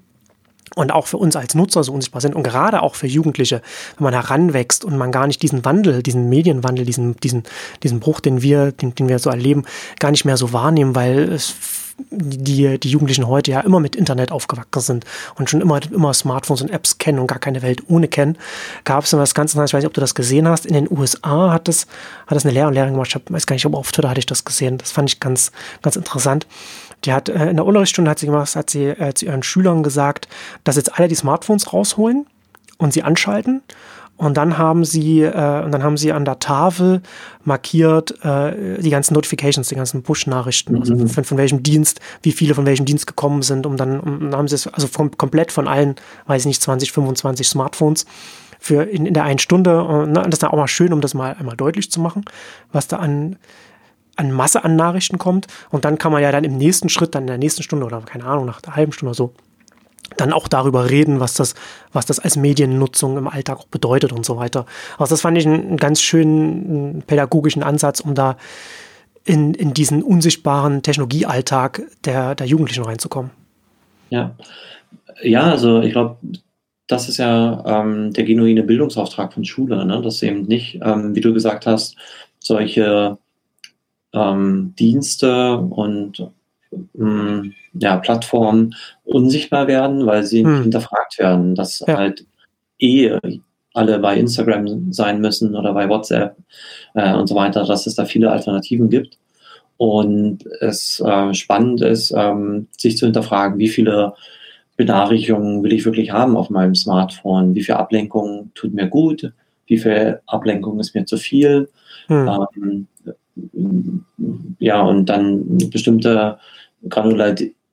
und 0.75 0.91
auch 0.91 1.07
für 1.07 1.17
uns 1.17 1.35
als 1.35 1.55
Nutzer 1.55 1.83
so 1.83 1.93
unsichtbar 1.93 2.21
sind 2.21 2.35
und 2.35 2.43
gerade 2.43 2.81
auch 2.81 2.95
für 2.95 3.07
Jugendliche, 3.07 3.61
wenn 3.97 4.05
man 4.05 4.13
heranwächst 4.13 4.85
und 4.85 4.97
man 4.97 5.11
gar 5.11 5.27
nicht 5.27 5.41
diesen 5.41 5.65
Wandel, 5.65 6.01
diesen 6.03 6.29
Medienwandel, 6.29 6.85
diesen, 6.85 7.17
diesen, 7.17 7.43
diesen 7.83 7.99
Bruch, 7.99 8.19
den 8.19 8.41
wir, 8.41 8.71
den, 8.71 8.95
den 8.95 9.09
wir 9.09 9.19
so 9.19 9.29
erleben, 9.29 9.65
gar 9.99 10.11
nicht 10.11 10.25
mehr 10.25 10.37
so 10.37 10.53
wahrnehmen, 10.53 10.95
weil 10.95 11.31
es 11.31 11.55
die, 12.09 12.79
die 12.79 12.89
Jugendlichen 12.89 13.27
heute 13.27 13.51
ja 13.51 13.59
immer 13.61 13.79
mit 13.79 13.95
Internet 13.95 14.31
aufgewachsen 14.31 14.81
sind 14.81 15.05
und 15.35 15.49
schon 15.49 15.61
immer, 15.61 15.79
immer 15.91 16.13
Smartphones 16.13 16.61
und 16.61 16.71
Apps 16.71 16.97
kennen 16.97 17.19
und 17.19 17.27
gar 17.27 17.39
keine 17.39 17.61
Welt 17.61 17.83
ohne 17.87 18.07
kennen, 18.07 18.37
gab 18.83 19.03
es 19.03 19.13
was 19.13 19.33
ganz 19.33 19.53
anderes. 19.53 19.71
Ich 19.71 19.73
weiß 19.73 19.83
nicht, 19.83 19.87
ob 19.87 19.93
du 19.93 20.01
das 20.01 20.15
gesehen 20.15 20.47
hast. 20.47 20.65
In 20.65 20.73
den 20.73 20.89
USA 20.89 21.51
hat 21.51 21.67
es, 21.67 21.87
hat 22.27 22.37
es 22.37 22.45
eine 22.45 22.53
Lehrer 22.53 22.67
und 22.67 22.73
Lehrerin 22.73 22.93
gemacht. 22.93 23.15
Ich 23.15 23.33
weiß 23.33 23.45
gar 23.45 23.55
nicht, 23.55 23.65
ob 23.65 23.75
auf 23.75 23.91
Twitter 23.91 24.09
hatte 24.09 24.19
ich 24.19 24.25
das 24.25 24.45
gesehen. 24.45 24.77
Das 24.77 24.91
fand 24.91 25.09
ich 25.09 25.19
ganz, 25.19 25.51
ganz 25.81 25.95
interessant. 25.95 26.47
Die 27.05 27.13
hat 27.13 27.29
äh, 27.29 27.49
in 27.49 27.55
der 27.55 27.65
Unterrichtsstunde 27.65 28.11
hat 28.11 28.19
sie 28.19 28.27
gemacht, 28.27 28.55
hat 28.55 28.69
sie 28.69 28.85
äh, 28.85 29.13
zu 29.13 29.25
ihren 29.25 29.43
Schülern 29.43 29.83
gesagt, 29.83 30.27
dass 30.63 30.75
jetzt 30.75 30.97
alle 30.97 31.07
die 31.07 31.15
Smartphones 31.15 31.73
rausholen 31.73 32.27
und 32.77 32.93
sie 32.93 33.03
anschalten. 33.03 33.61
Und 34.21 34.37
dann 34.37 34.59
haben 34.59 34.85
sie, 34.85 35.21
äh, 35.21 35.63
und 35.63 35.71
dann 35.71 35.81
haben 35.81 35.97
sie 35.97 36.13
an 36.13 36.25
der 36.25 36.37
Tafel 36.37 37.01
markiert 37.43 38.23
äh, 38.23 38.79
die 38.79 38.91
ganzen 38.91 39.15
Notifications, 39.15 39.67
die 39.67 39.73
ganzen 39.73 40.03
Push-Nachrichten, 40.03 40.77
also 40.77 40.93
mhm. 40.93 41.07
von, 41.07 41.23
von, 41.23 41.39
welchem 41.39 41.63
Dienst, 41.63 41.99
wie 42.21 42.31
viele 42.31 42.53
von 42.53 42.67
welchem 42.67 42.85
Dienst 42.85 43.07
gekommen 43.07 43.41
sind, 43.41 43.65
um 43.65 43.77
dann, 43.77 43.99
um, 43.99 44.19
dann 44.19 44.35
haben 44.35 44.47
sie 44.47 44.53
es 44.53 44.67
also 44.67 44.85
vom, 44.85 45.17
komplett 45.17 45.51
von 45.51 45.67
allen, 45.67 45.95
weiß 46.27 46.43
ich 46.43 46.45
nicht, 46.45 46.61
20, 46.61 46.91
25 46.91 47.47
Smartphones 47.47 48.05
für 48.59 48.83
in, 48.83 49.07
in 49.07 49.15
der 49.15 49.23
einen 49.23 49.39
Stunde. 49.39 49.83
Und, 49.83 50.11
ne, 50.11 50.21
das 50.21 50.33
ist 50.33 50.43
dann 50.43 50.51
auch 50.51 50.57
mal 50.57 50.67
schön, 50.67 50.93
um 50.93 51.01
das 51.01 51.15
mal 51.15 51.35
einmal 51.39 51.57
deutlich 51.57 51.89
zu 51.89 51.99
machen, 51.99 52.23
was 52.71 52.87
da 52.87 52.97
an 52.97 53.37
an 54.17 54.31
Masse 54.31 54.63
an 54.63 54.75
Nachrichten 54.75 55.17
kommt. 55.17 55.47
Und 55.71 55.83
dann 55.83 55.97
kann 55.97 56.11
man 56.11 56.21
ja 56.21 56.31
dann 56.31 56.43
im 56.43 56.57
nächsten 56.57 56.89
Schritt, 56.89 57.15
dann 57.15 57.23
in 57.23 57.27
der 57.27 57.37
nächsten 57.39 57.63
Stunde 57.63 57.87
oder 57.87 58.01
keine 58.01 58.25
Ahnung, 58.25 58.45
nach 58.45 58.61
einer 58.61 58.75
halben 58.75 58.91
Stunde 58.91 59.09
oder 59.09 59.17
so, 59.17 59.33
dann 60.17 60.33
auch 60.33 60.47
darüber 60.47 60.89
reden, 60.89 61.19
was 61.19 61.33
das, 61.33 61.55
was 61.93 62.05
das 62.05 62.19
als 62.19 62.35
Mediennutzung 62.35 63.17
im 63.17 63.27
Alltag 63.27 63.59
auch 63.59 63.67
bedeutet 63.67 64.11
und 64.11 64.25
so 64.25 64.37
weiter. 64.37 64.65
Also 64.97 65.13
das 65.13 65.21
fand 65.21 65.37
ich 65.37 65.45
einen, 65.45 65.67
einen 65.67 65.77
ganz 65.77 66.01
schönen 66.01 67.03
pädagogischen 67.07 67.63
Ansatz, 67.63 67.99
um 67.99 68.15
da 68.15 68.37
in, 69.23 69.53
in 69.53 69.73
diesen 69.73 70.03
unsichtbaren 70.03 70.81
Technologiealltag 70.81 71.83
der, 72.05 72.35
der 72.35 72.47
Jugendlichen 72.47 72.83
reinzukommen. 72.83 73.31
Ja, 74.09 74.35
ja 75.21 75.43
also 75.43 75.81
ich 75.81 75.91
glaube, 75.91 76.17
das 76.87 77.07
ist 77.07 77.17
ja 77.17 77.63
ähm, 77.65 78.11
der 78.13 78.25
genuine 78.25 78.63
Bildungsauftrag 78.63 79.33
von 79.33 79.45
Schule, 79.45 79.85
ne? 79.85 80.01
dass 80.01 80.21
eben 80.23 80.43
nicht, 80.43 80.79
ähm, 80.83 81.15
wie 81.15 81.21
du 81.21 81.33
gesagt 81.33 81.65
hast, 81.65 81.95
solche 82.39 83.17
ähm, 84.13 84.73
Dienste 84.77 85.57
und 85.57 86.29
ähm, 86.99 87.53
ja, 87.73 87.97
Plattformen 87.97 88.75
unsichtbar 89.03 89.67
werden, 89.67 90.05
weil 90.05 90.23
sie 90.23 90.43
hm. 90.43 90.63
hinterfragt 90.63 91.19
werden, 91.19 91.55
dass 91.55 91.83
ja. 91.87 91.97
halt 91.97 92.25
eh 92.79 93.17
alle 93.73 93.99
bei 93.99 94.17
Instagram 94.17 94.91
sein 94.91 95.21
müssen 95.21 95.55
oder 95.55 95.73
bei 95.73 95.87
WhatsApp 95.87 96.35
äh, 96.93 97.13
und 97.13 97.27
so 97.27 97.35
weiter, 97.35 97.65
dass 97.65 97.87
es 97.87 97.95
da 97.95 98.05
viele 98.05 98.31
Alternativen 98.31 98.89
gibt. 98.89 99.17
Und 99.77 100.45
es 100.59 100.99
äh, 100.99 101.33
spannend 101.33 101.81
ist, 101.81 102.13
ähm, 102.15 102.67
sich 102.77 102.97
zu 102.97 103.05
hinterfragen, 103.05 103.57
wie 103.57 103.69
viele 103.69 104.13
Benachrichtigungen 104.77 105.63
will 105.63 105.73
ich 105.73 105.85
wirklich 105.85 106.11
haben 106.11 106.37
auf 106.37 106.49
meinem 106.49 106.75
Smartphone, 106.75 107.55
wie 107.55 107.63
viel 107.63 107.75
Ablenkung 107.75 108.51
tut 108.53 108.73
mir 108.73 108.87
gut, 108.87 109.31
wie 109.67 109.77
viel 109.77 110.19
Ablenkung 110.27 110.79
ist 110.79 110.93
mir 110.93 111.05
zu 111.05 111.17
viel. 111.17 111.69
Hm. 112.07 112.87
Ähm, 113.53 114.05
ja, 114.59 114.81
und 114.81 115.07
dann 115.07 115.57
bestimmte 115.71 116.37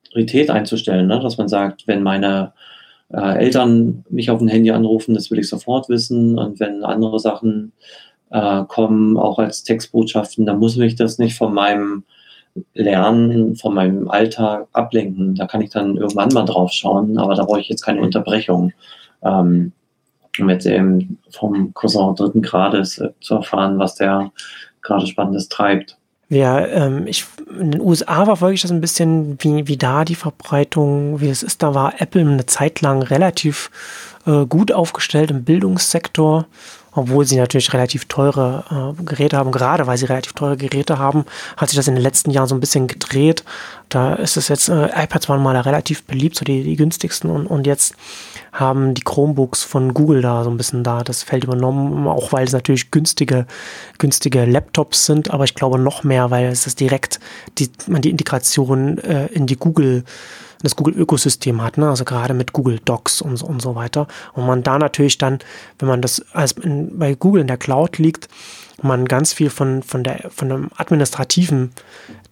Granularität 0.09 0.49
einzustellen, 0.49 1.07
ne? 1.07 1.19
dass 1.19 1.37
man 1.37 1.47
sagt, 1.47 1.87
wenn 1.87 2.03
meine 2.03 2.53
äh, 3.11 3.37
Eltern 3.39 4.03
mich 4.09 4.29
auf 4.29 4.39
dem 4.39 4.47
Handy 4.47 4.71
anrufen, 4.71 5.13
das 5.13 5.31
will 5.31 5.39
ich 5.39 5.49
sofort 5.49 5.89
wissen. 5.89 6.37
Und 6.37 6.59
wenn 6.59 6.83
andere 6.83 7.19
Sachen 7.19 7.71
äh, 8.31 8.63
kommen, 8.67 9.17
auch 9.17 9.39
als 9.39 9.63
Textbotschaften, 9.63 10.45
dann 10.45 10.59
muss 10.59 10.75
mich 10.75 10.95
das 10.95 11.17
nicht 11.17 11.35
von 11.35 11.53
meinem 11.53 12.03
Lernen, 12.73 13.55
von 13.55 13.73
meinem 13.73 14.09
Alltag 14.09 14.67
ablenken. 14.73 15.35
Da 15.35 15.47
kann 15.47 15.61
ich 15.61 15.69
dann 15.69 15.97
irgendwann 15.97 16.33
mal 16.33 16.45
drauf 16.45 16.71
schauen, 16.71 17.17
aber 17.17 17.35
da 17.35 17.45
brauche 17.45 17.61
ich 17.61 17.69
jetzt 17.69 17.83
keine 17.83 18.01
Unterbrechung. 18.01 18.73
Ähm, 19.23 19.71
um 20.39 20.49
jetzt 20.49 20.65
eben 20.65 21.17
vom 21.31 21.73
Cousin 21.73 22.15
dritten 22.15 22.41
Grades 22.41 22.99
äh, 22.99 23.09
zu 23.19 23.35
erfahren, 23.35 23.79
was 23.79 23.95
der 23.95 24.31
gerade 24.81 25.07
Spannendes 25.07 25.49
treibt. 25.49 25.98
Ja, 26.29 26.63
ähm, 26.65 27.07
ich, 27.07 27.25
in 27.59 27.71
den 27.71 27.81
USA 27.81 28.23
verfolge 28.25 28.53
ich 28.53 28.61
das 28.61 28.71
ein 28.71 28.81
bisschen, 28.81 29.37
wie, 29.41 29.67
wie 29.67 29.77
da 29.77 30.05
die 30.05 30.15
Verbreitung, 30.15 31.21
wie 31.21 31.29
es 31.29 31.41
ist. 31.41 31.63
Da 31.63 31.73
war 31.73 31.99
Apple 31.99 32.21
eine 32.21 32.45
Zeit 32.45 32.81
lang 32.81 33.01
relativ 33.01 33.71
äh, 34.27 34.45
gut 34.45 34.71
aufgestellt 34.71 35.31
im 35.31 35.43
Bildungssektor 35.43 36.45
obwohl 36.91 37.25
sie 37.25 37.37
natürlich 37.37 37.73
relativ 37.73 38.05
teure 38.05 38.95
äh, 38.99 39.03
Geräte 39.03 39.37
haben. 39.37 39.51
Gerade 39.51 39.87
weil 39.87 39.97
sie 39.97 40.05
relativ 40.05 40.33
teure 40.33 40.57
Geräte 40.57 40.97
haben, 40.97 41.25
hat 41.57 41.69
sich 41.69 41.77
das 41.77 41.87
in 41.87 41.95
den 41.95 42.03
letzten 42.03 42.31
Jahren 42.31 42.47
so 42.47 42.55
ein 42.55 42.59
bisschen 42.59 42.87
gedreht. 42.87 43.43
Da 43.89 44.15
ist 44.15 44.37
es 44.37 44.47
jetzt, 44.47 44.69
äh, 44.69 44.89
iPads 45.03 45.29
waren 45.29 45.41
mal 45.41 45.57
relativ 45.57 46.03
beliebt, 46.03 46.35
so 46.35 46.45
die, 46.45 46.63
die 46.63 46.75
günstigsten 46.75 47.29
und, 47.29 47.47
und 47.47 47.65
jetzt 47.65 47.95
haben 48.51 48.93
die 48.93 49.01
Chromebooks 49.01 49.63
von 49.63 49.93
Google 49.93 50.21
da 50.21 50.43
so 50.43 50.49
ein 50.49 50.57
bisschen 50.57 50.83
da 50.83 51.03
das 51.03 51.23
Feld 51.23 51.43
übernommen, 51.43 52.07
auch 52.07 52.31
weil 52.31 52.45
es 52.45 52.53
natürlich 52.53 52.91
günstige, 52.91 53.45
günstige 53.97 54.45
Laptops 54.45 55.05
sind, 55.05 55.31
aber 55.31 55.43
ich 55.43 55.55
glaube 55.55 55.79
noch 55.79 56.03
mehr, 56.03 56.31
weil 56.31 56.45
es 56.45 56.67
ist 56.67 56.79
direkt 56.79 57.19
die, 57.57 57.69
man 57.87 58.01
die 58.01 58.09
Integration 58.09 58.97
äh, 58.99 59.27
in 59.27 59.47
die 59.47 59.57
Google 59.57 60.03
das 60.61 60.75
Google-Ökosystem 60.75 61.61
hat, 61.61 61.77
ne? 61.77 61.89
also 61.89 62.03
gerade 62.03 62.33
mit 62.33 62.53
Google 62.53 62.79
Docs 62.83 63.21
und, 63.21 63.41
und 63.41 63.61
so 63.61 63.75
weiter. 63.75 64.07
Und 64.33 64.45
man 64.45 64.63
da 64.63 64.77
natürlich 64.77 65.17
dann, 65.17 65.39
wenn 65.77 65.87
man 65.87 66.01
das 66.01 66.25
als 66.33 66.53
in, 66.53 66.99
bei 66.99 67.15
Google 67.15 67.41
in 67.41 67.47
der 67.47 67.57
Cloud 67.57 67.97
liegt, 67.97 68.27
man 68.81 69.05
ganz 69.05 69.33
viel 69.33 69.49
von, 69.49 69.83
von, 69.83 70.03
der, 70.03 70.29
von 70.29 70.49
dem 70.49 70.69
administrativen 70.75 71.71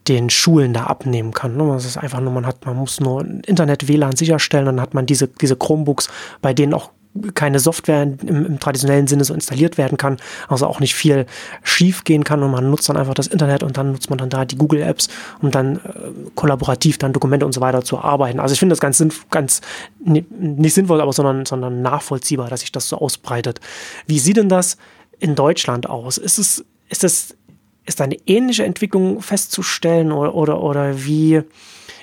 den 0.07 0.29
Schulen 0.29 0.73
da 0.73 0.85
abnehmen 0.85 1.33
kann. 1.33 1.57
Ne? 1.57 1.67
Das 1.67 1.85
ist 1.85 1.97
einfach 1.97 2.21
nur, 2.21 2.31
man 2.31 2.45
hat, 2.45 2.65
man 2.65 2.77
muss 2.77 2.99
nur 2.99 3.25
Internet, 3.45 3.87
WLAN 3.87 4.15
sicherstellen, 4.15 4.65
dann 4.65 4.81
hat 4.81 4.93
man 4.93 5.05
diese, 5.05 5.27
diese 5.27 5.55
Chromebooks, 5.55 6.09
bei 6.41 6.53
denen 6.53 6.73
auch 6.73 6.91
keine 7.33 7.59
Software 7.59 8.03
im, 8.03 8.45
im, 8.45 8.59
traditionellen 8.59 9.07
Sinne 9.07 9.23
so 9.23 9.33
installiert 9.33 9.77
werden 9.77 9.97
kann, 9.97 10.17
also 10.47 10.67
auch 10.67 10.79
nicht 10.79 10.95
viel 10.95 11.25
schief 11.63 12.03
gehen 12.03 12.23
kann 12.23 12.43
und 12.43 12.51
man 12.51 12.69
nutzt 12.69 12.89
dann 12.89 12.97
einfach 12.97 13.13
das 13.13 13.27
Internet 13.27 13.63
und 13.63 13.77
dann 13.77 13.91
nutzt 13.91 14.09
man 14.09 14.17
dann 14.17 14.29
da 14.29 14.45
die 14.45 14.57
Google 14.57 14.81
Apps, 14.81 15.09
um 15.41 15.51
dann 15.51 15.77
äh, 15.77 15.79
kollaborativ 16.35 16.97
dann 16.97 17.13
Dokumente 17.13 17.45
und 17.45 17.53
so 17.53 17.61
weiter 17.61 17.83
zu 17.83 17.99
arbeiten. 17.99 18.39
Also 18.39 18.53
ich 18.53 18.59
finde 18.59 18.73
das 18.73 18.79
ganz, 18.79 19.03
ganz 19.29 19.61
nicht 19.99 20.73
sinnvoll, 20.73 21.01
aber 21.01 21.13
sondern, 21.13 21.45
sondern 21.45 21.81
nachvollziehbar, 21.81 22.49
dass 22.49 22.61
sich 22.61 22.71
das 22.71 22.89
so 22.89 22.97
ausbreitet. 22.97 23.59
Wie 24.05 24.19
sieht 24.19 24.37
denn 24.37 24.49
das 24.49 24.77
in 25.19 25.35
Deutschland 25.35 25.89
aus? 25.89 26.17
Ist 26.17 26.37
es, 26.37 26.65
ist 26.89 27.03
es, 27.03 27.35
ist 27.85 28.01
eine 28.01 28.17
ähnliche 28.25 28.65
Entwicklung 28.65 29.21
festzustellen 29.21 30.11
oder, 30.11 30.35
oder, 30.35 30.61
oder 30.61 31.05
wie, 31.05 31.41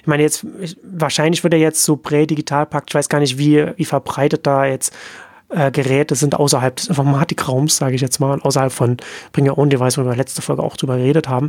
ich 0.05 0.07
meine, 0.07 0.22
jetzt, 0.22 0.46
wahrscheinlich 0.82 1.42
wird 1.44 1.55
er 1.55 1.61
jetzt 1.61 1.82
so 1.82 1.96
Prä-Digitalpakt, 1.96 2.90
ich 2.90 2.94
weiß 2.94 3.09
gar 3.09 3.20
nicht, 3.20 3.38
wie, 3.38 3.68
wie 3.76 3.86
verbreitet 3.86 4.46
da 4.46 4.66
jetzt 4.66 4.94
äh, 5.48 5.70
Geräte 5.70 6.14
sind 6.14 6.34
außerhalb 6.34 6.76
des 6.76 6.88
Informatikraums, 6.88 7.78
sage 7.78 7.94
ich 7.94 8.02
jetzt 8.02 8.20
mal, 8.20 8.38
außerhalb 8.38 8.70
von 8.70 8.98
Bring 9.32 9.48
Your 9.48 9.57
Own 9.57 9.70
Device, 9.70 9.96
wo 9.96 10.05
wir 10.05 10.14
letzte 10.14 10.42
Folge 10.42 10.62
auch 10.62 10.76
drüber 10.76 10.98
geredet 10.98 11.26
haben. 11.26 11.48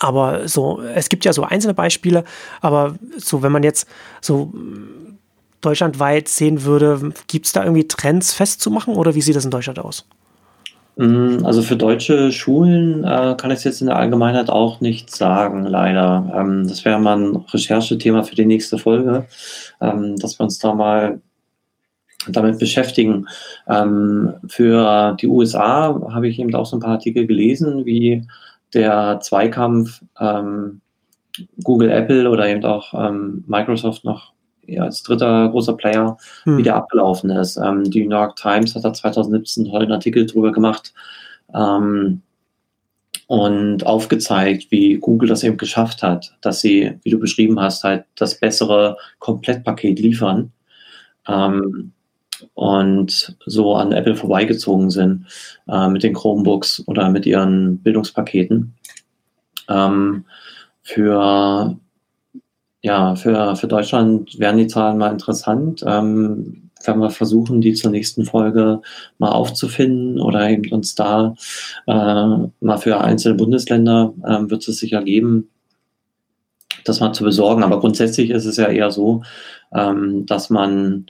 Aber 0.00 0.46
so, 0.48 0.82
es 0.82 1.08
gibt 1.08 1.24
ja 1.24 1.32
so 1.32 1.44
einzelne 1.44 1.72
Beispiele, 1.72 2.24
aber 2.60 2.96
so, 3.16 3.42
wenn 3.42 3.52
man 3.52 3.62
jetzt 3.62 3.88
so 4.20 4.52
deutschlandweit 5.62 6.28
sehen 6.28 6.64
würde, 6.64 7.14
gibt 7.26 7.46
es 7.46 7.52
da 7.52 7.64
irgendwie 7.64 7.88
Trends 7.88 8.34
festzumachen 8.34 8.96
oder 8.96 9.14
wie 9.14 9.22
sieht 9.22 9.34
das 9.36 9.46
in 9.46 9.50
Deutschland 9.50 9.78
aus? 9.78 10.04
Mm, 10.96 11.44
also 11.44 11.62
für 11.62 11.76
deutsche 11.76 12.32
Schulen 12.32 13.04
äh, 13.04 13.34
kann 13.38 13.50
ich 13.50 13.64
jetzt 13.64 13.80
in 13.80 13.86
der 13.86 13.96
Allgemeinheit 13.96 14.50
auch 14.50 14.80
nicht 14.80 15.14
sagen, 15.14 15.64
leider. 15.64 16.32
Ähm, 16.34 16.68
das 16.68 16.84
wäre 16.84 16.98
mal 17.00 17.18
ein 17.18 17.36
Recherchethema 17.36 18.22
für 18.22 18.34
die 18.34 18.44
nächste 18.44 18.78
Folge, 18.78 19.26
ähm, 19.80 20.16
dass 20.18 20.38
wir 20.38 20.44
uns 20.44 20.58
da 20.58 20.74
mal 20.74 21.20
damit 22.28 22.58
beschäftigen. 22.58 23.26
Ähm, 23.68 24.34
für 24.48 25.16
die 25.20 25.26
USA 25.26 26.00
habe 26.12 26.28
ich 26.28 26.38
eben 26.38 26.54
auch 26.54 26.66
so 26.66 26.76
ein 26.76 26.80
paar 26.80 26.92
Artikel 26.92 27.26
gelesen, 27.26 27.84
wie 27.86 28.26
der 28.74 29.20
Zweikampf 29.20 30.02
ähm, 30.20 30.80
Google, 31.62 31.90
Apple 31.90 32.28
oder 32.28 32.46
eben 32.48 32.64
auch 32.64 32.92
ähm, 32.94 33.44
Microsoft 33.46 34.04
noch 34.04 34.32
ja, 34.66 34.84
als 34.84 35.02
dritter 35.02 35.48
großer 35.48 35.74
Player, 35.76 36.16
hm. 36.44 36.58
wie 36.58 36.62
der 36.62 36.76
abgelaufen 36.76 37.30
ist. 37.30 37.56
Ähm, 37.56 37.84
die 37.84 38.04
New 38.04 38.16
York 38.16 38.36
Times 38.36 38.74
hat 38.74 38.84
da 38.84 38.92
2017 38.92 39.64
einen 39.64 39.72
tollen 39.72 39.92
Artikel 39.92 40.26
drüber 40.26 40.52
gemacht 40.52 40.92
ähm, 41.54 42.22
und 43.26 43.86
aufgezeigt, 43.86 44.70
wie 44.70 44.98
Google 44.98 45.28
das 45.28 45.42
eben 45.42 45.56
geschafft 45.56 46.02
hat, 46.02 46.36
dass 46.40 46.60
sie, 46.60 46.98
wie 47.02 47.10
du 47.10 47.18
beschrieben 47.18 47.60
hast, 47.60 47.84
halt 47.84 48.04
das 48.16 48.38
bessere 48.38 48.96
Komplettpaket 49.18 49.98
liefern 49.98 50.52
ähm, 51.28 51.92
und 52.54 53.36
so 53.46 53.74
an 53.74 53.92
Apple 53.92 54.16
vorbeigezogen 54.16 54.90
sind 54.90 55.26
äh, 55.68 55.88
mit 55.88 56.02
den 56.02 56.14
Chromebooks 56.14 56.82
oder 56.86 57.08
mit 57.10 57.26
ihren 57.26 57.78
Bildungspaketen. 57.78 58.74
Ähm, 59.68 60.24
für 60.82 61.78
ja, 62.82 63.14
für, 63.14 63.56
für 63.56 63.68
Deutschland 63.68 64.38
wären 64.38 64.58
die 64.58 64.66
Zahlen 64.66 64.98
mal 64.98 65.12
interessant. 65.12 65.84
Ähm, 65.86 66.70
werden 66.84 67.00
wir 67.00 67.10
versuchen, 67.10 67.60
die 67.60 67.74
zur 67.74 67.92
nächsten 67.92 68.24
Folge 68.24 68.82
mal 69.18 69.30
aufzufinden 69.30 70.20
oder 70.20 70.50
eben 70.50 70.70
uns 70.72 70.96
da 70.96 71.36
äh, 71.86 71.92
mal 71.92 72.78
für 72.78 73.00
einzelne 73.00 73.36
Bundesländer 73.36 74.12
äh, 74.24 74.50
wird 74.50 74.66
es 74.66 74.78
sicher 74.78 75.02
geben, 75.04 75.48
das 76.84 76.98
mal 76.98 77.12
zu 77.12 77.22
besorgen. 77.22 77.62
Aber 77.62 77.78
grundsätzlich 77.78 78.30
ist 78.30 78.46
es 78.46 78.56
ja 78.56 78.66
eher 78.66 78.90
so, 78.90 79.22
ähm, 79.72 80.26
dass 80.26 80.50
man 80.50 81.06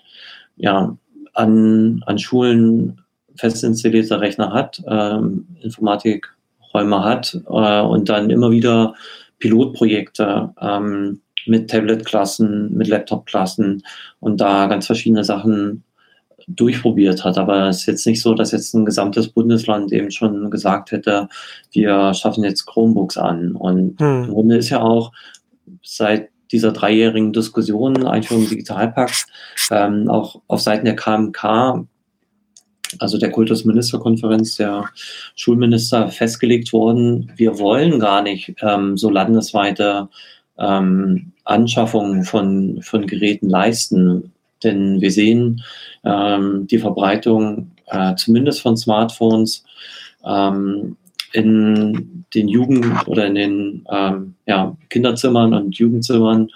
ja 0.57 0.95
an, 1.33 2.03
an 2.05 2.19
Schulen 2.19 3.01
fest 3.35 3.65
installierte 3.65 4.21
Rechner 4.21 4.53
hat, 4.53 4.83
ähm, 4.87 5.47
Informatikräume 5.63 7.03
hat 7.03 7.41
äh, 7.47 7.81
und 7.81 8.11
dann 8.11 8.29
immer 8.29 8.51
wieder 8.51 8.95
Pilotprojekte 9.39 10.53
ähm, 10.61 11.22
mit 11.47 11.71
Tablet-Klassen, 11.71 12.75
mit 12.75 12.89
Laptop-Klassen 12.89 13.83
und 14.21 14.41
da 14.41 14.67
ganz 14.67 14.87
verschiedene 14.87 15.25
Sachen 15.25 15.85
durchprobiert 16.49 17.25
hat. 17.25 17.39
Aber 17.39 17.69
es 17.69 17.81
ist 17.81 17.87
jetzt 17.87 18.07
nicht 18.07 18.21
so, 18.21 18.35
dass 18.35 18.53
jetzt 18.53 18.75
ein 18.75 18.85
gesamtes 18.85 19.29
Bundesland 19.29 19.93
eben 19.93 20.11
schon 20.11 20.51
gesagt 20.51 20.93
hätte, 20.93 21.29
wir 21.71 22.15
schaffen 22.15 22.45
jetzt 22.45 22.67
Chromebooks 22.67 23.17
an. 23.17 23.53
Und 23.53 24.01
hm. 24.01 24.25
im 24.25 24.31
Grunde 24.31 24.57
ist 24.57 24.71
ja 24.71 24.81
auch 24.81 25.13
seit 25.83 26.31
dieser 26.51 26.73
dreijährigen 26.73 27.33
Diskussion, 27.33 28.07
Einführung 28.07 28.49
Digitalpakt, 28.49 29.27
ähm, 29.71 30.11
auch 30.11 30.43
auf 30.49 30.61
Seiten 30.61 30.85
der 30.85 30.97
KMK 30.97 31.87
also 32.99 33.19
der 33.19 33.31
Kultusministerkonferenz 33.31 34.57
der 34.57 34.89
Schulminister 35.35 36.09
festgelegt 36.09 36.73
worden, 36.73 37.33
wir 37.37 37.59
wollen 37.59 37.99
gar 38.01 38.23
nicht 38.23 38.55
ähm, 38.61 38.97
so 38.97 39.11
landesweite 39.11 40.09
ähm, 40.63 41.33
Anschaffungen 41.45 42.25
von, 42.25 42.81
von 42.83 43.07
Geräten 43.07 43.51
leisten. 43.51 44.33
Denn 44.63 45.01
wir 45.01 45.11
sehen 45.11 45.63
ähm, 46.05 46.67
die 46.69 46.79
Verbreitung 46.79 47.73
äh, 47.87 48.15
zumindest 48.15 48.63
von 48.63 48.77
Smartphones 48.77 49.65
ähm, 50.25 50.97
in 51.33 52.25
den 52.35 52.49
Jugend- 52.49 53.09
oder 53.09 53.27
in 53.27 53.35
den 53.35 53.87
ähm, 53.91 54.35
ja, 54.47 54.77
Kinderzimmern 54.89 55.53
und 55.53 55.77
Jugendzimmern 55.77 56.49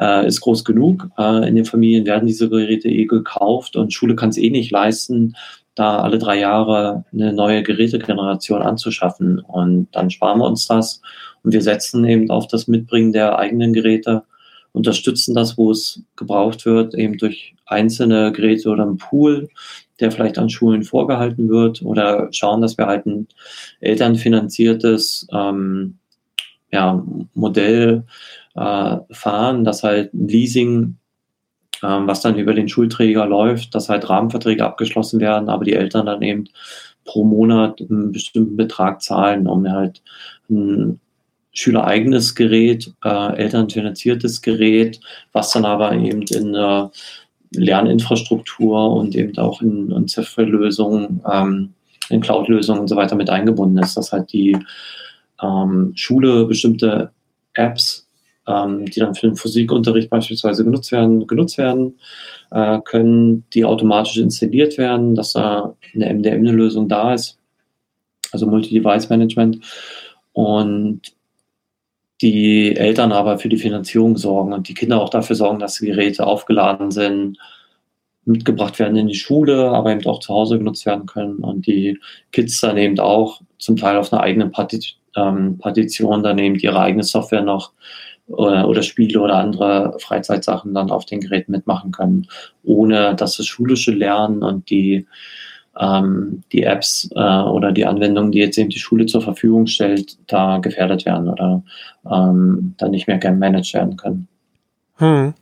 äh, 0.00 0.26
ist 0.26 0.40
groß 0.40 0.64
genug. 0.64 1.08
Äh, 1.18 1.48
in 1.48 1.56
den 1.56 1.64
Familien 1.64 2.06
werden 2.06 2.26
diese 2.26 2.48
Geräte 2.48 2.88
eh 2.88 3.04
gekauft 3.04 3.76
und 3.76 3.92
Schule 3.92 4.16
kann 4.16 4.30
es 4.30 4.38
eh 4.38 4.50
nicht 4.50 4.72
leisten, 4.72 5.34
da 5.74 6.00
alle 6.00 6.18
drei 6.18 6.38
Jahre 6.38 7.04
eine 7.12 7.32
neue 7.32 7.62
Gerätegeneration 7.62 8.62
anzuschaffen. 8.62 9.40
Und 9.40 9.88
dann 9.92 10.10
sparen 10.10 10.38
wir 10.38 10.46
uns 10.46 10.66
das 10.66 11.00
und 11.42 11.52
wir 11.52 11.62
setzen 11.62 12.04
eben 12.04 12.30
auf 12.30 12.46
das 12.46 12.68
Mitbringen 12.68 13.12
der 13.12 13.38
eigenen 13.38 13.72
Geräte, 13.72 14.24
unterstützen 14.72 15.34
das, 15.34 15.58
wo 15.58 15.70
es 15.70 16.02
gebraucht 16.16 16.64
wird, 16.64 16.94
eben 16.94 17.18
durch 17.18 17.54
einzelne 17.66 18.32
Geräte 18.32 18.70
oder 18.70 18.84
einen 18.84 18.96
Pool, 18.96 19.48
der 20.00 20.10
vielleicht 20.10 20.38
an 20.38 20.50
Schulen 20.50 20.82
vorgehalten 20.82 21.48
wird 21.48 21.82
oder 21.82 22.28
schauen, 22.32 22.62
dass 22.62 22.78
wir 22.78 22.86
halt 22.86 23.06
ein 23.06 23.28
elternfinanziertes 23.80 25.26
ähm, 25.32 25.98
ja, 26.70 27.04
Modell 27.34 28.04
äh, 28.54 28.96
fahren, 29.10 29.64
dass 29.64 29.82
halt 29.82 30.12
ein 30.14 30.28
Leasing 30.28 30.96
was 31.82 32.20
dann 32.20 32.38
über 32.38 32.54
den 32.54 32.68
Schulträger 32.68 33.26
läuft, 33.26 33.74
dass 33.74 33.88
halt 33.88 34.08
Rahmenverträge 34.08 34.64
abgeschlossen 34.64 35.20
werden, 35.20 35.48
aber 35.48 35.64
die 35.64 35.74
Eltern 35.74 36.06
dann 36.06 36.22
eben 36.22 36.44
pro 37.04 37.24
Monat 37.24 37.80
einen 37.80 38.12
bestimmten 38.12 38.56
Betrag 38.56 39.02
zahlen, 39.02 39.46
um 39.46 39.68
halt 39.68 40.02
ein 40.48 41.00
schülereigenes 41.52 42.34
Gerät, 42.34 42.92
äh, 43.04 43.36
elternfinanziertes 43.36 44.42
Gerät, 44.42 45.00
was 45.32 45.50
dann 45.50 45.64
aber 45.64 45.92
eben 45.92 46.22
in 46.22 46.54
äh, 46.54 46.88
Lerninfrastruktur 47.54 48.94
und 48.94 49.14
eben 49.14 49.36
auch 49.38 49.60
in, 49.60 49.90
in 49.90 50.08
Softwarelösungen, 50.08 51.20
ähm, 51.30 51.74
in 52.08 52.20
Cloud-Lösungen 52.20 52.80
und 52.80 52.88
so 52.88 52.96
weiter 52.96 53.16
mit 53.16 53.28
eingebunden 53.28 53.78
ist, 53.78 53.96
dass 53.96 54.12
halt 54.12 54.32
die 54.32 54.56
ähm, 55.42 55.92
Schule 55.94 56.46
bestimmte 56.46 57.10
Apps 57.54 58.01
ähm, 58.46 58.86
die 58.86 59.00
dann 59.00 59.14
für 59.14 59.28
den 59.28 59.36
Physikunterricht 59.36 60.10
beispielsweise 60.10 60.64
genutzt 60.64 60.92
werden, 60.92 61.26
genutzt 61.26 61.58
werden 61.58 61.98
äh, 62.50 62.80
können, 62.84 63.44
die 63.54 63.64
automatisch 63.64 64.16
installiert 64.16 64.78
werden, 64.78 65.14
dass 65.14 65.32
da 65.32 65.74
eine 65.94 66.12
MDM-Lösung 66.12 66.88
da 66.88 67.14
ist, 67.14 67.38
also 68.32 68.46
Multi-Device-Management. 68.46 69.60
Und 70.32 71.02
die 72.20 72.76
Eltern 72.76 73.12
aber 73.12 73.38
für 73.38 73.48
die 73.48 73.56
Finanzierung 73.56 74.16
sorgen 74.16 74.52
und 74.52 74.68
die 74.68 74.74
Kinder 74.74 75.00
auch 75.00 75.10
dafür 75.10 75.36
sorgen, 75.36 75.58
dass 75.58 75.78
die 75.78 75.86
Geräte 75.86 76.26
aufgeladen 76.26 76.90
sind, 76.90 77.38
mitgebracht 78.24 78.78
werden 78.78 78.96
in 78.96 79.08
die 79.08 79.16
Schule, 79.16 79.70
aber 79.70 79.92
eben 79.92 80.06
auch 80.06 80.20
zu 80.20 80.32
Hause 80.32 80.58
genutzt 80.58 80.86
werden 80.86 81.06
können. 81.06 81.38
Und 81.38 81.66
die 81.66 81.98
Kids 82.30 82.60
dann 82.60 82.76
eben 82.76 82.98
auch 83.00 83.40
zum 83.58 83.76
Teil 83.76 83.96
auf 83.96 84.12
einer 84.12 84.22
eigenen 84.22 84.52
ähm, 85.16 85.58
Partition 85.58 86.22
dann 86.22 86.38
eben 86.38 86.56
ihre 86.56 86.80
eigene 86.80 87.02
Software 87.02 87.42
noch 87.42 87.72
oder, 88.32 88.68
oder 88.68 88.82
Spiele 88.82 89.20
oder 89.20 89.36
andere 89.36 89.96
Freizeitsachen 89.98 90.74
dann 90.74 90.90
auf 90.90 91.04
den 91.04 91.20
Geräten 91.20 91.52
mitmachen 91.52 91.92
können, 91.92 92.26
ohne 92.64 93.14
dass 93.14 93.36
das 93.36 93.46
schulische 93.46 93.92
Lernen 93.92 94.42
und 94.42 94.70
die, 94.70 95.06
ähm, 95.78 96.42
die 96.52 96.62
Apps 96.62 97.10
äh, 97.14 97.20
oder 97.42 97.72
die 97.72 97.86
Anwendungen, 97.86 98.32
die 98.32 98.40
jetzt 98.40 98.58
eben 98.58 98.70
die 98.70 98.78
Schule 98.78 99.06
zur 99.06 99.22
Verfügung 99.22 99.66
stellt, 99.66 100.18
da 100.26 100.58
gefährdet 100.58 101.06
werden 101.06 101.28
oder 101.28 101.62
ähm, 102.10 102.74
dann 102.78 102.90
nicht 102.90 103.06
mehr 103.06 103.18
gemanagt 103.18 103.72
werden 103.74 103.96
können. 103.96 104.28
Hm. 104.96 105.34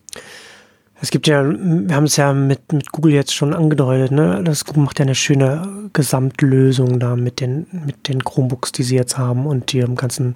Es 1.03 1.11
gibt 1.11 1.27
ja, 1.27 1.43
wir 1.43 1.95
haben 1.95 2.05
es 2.05 2.17
ja 2.17 2.35
mit, 2.35 2.73
mit 2.73 2.93
Google 2.93 3.13
jetzt 3.13 3.35
schon 3.35 3.55
angedeutet, 3.55 4.11
ne? 4.11 4.43
Das 4.45 4.67
Google 4.67 4.85
macht 4.85 4.99
ja 4.99 5.05
eine 5.05 5.15
schöne 5.15 5.67
Gesamtlösung 5.95 7.01
da 7.01 7.17
mit 7.17 7.41
den, 7.41 7.67
mit 7.87 8.07
den 8.07 8.23
Chromebooks, 8.23 8.73
die 8.73 8.83
sie 8.83 8.97
jetzt 8.97 9.17
haben 9.17 9.47
und 9.47 9.73
ihrem 9.73 9.97
ganzen 9.97 10.35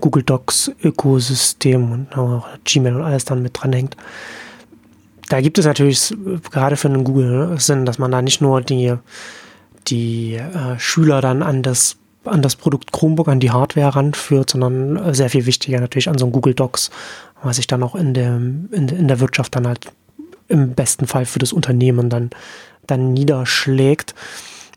Google 0.00 0.22
Docs 0.22 0.70
Ökosystem 0.82 1.90
und 1.90 2.16
auch 2.16 2.46
Gmail 2.64 2.94
und 2.94 3.02
alles 3.02 3.24
dann 3.24 3.42
mit 3.42 3.60
dranhängt. 3.60 3.96
Da 5.28 5.40
gibt 5.40 5.58
es 5.58 5.66
natürlich 5.66 6.14
gerade 6.52 6.76
für 6.76 6.88
einen 6.88 7.02
Google 7.02 7.48
ne, 7.48 7.60
Sinn, 7.60 7.84
dass 7.84 7.98
man 7.98 8.12
da 8.12 8.22
nicht 8.22 8.40
nur 8.40 8.62
die, 8.62 8.94
die 9.88 10.34
äh, 10.34 10.78
Schüler 10.78 11.20
dann 11.20 11.42
an 11.42 11.64
das 11.64 11.96
an 12.28 12.42
das 12.42 12.56
Produkt 12.56 12.92
Chromebook, 12.92 13.28
an 13.28 13.40
die 13.40 13.50
Hardware 13.50 13.94
ranführt, 13.94 14.50
sondern 14.50 15.14
sehr 15.14 15.30
viel 15.30 15.46
wichtiger 15.46 15.80
natürlich 15.80 16.08
an 16.08 16.18
so 16.18 16.26
ein 16.26 16.32
Google 16.32 16.54
Docs, 16.54 16.90
was 17.42 17.56
sich 17.56 17.66
dann 17.66 17.82
auch 17.82 17.94
in 17.94 18.14
der, 18.14 18.36
in, 18.36 18.70
in 18.70 19.08
der 19.08 19.20
Wirtschaft 19.20 19.54
dann 19.56 19.66
halt 19.66 19.86
im 20.48 20.74
besten 20.74 21.06
Fall 21.06 21.26
für 21.26 21.38
das 21.38 21.52
Unternehmen 21.52 22.08
dann, 22.08 22.30
dann 22.86 23.12
niederschlägt. 23.12 24.14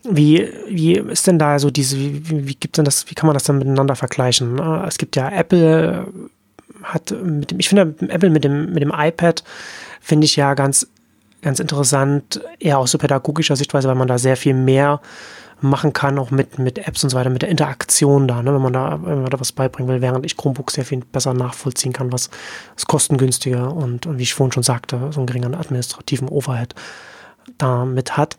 Wie, 0.02 0.48
wie 0.68 0.94
ist 0.94 1.26
denn 1.26 1.38
da 1.38 1.58
so 1.58 1.70
diese, 1.70 1.98
wie, 1.98 2.48
wie 2.48 2.54
gibt 2.54 2.78
denn 2.78 2.84
das, 2.84 3.10
wie 3.10 3.14
kann 3.14 3.26
man 3.26 3.34
das 3.34 3.44
dann 3.44 3.58
miteinander 3.58 3.96
vergleichen? 3.96 4.58
Es 4.58 4.98
gibt 4.98 5.16
ja 5.16 5.30
Apple 5.30 6.06
hat 6.82 7.10
mit 7.22 7.50
dem, 7.50 7.60
ich 7.60 7.68
finde 7.68 7.94
Apple 8.08 8.30
mit 8.30 8.44
dem, 8.44 8.72
mit 8.72 8.82
dem 8.82 8.92
iPad 8.94 9.44
finde 10.00 10.24
ich 10.24 10.36
ja 10.36 10.54
ganz, 10.54 10.86
ganz 11.42 11.60
interessant, 11.60 12.40
eher 12.58 12.78
aus 12.78 12.92
so 12.92 12.98
pädagogischer 12.98 13.56
Sichtweise, 13.56 13.88
weil 13.88 13.94
man 13.94 14.08
da 14.08 14.18
sehr 14.18 14.36
viel 14.36 14.54
mehr 14.54 15.00
machen 15.62 15.92
kann, 15.92 16.18
auch 16.18 16.30
mit, 16.30 16.58
mit 16.58 16.78
Apps 16.78 17.04
und 17.04 17.10
so 17.10 17.16
weiter, 17.16 17.30
mit 17.30 17.42
der 17.42 17.48
Interaktion 17.48 18.28
da, 18.28 18.42
ne, 18.42 18.54
wenn 18.54 18.62
man 18.62 18.72
da, 18.72 19.00
wenn 19.02 19.22
man 19.22 19.30
da 19.30 19.40
was 19.40 19.52
beibringen 19.52 19.92
will, 19.92 20.00
während 20.00 20.24
ich 20.24 20.36
Chromebook 20.36 20.70
sehr 20.70 20.84
viel 20.84 21.00
besser 21.00 21.34
nachvollziehen 21.34 21.92
kann, 21.92 22.12
was 22.12 22.30
ist 22.76 22.86
kostengünstiger 22.86 23.74
und, 23.74 24.06
und 24.06 24.18
wie 24.18 24.22
ich 24.22 24.34
vorhin 24.34 24.52
schon 24.52 24.62
sagte, 24.62 25.10
so 25.12 25.20
einen 25.20 25.26
geringeren 25.26 25.54
administrativen 25.54 26.28
Overhead 26.28 26.74
damit 27.58 28.16
hat. 28.16 28.36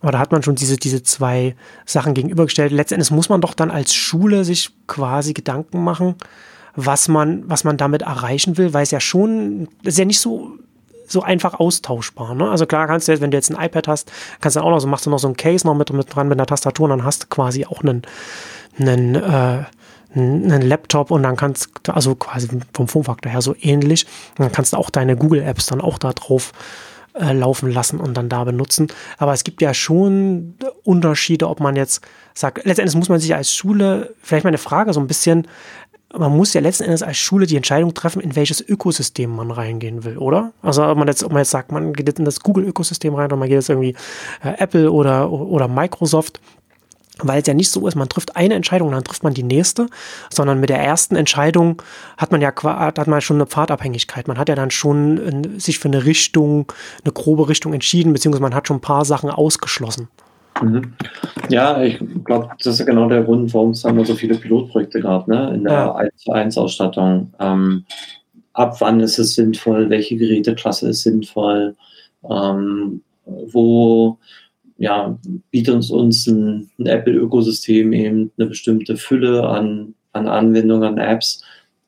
Aber 0.00 0.12
da 0.12 0.18
hat 0.18 0.32
man 0.32 0.42
schon 0.42 0.56
diese, 0.56 0.76
diese 0.76 1.02
zwei 1.02 1.54
Sachen 1.86 2.14
gegenübergestellt. 2.14 2.72
Letztendlich 2.72 3.10
muss 3.12 3.28
man 3.28 3.40
doch 3.40 3.54
dann 3.54 3.70
als 3.70 3.94
Schule 3.94 4.44
sich 4.44 4.70
quasi 4.88 5.32
Gedanken 5.32 5.84
machen, 5.84 6.16
was 6.74 7.06
man, 7.06 7.48
was 7.48 7.64
man 7.64 7.76
damit 7.76 8.02
erreichen 8.02 8.56
will, 8.56 8.74
weil 8.74 8.82
es 8.82 8.90
ja 8.90 9.00
schon, 9.00 9.68
das 9.84 9.94
ist 9.94 9.98
ja 9.98 10.04
nicht 10.04 10.20
so 10.20 10.58
so 11.12 11.22
einfach 11.22 11.54
austauschbar. 11.54 12.34
Ne? 12.34 12.50
Also 12.50 12.66
klar 12.66 12.86
kannst 12.86 13.08
du 13.08 13.12
jetzt, 13.12 13.20
wenn 13.20 13.30
du 13.30 13.36
jetzt 13.36 13.50
ein 13.50 13.64
iPad 13.64 13.88
hast, 13.88 14.12
kannst 14.40 14.56
du 14.56 14.60
auch 14.60 14.70
noch 14.70 14.80
so, 14.80 14.88
machst 14.88 15.06
du 15.06 15.10
noch 15.10 15.18
so 15.18 15.28
ein 15.28 15.36
Case 15.36 15.66
noch 15.66 15.74
mit, 15.74 15.92
mit 15.92 16.14
dran 16.14 16.28
mit 16.28 16.38
einer 16.38 16.46
Tastatur 16.46 16.84
und 16.84 16.90
dann 16.90 17.04
hast 17.04 17.24
du 17.24 17.26
quasi 17.28 17.66
auch 17.66 17.82
einen, 17.82 18.02
einen, 18.78 19.14
äh, 19.14 19.64
einen 20.14 20.62
Laptop 20.62 21.10
und 21.10 21.22
dann 21.22 21.36
kannst 21.36 21.68
du, 21.84 21.92
also 21.92 22.14
quasi 22.14 22.48
vom 22.74 22.88
Formfaktor 22.88 23.30
her 23.30 23.42
so 23.42 23.54
ähnlich, 23.60 24.06
und 24.30 24.40
dann 24.40 24.52
kannst 24.52 24.72
du 24.72 24.76
auch 24.76 24.90
deine 24.90 25.16
Google-Apps 25.16 25.66
dann 25.66 25.80
auch 25.80 25.98
da 25.98 26.12
drauf 26.12 26.52
äh, 27.14 27.32
laufen 27.32 27.70
lassen 27.70 28.00
und 28.00 28.16
dann 28.16 28.28
da 28.28 28.44
benutzen. 28.44 28.88
Aber 29.18 29.32
es 29.32 29.44
gibt 29.44 29.60
ja 29.60 29.74
schon 29.74 30.54
Unterschiede, 30.82 31.48
ob 31.48 31.60
man 31.60 31.76
jetzt 31.76 32.02
sagt, 32.34 32.64
letztendlich 32.64 32.96
muss 32.96 33.10
man 33.10 33.20
sich 33.20 33.34
als 33.34 33.54
Schule, 33.54 34.14
vielleicht 34.22 34.44
mal 34.44 34.48
eine 34.48 34.58
Frage 34.58 34.92
so 34.92 35.00
ein 35.00 35.06
bisschen, 35.06 35.46
man 36.16 36.36
muss 36.36 36.52
ja 36.54 36.60
letzten 36.60 36.84
Endes 36.84 37.02
als 37.02 37.16
Schule 37.16 37.46
die 37.46 37.56
Entscheidung 37.56 37.94
treffen, 37.94 38.20
in 38.20 38.36
welches 38.36 38.60
Ökosystem 38.60 39.34
man 39.34 39.50
reingehen 39.50 40.04
will, 40.04 40.18
oder? 40.18 40.52
Also 40.62 40.84
ob 40.84 40.98
man 40.98 41.08
jetzt, 41.08 41.24
ob 41.24 41.32
man 41.32 41.40
jetzt 41.40 41.50
sagt, 41.50 41.72
man 41.72 41.92
geht 41.92 42.06
jetzt 42.06 42.18
in 42.18 42.24
das 42.24 42.40
Google-Ökosystem 42.40 43.14
rein 43.14 43.26
oder 43.26 43.36
man 43.36 43.48
geht 43.48 43.56
jetzt 43.56 43.70
irgendwie 43.70 43.94
äh, 44.42 44.54
Apple 44.58 44.90
oder, 44.90 45.30
oder 45.30 45.68
Microsoft, 45.68 46.40
weil 47.18 47.40
es 47.40 47.46
ja 47.46 47.54
nicht 47.54 47.70
so 47.70 47.86
ist, 47.86 47.94
man 47.94 48.08
trifft 48.08 48.36
eine 48.36 48.54
Entscheidung, 48.54 48.90
dann 48.90 49.04
trifft 49.04 49.22
man 49.22 49.34
die 49.34 49.42
nächste, 49.42 49.88
sondern 50.30 50.60
mit 50.60 50.70
der 50.70 50.80
ersten 50.80 51.16
Entscheidung 51.16 51.82
hat 52.16 52.32
man 52.32 52.40
ja 52.40 52.52
hat 52.62 53.06
man 53.06 53.20
schon 53.20 53.36
eine 53.36 53.46
Pfadabhängigkeit. 53.46 54.28
Man 54.28 54.38
hat 54.38 54.48
ja 54.48 54.54
dann 54.54 54.70
schon 54.70 55.58
sich 55.58 55.78
für 55.78 55.88
eine 55.88 56.04
Richtung, 56.04 56.72
eine 57.04 57.12
grobe 57.12 57.48
Richtung 57.48 57.72
entschieden, 57.72 58.12
beziehungsweise 58.12 58.42
man 58.42 58.54
hat 58.54 58.68
schon 58.68 58.78
ein 58.78 58.82
paar 58.82 59.04
Sachen 59.04 59.30
ausgeschlossen. 59.30 60.08
Mhm. 60.62 60.92
Ja, 61.48 61.82
ich 61.82 61.98
glaube, 62.24 62.50
das 62.62 62.78
ist 62.78 62.86
genau 62.86 63.08
der 63.08 63.24
Grund, 63.24 63.52
warum 63.52 63.70
es 63.70 63.82
dann 63.82 64.02
so 64.04 64.14
viele 64.14 64.36
Pilotprojekte 64.36 65.00
gab, 65.00 65.28
ne? 65.28 65.52
in 65.54 65.64
der 65.64 65.72
ja. 65.72 65.94
1 65.94 66.16
zu 66.16 66.32
1 66.32 66.58
Ausstattung. 66.58 67.32
Ähm, 67.40 67.84
ab 68.52 68.76
wann 68.80 69.00
ist 69.00 69.18
es 69.18 69.34
sinnvoll, 69.34 69.90
welche 69.90 70.16
Geräteklasse 70.16 70.88
ist 70.90 71.02
sinnvoll, 71.02 71.74
ähm, 72.30 73.02
wo 73.26 74.18
ja, 74.78 75.16
bietet 75.50 75.74
uns, 75.74 75.90
uns 75.90 76.26
ein, 76.26 76.70
ein 76.78 76.86
Apple-Ökosystem 76.86 77.92
eben 77.92 78.32
eine 78.38 78.48
bestimmte 78.48 78.96
Fülle 78.96 79.46
an, 79.46 79.94
an 80.12 80.28
Anwendungen, 80.28 80.84
an 80.84 80.98
Apps, 80.98 81.42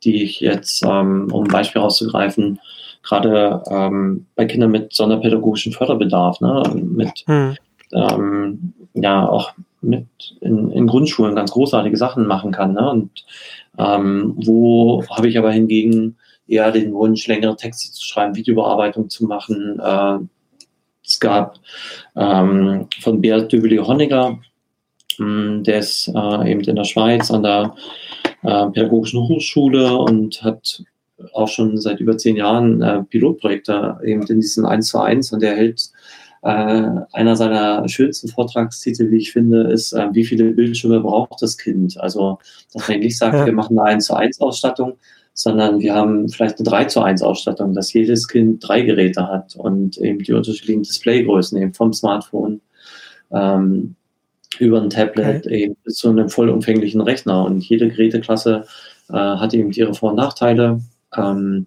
die 0.04 0.22
ich 0.22 0.40
jetzt, 0.40 0.84
ähm, 0.84 1.28
um 1.32 1.44
ein 1.44 1.50
Beispiel 1.50 1.80
rauszugreifen, 1.80 2.60
gerade 3.02 3.62
ähm, 3.68 4.26
bei 4.36 4.44
Kindern 4.44 4.70
mit 4.70 4.92
sonderpädagogischen 4.92 5.72
Förderbedarf, 5.72 6.40
ne, 6.40 6.62
mit 6.74 7.24
hm 7.26 7.56
ähm, 7.92 8.72
ja 8.94 9.28
auch 9.28 9.52
mit 9.80 10.06
in, 10.40 10.70
in, 10.70 10.86
Grundschulen 10.86 11.34
ganz 11.34 11.52
großartige 11.52 11.96
Sachen 11.96 12.26
machen 12.26 12.52
kann. 12.52 12.72
Ne? 12.72 12.90
Und 12.90 13.10
ähm, 13.78 14.34
wo 14.36 15.04
habe 15.10 15.28
ich 15.28 15.36
aber 15.36 15.52
hingegen 15.52 16.16
eher 16.46 16.72
den 16.72 16.92
Wunsch, 16.94 17.26
längere 17.26 17.56
Texte 17.56 17.92
zu 17.92 18.02
schreiben, 18.02 18.36
Videobearbeitung 18.36 19.10
zu 19.10 19.26
machen, 19.26 19.80
äh, 19.80 20.18
es 21.06 21.20
gab 21.20 21.58
ähm, 22.16 22.88
von 23.00 23.20
Beat 23.20 23.52
Döbeli-Honegger, 23.52 24.38
hm, 25.18 25.62
der 25.62 25.78
ist 25.78 26.08
äh, 26.08 26.50
eben 26.50 26.60
in 26.62 26.76
der 26.76 26.84
Schweiz 26.84 27.30
an 27.30 27.42
der 27.42 27.74
äh, 28.42 28.66
Pädagogischen 28.70 29.20
Hochschule 29.20 29.94
und 29.96 30.42
hat 30.42 30.82
auch 31.32 31.48
schon 31.48 31.78
seit 31.78 32.00
über 32.00 32.16
zehn 32.16 32.36
Jahren 32.36 32.82
äh, 32.82 33.02
Pilotprojekte 33.04 33.98
eben 34.04 34.22
in 34.22 34.40
diesen 34.40 34.64
1 34.64 34.88
zu 34.88 34.98
1 34.98 35.32
und 35.32 35.42
der 35.42 35.56
hält 35.56 35.90
äh, 36.44 36.90
einer 37.12 37.36
seiner 37.36 37.88
schönsten 37.88 38.28
Vortragstitel, 38.28 39.10
wie 39.10 39.16
ich 39.16 39.32
finde, 39.32 39.62
ist, 39.72 39.94
äh, 39.94 40.08
wie 40.12 40.26
viele 40.26 40.52
Bildschirme 40.52 41.00
braucht 41.00 41.40
das 41.40 41.56
Kind? 41.56 41.98
Also, 41.98 42.38
dass 42.72 42.86
man 42.86 42.98
nicht 43.00 43.16
sagt, 43.16 43.34
ja. 43.34 43.46
wir 43.46 43.52
machen 43.54 43.78
eine 43.78 43.88
1 43.88 44.04
zu 44.04 44.14
1 44.14 44.40
Ausstattung, 44.42 44.94
sondern 45.32 45.80
wir 45.80 45.94
haben 45.94 46.28
vielleicht 46.28 46.58
eine 46.58 46.68
3 46.68 46.84
zu 46.84 47.00
1 47.00 47.22
Ausstattung, 47.22 47.72
dass 47.72 47.94
jedes 47.94 48.28
Kind 48.28 48.66
drei 48.66 48.82
Geräte 48.82 49.26
hat 49.26 49.56
und 49.56 49.96
eben 49.96 50.18
die 50.18 50.34
unterschiedlichen 50.34 50.82
Displaygrößen 50.82 51.60
eben 51.60 51.72
vom 51.72 51.94
Smartphone 51.94 52.60
ähm, 53.32 53.96
über 54.58 54.82
ein 54.82 54.90
Tablet 54.90 55.46
okay. 55.46 55.64
eben 55.64 55.76
bis 55.82 55.94
zu 55.94 56.10
einem 56.10 56.28
vollumfänglichen 56.28 57.00
Rechner 57.00 57.42
und 57.42 57.64
jede 57.64 57.88
Geräteklasse 57.88 58.64
äh, 59.08 59.14
hat 59.14 59.54
eben 59.54 59.70
ihre 59.72 59.94
Vor- 59.94 60.10
und 60.10 60.16
Nachteile 60.16 60.80
ähm, 61.16 61.66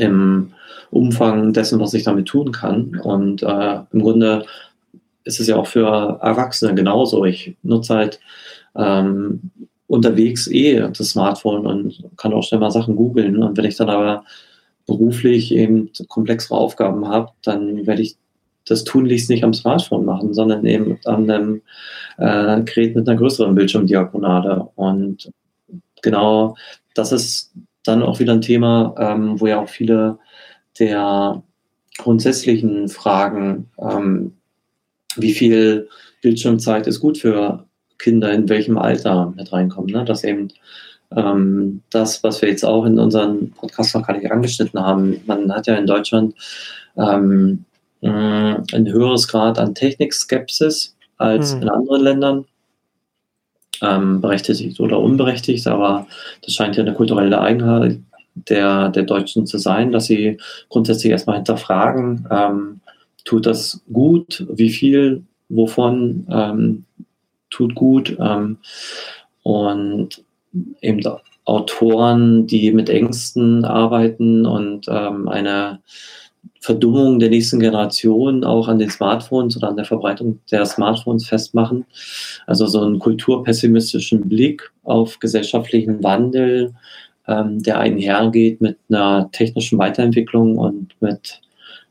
im 0.00 0.52
Umfang 0.90 1.52
dessen, 1.52 1.78
was 1.80 1.94
ich 1.94 2.04
damit 2.04 2.26
tun 2.26 2.52
kann. 2.52 3.00
Und 3.02 3.42
äh, 3.42 3.80
im 3.92 4.02
Grunde 4.02 4.44
ist 5.24 5.40
es 5.40 5.46
ja 5.46 5.56
auch 5.56 5.66
für 5.66 6.18
Erwachsene 6.20 6.74
genauso. 6.74 7.24
Ich 7.24 7.56
nutze 7.62 7.94
halt 7.94 8.20
ähm, 8.74 9.50
unterwegs 9.86 10.46
eh 10.48 10.80
das 10.80 11.10
Smartphone 11.10 11.66
und 11.66 12.02
kann 12.16 12.32
auch 12.32 12.42
schnell 12.42 12.60
mal 12.60 12.70
Sachen 12.70 12.96
googeln. 12.96 13.42
Und 13.42 13.56
wenn 13.56 13.64
ich 13.64 13.76
dann 13.76 13.90
aber 13.90 14.24
beruflich 14.86 15.52
eben 15.54 15.90
komplexere 16.08 16.58
Aufgaben 16.58 17.06
habe, 17.06 17.30
dann 17.42 17.86
werde 17.86 18.02
ich 18.02 18.16
das 18.66 18.84
tunlichst 18.84 19.30
nicht 19.30 19.44
am 19.44 19.54
Smartphone 19.54 20.04
machen, 20.04 20.34
sondern 20.34 20.64
eben 20.64 20.98
an 21.04 21.30
einem 21.30 21.62
äh, 22.18 22.62
Gerät 22.62 22.94
mit 22.94 23.08
einer 23.08 23.18
größeren 23.18 23.54
Bildschirmdiagonale. 23.54 24.68
Und 24.76 25.30
genau 26.02 26.56
das 26.94 27.12
ist 27.12 27.52
dann 27.84 28.02
auch 28.02 28.18
wieder 28.18 28.32
ein 28.32 28.40
Thema, 28.40 28.94
ähm, 28.98 29.40
wo 29.40 29.46
ja 29.46 29.60
auch 29.60 29.68
viele 29.68 30.18
der 30.78 31.42
grundsätzlichen 31.98 32.88
Fragen, 32.88 33.70
ähm, 33.78 34.34
wie 35.16 35.32
viel 35.32 35.88
Bildschirmzeit 36.22 36.86
ist 36.86 37.00
gut 37.00 37.18
für 37.18 37.66
Kinder 37.98 38.32
in 38.32 38.48
welchem 38.48 38.78
Alter 38.78 39.32
mit 39.36 39.52
reinkommen. 39.52 39.90
Ne? 39.90 40.04
Dass 40.04 40.24
eben 40.24 40.48
ähm, 41.14 41.82
das, 41.90 42.22
was 42.22 42.40
wir 42.40 42.48
jetzt 42.48 42.64
auch 42.64 42.84
in 42.84 42.98
unseren 42.98 43.50
Podcast 43.50 43.94
noch 43.94 44.06
gar 44.06 44.16
nicht 44.16 44.30
angeschnitten 44.30 44.80
haben, 44.80 45.20
man 45.26 45.52
hat 45.52 45.66
ja 45.66 45.74
in 45.74 45.86
Deutschland 45.86 46.34
ähm, 46.96 47.64
ein 48.02 48.90
höheres 48.90 49.28
Grad 49.28 49.58
an 49.58 49.74
Technikskepsis 49.74 50.96
als 51.18 51.54
mhm. 51.54 51.62
in 51.62 51.68
anderen 51.68 52.02
Ländern 52.02 52.44
ähm, 53.82 54.20
berechtigt 54.20 54.80
oder 54.80 55.00
unberechtigt, 55.00 55.66
aber 55.66 56.06
das 56.42 56.54
scheint 56.54 56.76
ja 56.76 56.82
eine 56.82 56.94
kulturelle 56.94 57.40
Eigenheit 57.40 57.98
der, 58.34 58.88
der 58.90 59.02
Deutschen 59.02 59.46
zu 59.46 59.58
sein, 59.58 59.92
dass 59.92 60.06
sie 60.06 60.38
grundsätzlich 60.68 61.10
erstmal 61.10 61.36
hinterfragen, 61.36 62.28
ähm, 62.30 62.80
tut 63.24 63.46
das 63.46 63.82
gut, 63.92 64.46
wie 64.50 64.70
viel, 64.70 65.22
wovon 65.48 66.26
ähm, 66.30 66.84
tut 67.50 67.74
gut 67.74 68.16
ähm, 68.20 68.58
und 69.42 70.22
eben 70.80 71.00
Autoren, 71.44 72.46
die 72.46 72.72
mit 72.72 72.88
Ängsten 72.88 73.64
arbeiten 73.64 74.46
und 74.46 74.86
ähm, 74.88 75.28
eine 75.28 75.80
Verdummung 76.60 77.18
der 77.18 77.30
nächsten 77.30 77.58
Generation 77.58 78.44
auch 78.44 78.68
an 78.68 78.78
den 78.78 78.90
Smartphones 78.90 79.56
oder 79.56 79.68
an 79.68 79.76
der 79.76 79.86
Verbreitung 79.86 80.40
der 80.50 80.66
Smartphones 80.66 81.26
festmachen. 81.26 81.86
Also 82.46 82.66
so 82.66 82.82
einen 82.82 82.98
kulturpessimistischen 82.98 84.28
Blick 84.28 84.70
auf 84.84 85.18
gesellschaftlichen 85.18 86.02
Wandel, 86.02 86.74
ähm, 87.26 87.62
der 87.62 87.78
einhergeht 87.78 88.60
mit 88.60 88.76
einer 88.90 89.30
technischen 89.32 89.78
Weiterentwicklung 89.78 90.58
und 90.58 90.94
mit 91.00 91.40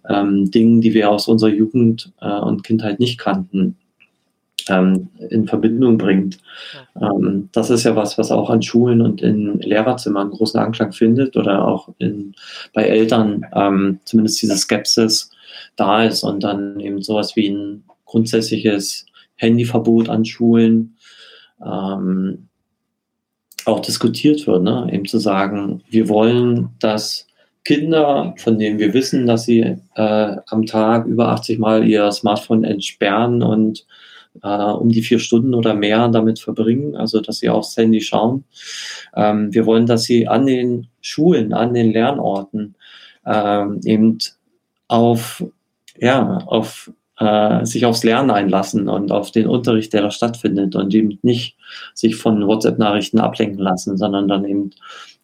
ähm, 0.07 0.51
Dingen, 0.51 0.81
die 0.81 0.93
wir 0.93 1.09
aus 1.09 1.27
unserer 1.27 1.49
Jugend 1.49 2.11
äh, 2.21 2.29
und 2.29 2.63
Kindheit 2.63 2.99
nicht 2.99 3.17
kannten 3.17 3.75
ähm, 4.69 5.09
in 5.29 5.47
Verbindung 5.47 5.97
bringt. 5.97 6.39
Ähm, 7.01 7.49
das 7.51 7.69
ist 7.69 7.83
ja 7.83 7.95
was, 7.95 8.17
was 8.17 8.31
auch 8.31 8.49
an 8.49 8.61
Schulen 8.61 9.01
und 9.01 9.21
in 9.21 9.59
Lehrerzimmern 9.59 10.31
großen 10.31 10.59
Anklang 10.59 10.91
findet 10.91 11.37
oder 11.37 11.67
auch 11.67 11.89
in, 11.97 12.33
bei 12.73 12.83
Eltern 12.83 13.45
ähm, 13.53 13.99
zumindest 14.05 14.41
diese 14.41 14.57
Skepsis 14.57 15.31
da 15.75 16.03
ist 16.03 16.23
und 16.23 16.43
dann 16.43 16.79
eben 16.79 17.01
sowas 17.01 17.35
wie 17.35 17.49
ein 17.49 17.83
grundsätzliches 18.05 19.05
Handyverbot 19.35 20.09
an 20.09 20.25
Schulen 20.25 20.95
ähm, 21.65 22.49
auch 23.65 23.79
diskutiert 23.79 24.47
wird, 24.47 24.63
ne? 24.63 24.87
eben 24.91 25.05
zu 25.05 25.19
sagen, 25.19 25.83
wir 25.89 26.09
wollen, 26.09 26.69
dass 26.79 27.27
Kinder, 27.65 28.33
von 28.37 28.57
denen 28.57 28.79
wir 28.79 28.93
wissen, 28.93 29.27
dass 29.27 29.43
sie 29.43 29.77
äh, 29.95 30.35
am 30.47 30.65
Tag 30.65 31.05
über 31.05 31.29
80 31.29 31.59
Mal 31.59 31.87
ihr 31.87 32.11
Smartphone 32.11 32.63
entsperren 32.63 33.43
und 33.43 33.85
äh, 34.43 34.47
um 34.47 34.89
die 34.89 35.01
vier 35.01 35.19
Stunden 35.19 35.53
oder 35.53 35.73
mehr 35.73 36.07
damit 36.07 36.39
verbringen, 36.39 36.95
also 36.95 37.21
dass 37.21 37.39
sie 37.39 37.49
aufs 37.49 37.75
Handy 37.77 38.01
schauen. 38.01 38.43
Ähm, 39.15 39.53
wir 39.53 39.65
wollen, 39.65 39.85
dass 39.85 40.03
sie 40.03 40.27
an 40.27 40.45
den 40.45 40.87
Schulen, 41.01 41.53
an 41.53 41.73
den 41.73 41.91
Lernorten 41.91 42.75
ähm, 43.25 43.81
eben 43.83 44.17
auf, 44.87 45.43
ja, 45.97 46.39
auf 46.47 46.91
äh, 47.19 47.65
sich 47.65 47.85
aufs 47.85 48.03
Lernen 48.03 48.31
einlassen 48.31 48.87
und 48.87 49.11
auf 49.11 49.31
den 49.31 49.47
Unterricht, 49.47 49.93
der 49.93 50.03
da 50.03 50.11
stattfindet 50.11 50.75
und 50.75 50.93
eben 50.93 51.19
nicht 51.21 51.57
sich 51.93 52.15
von 52.15 52.47
WhatsApp-Nachrichten 52.47 53.19
ablenken 53.19 53.59
lassen, 53.59 53.97
sondern 53.97 54.27
dann 54.27 54.45
eben 54.45 54.71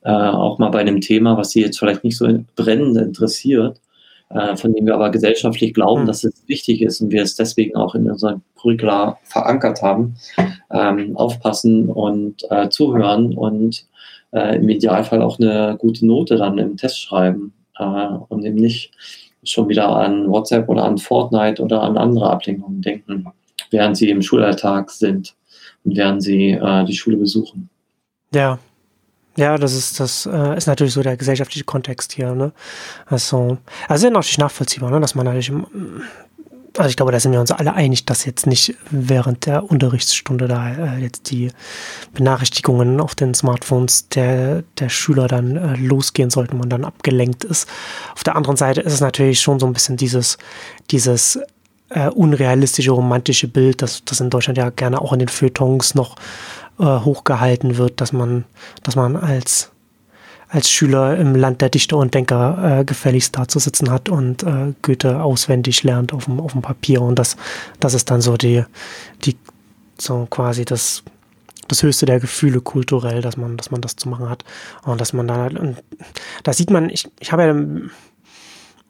äh, 0.03 0.11
auch 0.11 0.59
mal 0.59 0.69
bei 0.69 0.81
einem 0.81 1.01
Thema, 1.01 1.37
was 1.37 1.51
sie 1.51 1.61
jetzt 1.61 1.79
vielleicht 1.79 2.03
nicht 2.03 2.17
so 2.17 2.27
brennend 2.55 2.97
interessiert, 2.97 3.79
äh, 4.29 4.55
von 4.55 4.73
dem 4.73 4.85
wir 4.85 4.95
aber 4.95 5.11
gesellschaftlich 5.11 5.73
glauben, 5.73 6.03
mhm. 6.03 6.07
dass 6.07 6.23
es 6.23 6.47
wichtig 6.47 6.81
ist 6.81 7.01
und 7.01 7.11
wir 7.11 7.21
es 7.21 7.35
deswegen 7.35 7.75
auch 7.75 7.95
in 7.95 8.09
unserem 8.09 8.41
Curricula 8.55 9.17
verankert 9.23 9.81
haben, 9.81 10.15
ähm, 10.71 11.15
aufpassen 11.15 11.89
und 11.89 12.43
äh, 12.49 12.69
zuhören 12.69 13.35
und 13.35 13.85
äh, 14.31 14.57
im 14.57 14.69
Idealfall 14.69 15.21
auch 15.21 15.39
eine 15.39 15.77
gute 15.79 16.05
Note 16.05 16.37
dann 16.37 16.57
im 16.57 16.77
Test 16.77 17.01
schreiben 17.01 17.53
äh, 17.77 18.07
und 18.29 18.43
eben 18.43 18.55
nicht 18.57 18.91
schon 19.43 19.69
wieder 19.69 19.87
an 19.89 20.29
WhatsApp 20.29 20.67
oder 20.69 20.83
an 20.85 20.97
Fortnite 20.97 21.61
oder 21.61 21.83
an 21.83 21.97
andere 21.97 22.29
Ablenkungen 22.29 22.81
denken, 22.81 23.27
während 23.69 23.95
sie 23.95 24.09
im 24.09 24.21
Schulalltag 24.21 24.89
sind 24.89 25.35
und 25.83 25.95
während 25.95 26.23
sie 26.23 26.51
äh, 26.51 26.85
die 26.85 26.95
Schule 26.95 27.17
besuchen. 27.17 27.69
Ja, 28.33 28.57
ja, 29.37 29.57
das 29.57 29.73
ist, 29.73 29.99
das 29.99 30.25
äh, 30.25 30.57
ist 30.57 30.67
natürlich 30.67 30.93
so 30.93 31.03
der 31.03 31.17
gesellschaftliche 31.17 31.65
Kontext 31.65 32.13
hier, 32.13 32.33
ne? 32.33 32.53
Also, 33.05 33.57
also 33.87 34.09
natürlich 34.09 34.37
nachvollziehbar, 34.37 34.91
ne? 34.91 35.01
Dass 35.01 35.13
man 35.13 35.25
natürlich, 35.25 35.51
also 36.77 36.89
ich 36.89 36.95
glaube, 36.95 37.11
da 37.11 37.19
sind 37.19 37.33
wir 37.33 37.41
uns 37.41 37.51
alle 37.51 37.73
einig, 37.73 38.05
dass 38.05 38.23
jetzt 38.23 38.47
nicht 38.47 38.75
während 38.89 39.45
der 39.45 39.69
Unterrichtsstunde 39.69 40.47
da 40.47 40.71
äh, 40.71 40.99
jetzt 40.99 41.31
die 41.31 41.51
Benachrichtigungen 42.13 43.01
auf 43.01 43.13
den 43.13 43.33
Smartphones 43.33 44.07
der, 44.09 44.63
der 44.79 44.87
Schüler 44.87 45.27
dann 45.27 45.57
äh, 45.57 45.75
losgehen 45.75 46.29
sollten, 46.29 46.57
man 46.57 46.69
dann 46.69 46.85
abgelenkt 46.85 47.43
ist. 47.43 47.67
Auf 48.13 48.23
der 48.23 48.37
anderen 48.37 48.55
Seite 48.55 48.81
ist 48.81 48.93
es 48.93 49.01
natürlich 49.01 49.41
schon 49.41 49.59
so 49.59 49.65
ein 49.65 49.73
bisschen 49.73 49.97
dieses, 49.97 50.37
dieses 50.91 51.39
äh, 51.89 52.07
unrealistische, 52.09 52.91
romantische 52.91 53.49
Bild, 53.49 53.81
das, 53.81 54.03
das 54.05 54.21
in 54.21 54.29
Deutschland 54.29 54.57
ja 54.57 54.69
gerne 54.69 55.01
auch 55.01 55.13
in 55.13 55.19
den 55.19 55.27
Feuilletons 55.27 55.93
noch 55.93 56.15
äh, 56.79 56.83
hochgehalten 56.83 57.77
wird, 57.77 58.01
dass 58.01 58.13
man, 58.13 58.45
dass 58.83 58.95
man 58.95 59.15
als, 59.15 59.71
als 60.49 60.69
Schüler 60.69 61.17
im 61.17 61.35
Land 61.35 61.61
der 61.61 61.69
Dichter 61.69 61.97
und 61.97 62.13
Denker 62.13 62.79
äh, 62.79 62.85
gefälligst 62.85 63.37
da 63.37 63.47
zu 63.47 63.59
sitzen 63.59 63.89
hat 63.89 64.09
und 64.09 64.43
äh, 64.43 64.73
Goethe 64.81 65.21
auswendig 65.21 65.83
lernt 65.83 66.13
auf 66.13 66.25
dem, 66.25 66.39
auf 66.39 66.53
dem 66.53 66.61
Papier. 66.61 67.01
Und 67.01 67.17
das, 67.17 67.37
das 67.79 67.93
ist 67.93 68.11
dann 68.11 68.21
so 68.21 68.37
die, 68.37 68.63
die, 69.23 69.37
so 69.97 70.27
quasi 70.29 70.65
das, 70.65 71.03
das 71.67 71.81
höchste 71.81 72.05
der 72.05 72.19
Gefühle 72.19 72.61
kulturell, 72.61 73.21
dass 73.21 73.37
man, 73.37 73.57
dass 73.57 73.71
man 73.71 73.81
das 73.81 73.95
zu 73.95 74.09
machen 74.09 74.29
hat. 74.29 74.43
Und 74.83 75.01
dass 75.01 75.13
man 75.13 75.27
da, 75.27 75.45
und 75.47 75.81
da 76.43 76.53
sieht 76.53 76.69
man, 76.69 76.89
ich, 76.89 77.07
ich 77.19 77.31
habe 77.31 77.43
ja 77.43 77.55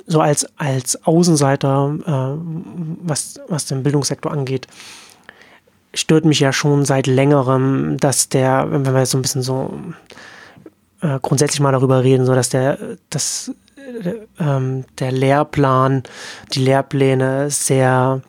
so 0.07 0.21
als, 0.21 0.47
als 0.57 1.03
Außenseiter, 1.05 1.95
äh, 2.05 2.41
was, 3.01 3.39
was 3.47 3.65
den 3.65 3.83
Bildungssektor 3.83 4.31
angeht, 4.31 4.67
stört 5.95 6.25
mich 6.25 6.39
ja 6.39 6.53
schon 6.53 6.85
seit 6.85 7.07
längerem, 7.07 7.97
dass 7.97 8.29
der, 8.29 8.67
wenn 8.69 8.85
wir 8.85 9.05
so 9.05 9.17
ein 9.17 9.21
bisschen 9.21 9.41
so 9.41 9.79
äh, 11.01 11.19
grundsätzlich 11.21 11.59
mal 11.59 11.71
darüber 11.71 12.03
reden, 12.03 12.25
so 12.25 12.35
dass 12.35 12.49
der, 12.49 12.77
dass 13.09 13.51
äh, 13.77 14.13
ähm, 14.39 14.85
der 14.99 15.11
Lehrplan, 15.11 16.03
die 16.53 16.59
Lehrpläne 16.59 17.49
sehr 17.49 18.21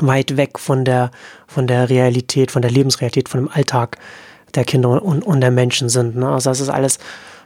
weit 0.00 0.36
weg 0.36 0.58
von 0.58 0.84
der, 0.84 1.10
von 1.46 1.66
der 1.66 1.88
Realität, 1.88 2.50
von 2.50 2.62
der 2.62 2.70
Lebensrealität, 2.70 3.28
von 3.28 3.40
dem 3.40 3.48
Alltag 3.48 3.98
der 4.54 4.64
Kinder 4.64 5.02
und, 5.02 5.22
und 5.22 5.40
der 5.40 5.50
Menschen 5.50 5.88
sind. 5.88 6.16
Ne? 6.16 6.28
Also 6.28 6.50
das 6.50 6.60
ist 6.60 6.68
alles 6.68 6.98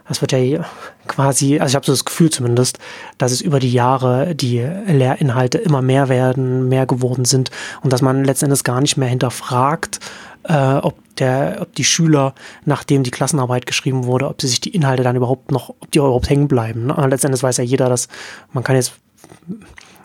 das 0.08 0.20
wird 0.20 0.32
ja 0.32 0.64
quasi, 1.06 1.58
also 1.58 1.72
ich 1.72 1.74
habe 1.76 1.86
so 1.86 1.92
das 1.92 2.04
Gefühl 2.04 2.30
zumindest, 2.30 2.78
dass 3.18 3.32
es 3.32 3.40
über 3.40 3.60
die 3.60 3.72
Jahre 3.72 4.34
die 4.34 4.58
Lehrinhalte 4.58 5.58
immer 5.58 5.82
mehr 5.82 6.08
werden, 6.08 6.68
mehr 6.68 6.86
geworden 6.86 7.24
sind 7.24 7.50
und 7.82 7.92
dass 7.92 8.02
man 8.02 8.24
letztendlich 8.24 8.64
gar 8.64 8.80
nicht 8.80 8.96
mehr 8.96 9.08
hinterfragt, 9.08 10.00
äh, 10.44 10.74
ob 10.74 10.94
der, 11.16 11.58
ob 11.60 11.74
die 11.74 11.84
Schüler, 11.84 12.34
nachdem 12.64 13.02
die 13.02 13.10
Klassenarbeit 13.10 13.66
geschrieben 13.66 14.06
wurde, 14.06 14.28
ob 14.28 14.40
sie 14.40 14.48
sich 14.48 14.60
die 14.60 14.74
Inhalte 14.74 15.02
dann 15.02 15.16
überhaupt 15.16 15.50
noch, 15.52 15.68
ob 15.68 15.90
die 15.92 15.98
überhaupt 15.98 16.28
hängen 16.28 16.48
bleiben. 16.48 16.86
Ne? 16.86 17.06
Letztendlich 17.08 17.42
weiß 17.42 17.58
ja 17.58 17.64
jeder, 17.64 17.88
dass 17.88 18.08
man 18.52 18.64
kann 18.64 18.76
jetzt 18.76 18.94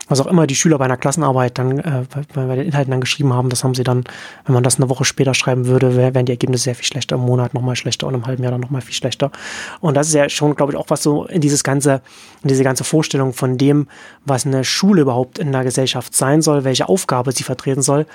was 0.08 0.20
auch 0.20 0.26
immer 0.26 0.46
die 0.46 0.54
Schüler 0.54 0.78
bei 0.78 0.84
einer 0.84 0.96
Klassenarbeit 0.96 1.58
dann 1.58 1.78
äh, 1.78 2.04
bei, 2.34 2.46
bei, 2.46 2.56
den 2.56 2.66
Inhalten 2.66 2.90
dann 2.90 3.00
geschrieben 3.00 3.32
haben, 3.32 3.50
das 3.50 3.64
haben 3.64 3.74
sie 3.74 3.84
dann, 3.84 4.04
wenn 4.46 4.54
man 4.54 4.62
das 4.62 4.76
eine 4.76 4.88
Woche 4.88 5.04
später 5.04 5.34
schreiben 5.34 5.66
würde, 5.66 5.96
wären 5.96 6.26
die 6.26 6.32
Ergebnisse 6.32 6.64
sehr 6.64 6.74
viel 6.74 6.86
schlechter, 6.86 7.16
im 7.16 7.22
Monat 7.22 7.54
nochmal 7.54 7.76
schlechter 7.76 8.06
und 8.06 8.14
im 8.14 8.26
halben 8.26 8.42
Jahr 8.42 8.52
dann 8.52 8.60
nochmal 8.60 8.80
viel 8.80 8.94
schlechter. 8.94 9.30
Und 9.80 9.96
das 9.96 10.08
ist 10.08 10.14
ja 10.14 10.28
schon, 10.28 10.54
glaube 10.54 10.72
ich, 10.72 10.78
auch 10.78 10.86
was 10.88 11.02
so 11.02 11.24
in 11.26 11.40
dieses 11.40 11.64
ganze, 11.64 12.00
in 12.42 12.48
diese 12.48 12.64
ganze 12.64 12.84
Vorstellung 12.84 13.32
von 13.32 13.58
dem, 13.58 13.86
was 14.24 14.46
eine 14.46 14.64
Schule 14.64 15.02
überhaupt 15.02 15.38
in 15.38 15.52
der 15.52 15.64
Gesellschaft 15.64 16.14
sein 16.14 16.42
soll, 16.42 16.64
welche 16.64 16.88
Aufgabe 16.88 17.32
sie 17.32 17.44
vertreten 17.44 17.82
soll, 17.82 18.06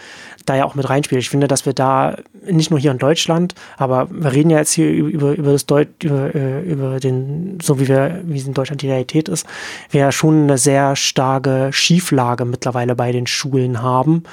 da 0.46 0.56
ja 0.56 0.66
auch 0.66 0.76
mit 0.76 0.90
reinspielt. 0.90 1.22
Ich 1.22 1.30
finde, 1.30 1.48
dass 1.48 1.66
wir 1.66 1.74
da 1.74 2.18
nicht 2.46 2.72
nur 2.72 2.80
hier 2.80 2.92
in 2.92 2.98
Deutschland, 2.98 3.56
aber 3.78 4.08
wir 4.12 4.32
reden 4.32 4.50
ja 4.50 4.58
jetzt 4.58 4.72
hier 4.72 4.90
über, 4.90 5.34
über 5.34 5.52
das 5.52 5.66
Deut 5.66 5.88
über, 6.04 6.34
äh, 6.36 6.62
über 6.62 7.00
den, 7.00 7.60
so 7.62 7.80
wie 7.80 7.88
wir, 7.88 8.22
wie 8.24 8.40
es 8.40 8.48
in 8.48 8.54
Deutschland 8.54 8.82
die 8.82 8.90
Realität 8.90 9.30
ist, 9.30 9.46
wir 9.92 10.02
ja 10.02 10.12
schon 10.12 10.44
eine 10.44 10.58
sehr 10.58 10.96
starke 10.96 11.70
Schieflage 11.84 12.46
mittlerweile 12.46 12.96
bei 12.96 13.12
den 13.12 13.28
Schulen 13.28 13.82
haben, 13.82 14.24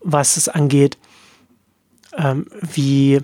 was 0.00 0.36
es 0.36 0.48
angeht, 0.48 0.98
ähm, 2.16 2.46
wie, 2.72 3.20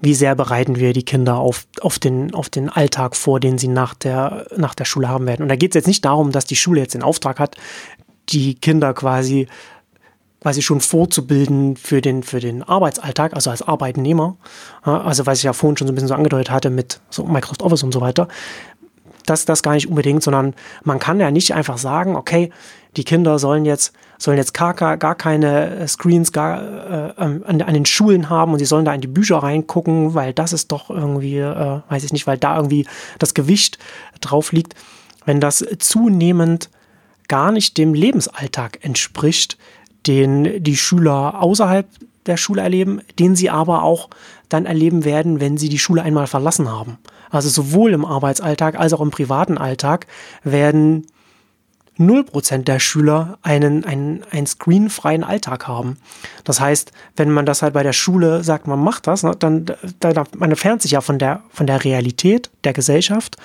wie 0.00 0.14
sehr 0.14 0.34
bereiten 0.34 0.76
wir 0.76 0.92
die 0.92 1.04
Kinder 1.04 1.36
auf, 1.36 1.66
auf, 1.80 1.98
den, 1.98 2.34
auf 2.34 2.48
den 2.48 2.68
Alltag 2.68 3.16
vor, 3.16 3.40
den 3.40 3.58
sie 3.58 3.68
nach 3.68 3.94
der, 3.94 4.46
nach 4.56 4.74
der 4.74 4.84
Schule 4.84 5.08
haben 5.08 5.26
werden. 5.26 5.42
Und 5.42 5.48
da 5.48 5.56
geht 5.56 5.72
es 5.72 5.74
jetzt 5.74 5.88
nicht 5.88 6.04
darum, 6.04 6.32
dass 6.32 6.46
die 6.46 6.56
Schule 6.56 6.80
jetzt 6.80 6.94
den 6.94 7.02
Auftrag 7.02 7.38
hat, 7.38 7.56
die 8.28 8.54
Kinder 8.54 8.94
quasi 8.94 9.46
quasi 10.40 10.62
schon 10.62 10.80
vorzubilden 10.80 11.76
für 11.76 12.00
den, 12.00 12.22
für 12.22 12.40
den 12.40 12.62
Arbeitsalltag, 12.62 13.34
also 13.34 13.50
als 13.50 13.62
Arbeitnehmer. 13.62 14.36
Also 14.82 15.26
was 15.26 15.38
ich 15.38 15.44
ja 15.44 15.52
vorhin 15.52 15.76
schon 15.76 15.86
so 15.86 15.92
ein 15.92 15.94
bisschen 15.94 16.08
so 16.08 16.14
angedeutet 16.14 16.50
hatte 16.50 16.70
mit 16.70 17.00
so 17.10 17.24
Microsoft 17.24 17.62
Office 17.62 17.82
und 17.82 17.92
so 17.92 18.00
weiter. 18.00 18.28
Das, 19.26 19.44
das 19.44 19.62
gar 19.62 19.74
nicht 19.74 19.88
unbedingt, 19.88 20.22
sondern 20.22 20.54
man 20.84 20.98
kann 20.98 21.20
ja 21.20 21.30
nicht 21.30 21.54
einfach 21.54 21.78
sagen, 21.78 22.16
okay, 22.16 22.50
die 22.96 23.04
Kinder 23.04 23.38
sollen 23.38 23.64
jetzt, 23.64 23.92
sollen 24.18 24.38
jetzt 24.38 24.54
gar, 24.54 24.74
gar 24.74 25.14
keine 25.14 25.86
Screens 25.86 26.32
gar, 26.32 26.60
äh, 26.60 27.12
an, 27.16 27.62
an, 27.62 27.74
den 27.74 27.86
Schulen 27.86 28.28
haben 28.28 28.52
und 28.52 28.58
sie 28.58 28.64
sollen 28.64 28.84
da 28.84 28.92
in 28.92 29.00
die 29.00 29.06
Bücher 29.06 29.38
reingucken, 29.38 30.14
weil 30.14 30.32
das 30.32 30.52
ist 30.52 30.72
doch 30.72 30.90
irgendwie, 30.90 31.38
äh, 31.38 31.80
weiß 31.88 32.04
ich 32.04 32.12
nicht, 32.12 32.26
weil 32.26 32.38
da 32.38 32.56
irgendwie 32.56 32.86
das 33.18 33.34
Gewicht 33.34 33.78
drauf 34.20 34.52
liegt. 34.52 34.74
Wenn 35.24 35.40
das 35.40 35.64
zunehmend 35.78 36.70
gar 37.28 37.52
nicht 37.52 37.78
dem 37.78 37.94
Lebensalltag 37.94 38.84
entspricht, 38.84 39.56
den 40.06 40.62
die 40.62 40.76
Schüler 40.76 41.40
außerhalb 41.40 41.86
der 42.26 42.36
Schule 42.36 42.62
erleben, 42.62 43.00
den 43.18 43.36
sie 43.36 43.50
aber 43.50 43.82
auch 43.82 44.10
dann 44.48 44.66
erleben 44.66 45.04
werden, 45.04 45.40
wenn 45.40 45.56
sie 45.56 45.68
die 45.68 45.78
Schule 45.78 46.02
einmal 46.02 46.26
verlassen 46.26 46.70
haben. 46.70 46.98
Also 47.30 47.48
sowohl 47.48 47.92
im 47.92 48.04
Arbeitsalltag 48.04 48.78
als 48.78 48.92
auch 48.92 49.00
im 49.00 49.10
privaten 49.10 49.58
Alltag 49.58 50.06
werden 50.42 51.06
0% 51.98 52.64
der 52.64 52.80
Schüler 52.80 53.38
einen, 53.42 53.84
einen, 53.84 54.24
einen 54.30 54.46
screenfreien 54.46 55.22
Alltag 55.22 55.68
haben. 55.68 55.98
Das 56.44 56.58
heißt, 56.58 56.92
wenn 57.16 57.30
man 57.30 57.46
das 57.46 57.62
halt 57.62 57.74
bei 57.74 57.82
der 57.82 57.92
Schule 57.92 58.42
sagt, 58.42 58.66
man 58.66 58.82
macht 58.82 59.06
das, 59.06 59.22
ne, 59.22 59.32
dann, 59.38 59.66
dann 60.00 60.24
man 60.36 60.50
entfernt 60.50 60.82
sich 60.82 60.92
ja 60.92 61.02
von 61.02 61.18
der, 61.18 61.42
von 61.50 61.66
der 61.66 61.84
Realität 61.84 62.50
der 62.64 62.72
Gesellschaft, 62.72 63.36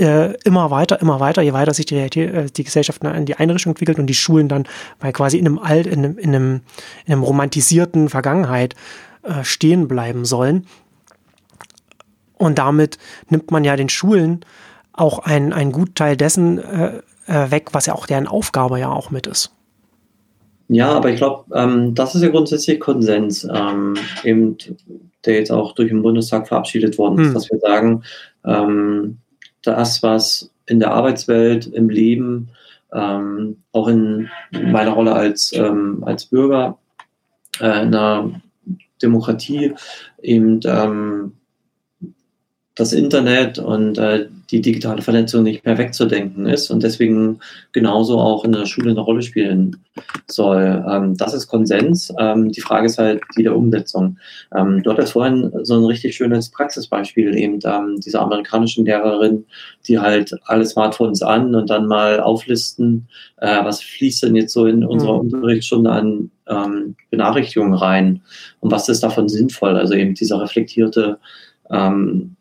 äh, 0.00 0.34
immer 0.42 0.72
weiter, 0.72 1.00
immer 1.00 1.20
weiter, 1.20 1.40
je 1.42 1.52
weiter 1.52 1.72
sich 1.72 1.86
die, 1.86 1.96
äh, 1.96 2.46
die 2.50 2.64
Gesellschaft 2.64 3.04
in 3.04 3.26
die 3.26 3.36
eine 3.36 3.54
Richtung 3.54 3.70
entwickelt 3.70 4.00
und 4.00 4.06
die 4.08 4.14
Schulen 4.14 4.48
dann 4.48 4.64
bei 4.98 5.12
quasi 5.12 5.38
in 5.38 5.46
einem 5.46 5.58
alt, 5.58 5.86
in 5.86 6.00
einem, 6.00 6.18
in 6.18 6.34
einem, 6.34 6.60
in 7.06 7.12
einem 7.12 7.22
romantisierten 7.22 8.08
Vergangenheit 8.08 8.74
äh, 9.22 9.44
stehen 9.44 9.86
bleiben 9.86 10.24
sollen. 10.24 10.66
Und 12.44 12.58
damit 12.58 12.98
nimmt 13.28 13.50
man 13.50 13.64
ja 13.64 13.76
den 13.76 13.88
Schulen 13.88 14.44
auch 14.92 15.20
einen, 15.20 15.52
einen 15.52 15.72
Gutteil 15.72 16.16
dessen 16.16 16.58
äh, 16.58 17.00
äh, 17.26 17.50
weg, 17.50 17.70
was 17.72 17.86
ja 17.86 17.94
auch 17.94 18.06
deren 18.06 18.26
Aufgabe 18.26 18.78
ja 18.78 18.90
auch 18.90 19.10
mit 19.10 19.26
ist. 19.26 19.52
Ja, 20.68 20.92
aber 20.92 21.10
ich 21.10 21.16
glaube, 21.16 21.44
ähm, 21.54 21.94
das 21.94 22.14
ist 22.14 22.22
ja 22.22 22.28
grundsätzlich 22.28 22.80
Konsens, 22.80 23.46
ähm, 23.52 23.94
eben, 24.22 24.56
der 25.24 25.34
jetzt 25.34 25.52
auch 25.52 25.74
durch 25.74 25.88
den 25.88 26.02
Bundestag 26.02 26.48
verabschiedet 26.48 26.96
worden 26.96 27.18
ist, 27.18 27.26
hm. 27.28 27.34
dass 27.34 27.50
wir 27.50 27.58
sagen, 27.58 28.02
ähm, 28.44 29.18
das, 29.62 30.02
was 30.02 30.50
in 30.66 30.80
der 30.80 30.92
Arbeitswelt, 30.92 31.66
im 31.66 31.90
Leben, 31.90 32.50
ähm, 32.92 33.58
auch 33.72 33.88
in 33.88 34.30
meiner 34.50 34.92
Rolle 34.92 35.12
als, 35.12 35.52
ähm, 35.52 36.02
als 36.04 36.26
Bürger 36.26 36.78
äh, 37.60 37.82
in 37.82 37.94
einer 37.94 38.30
Demokratie 39.02 39.74
eben 40.22 40.60
ähm, 40.64 41.32
das 42.76 42.92
Internet 42.92 43.58
und 43.58 43.98
äh, 43.98 44.26
die 44.50 44.60
digitale 44.60 45.00
Vernetzung 45.00 45.44
nicht 45.44 45.64
mehr 45.64 45.78
wegzudenken 45.78 46.46
ist 46.46 46.70
und 46.70 46.82
deswegen 46.82 47.38
genauso 47.72 48.18
auch 48.18 48.44
in 48.44 48.52
der 48.52 48.66
Schule 48.66 48.90
eine 48.90 49.00
Rolle 49.00 49.22
spielen 49.22 49.76
soll. 50.26 50.84
Ähm, 50.88 51.16
das 51.16 51.34
ist 51.34 51.46
Konsens. 51.46 52.12
Ähm, 52.18 52.50
die 52.50 52.60
Frage 52.60 52.86
ist 52.86 52.98
halt 52.98 53.22
die 53.36 53.44
der 53.44 53.56
Umsetzung. 53.56 54.18
Ähm, 54.56 54.82
du 54.82 54.90
hattest 54.90 55.12
vorhin 55.12 55.52
so 55.62 55.74
ein 55.74 55.84
richtig 55.84 56.16
schönes 56.16 56.50
Praxisbeispiel, 56.50 57.36
eben 57.36 57.60
ähm, 57.64 58.00
dieser 58.00 58.22
amerikanischen 58.22 58.84
Lehrerin, 58.84 59.46
die 59.86 60.00
halt 60.00 60.34
alle 60.46 60.66
Smartphones 60.66 61.22
an 61.22 61.54
und 61.54 61.70
dann 61.70 61.86
mal 61.86 62.18
auflisten, 62.18 63.06
äh, 63.36 63.64
was 63.64 63.82
fließt 63.82 64.24
denn 64.24 64.34
jetzt 64.34 64.52
so 64.52 64.66
in 64.66 64.84
unserer 64.84 65.14
mhm. 65.14 65.32
Unterrichtsstunde 65.32 65.90
an 65.90 66.30
ähm, 66.48 66.96
Benachrichtigungen 67.10 67.74
rein 67.74 68.22
und 68.58 68.72
was 68.72 68.88
ist 68.88 69.04
davon 69.04 69.28
sinnvoll? 69.28 69.76
Also 69.76 69.94
eben 69.94 70.14
dieser 70.14 70.40
reflektierte 70.40 71.18
ähm, 71.70 72.36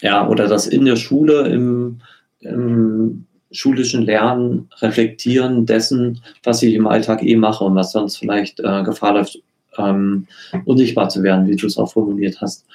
ja, 0.00 0.28
oder 0.28 0.48
das 0.48 0.66
in 0.66 0.84
der 0.84 0.96
Schule 0.96 1.48
im, 1.48 2.00
im 2.40 3.26
schulischen 3.50 4.02
Lernen 4.02 4.68
reflektieren 4.80 5.66
dessen, 5.66 6.20
was 6.42 6.62
ich 6.62 6.74
im 6.74 6.86
Alltag 6.86 7.22
eh 7.22 7.36
mache 7.36 7.64
und 7.64 7.74
was 7.74 7.92
sonst 7.92 8.16
vielleicht 8.16 8.60
äh, 8.60 8.82
Gefahr 8.82 9.14
läuft, 9.14 9.38
ähm, 9.78 10.26
unsichtbar 10.64 11.08
zu 11.08 11.22
werden, 11.22 11.46
wie 11.46 11.56
du 11.56 11.66
es 11.66 11.78
auch 11.78 11.92
formuliert 11.92 12.40
hast. 12.40 12.66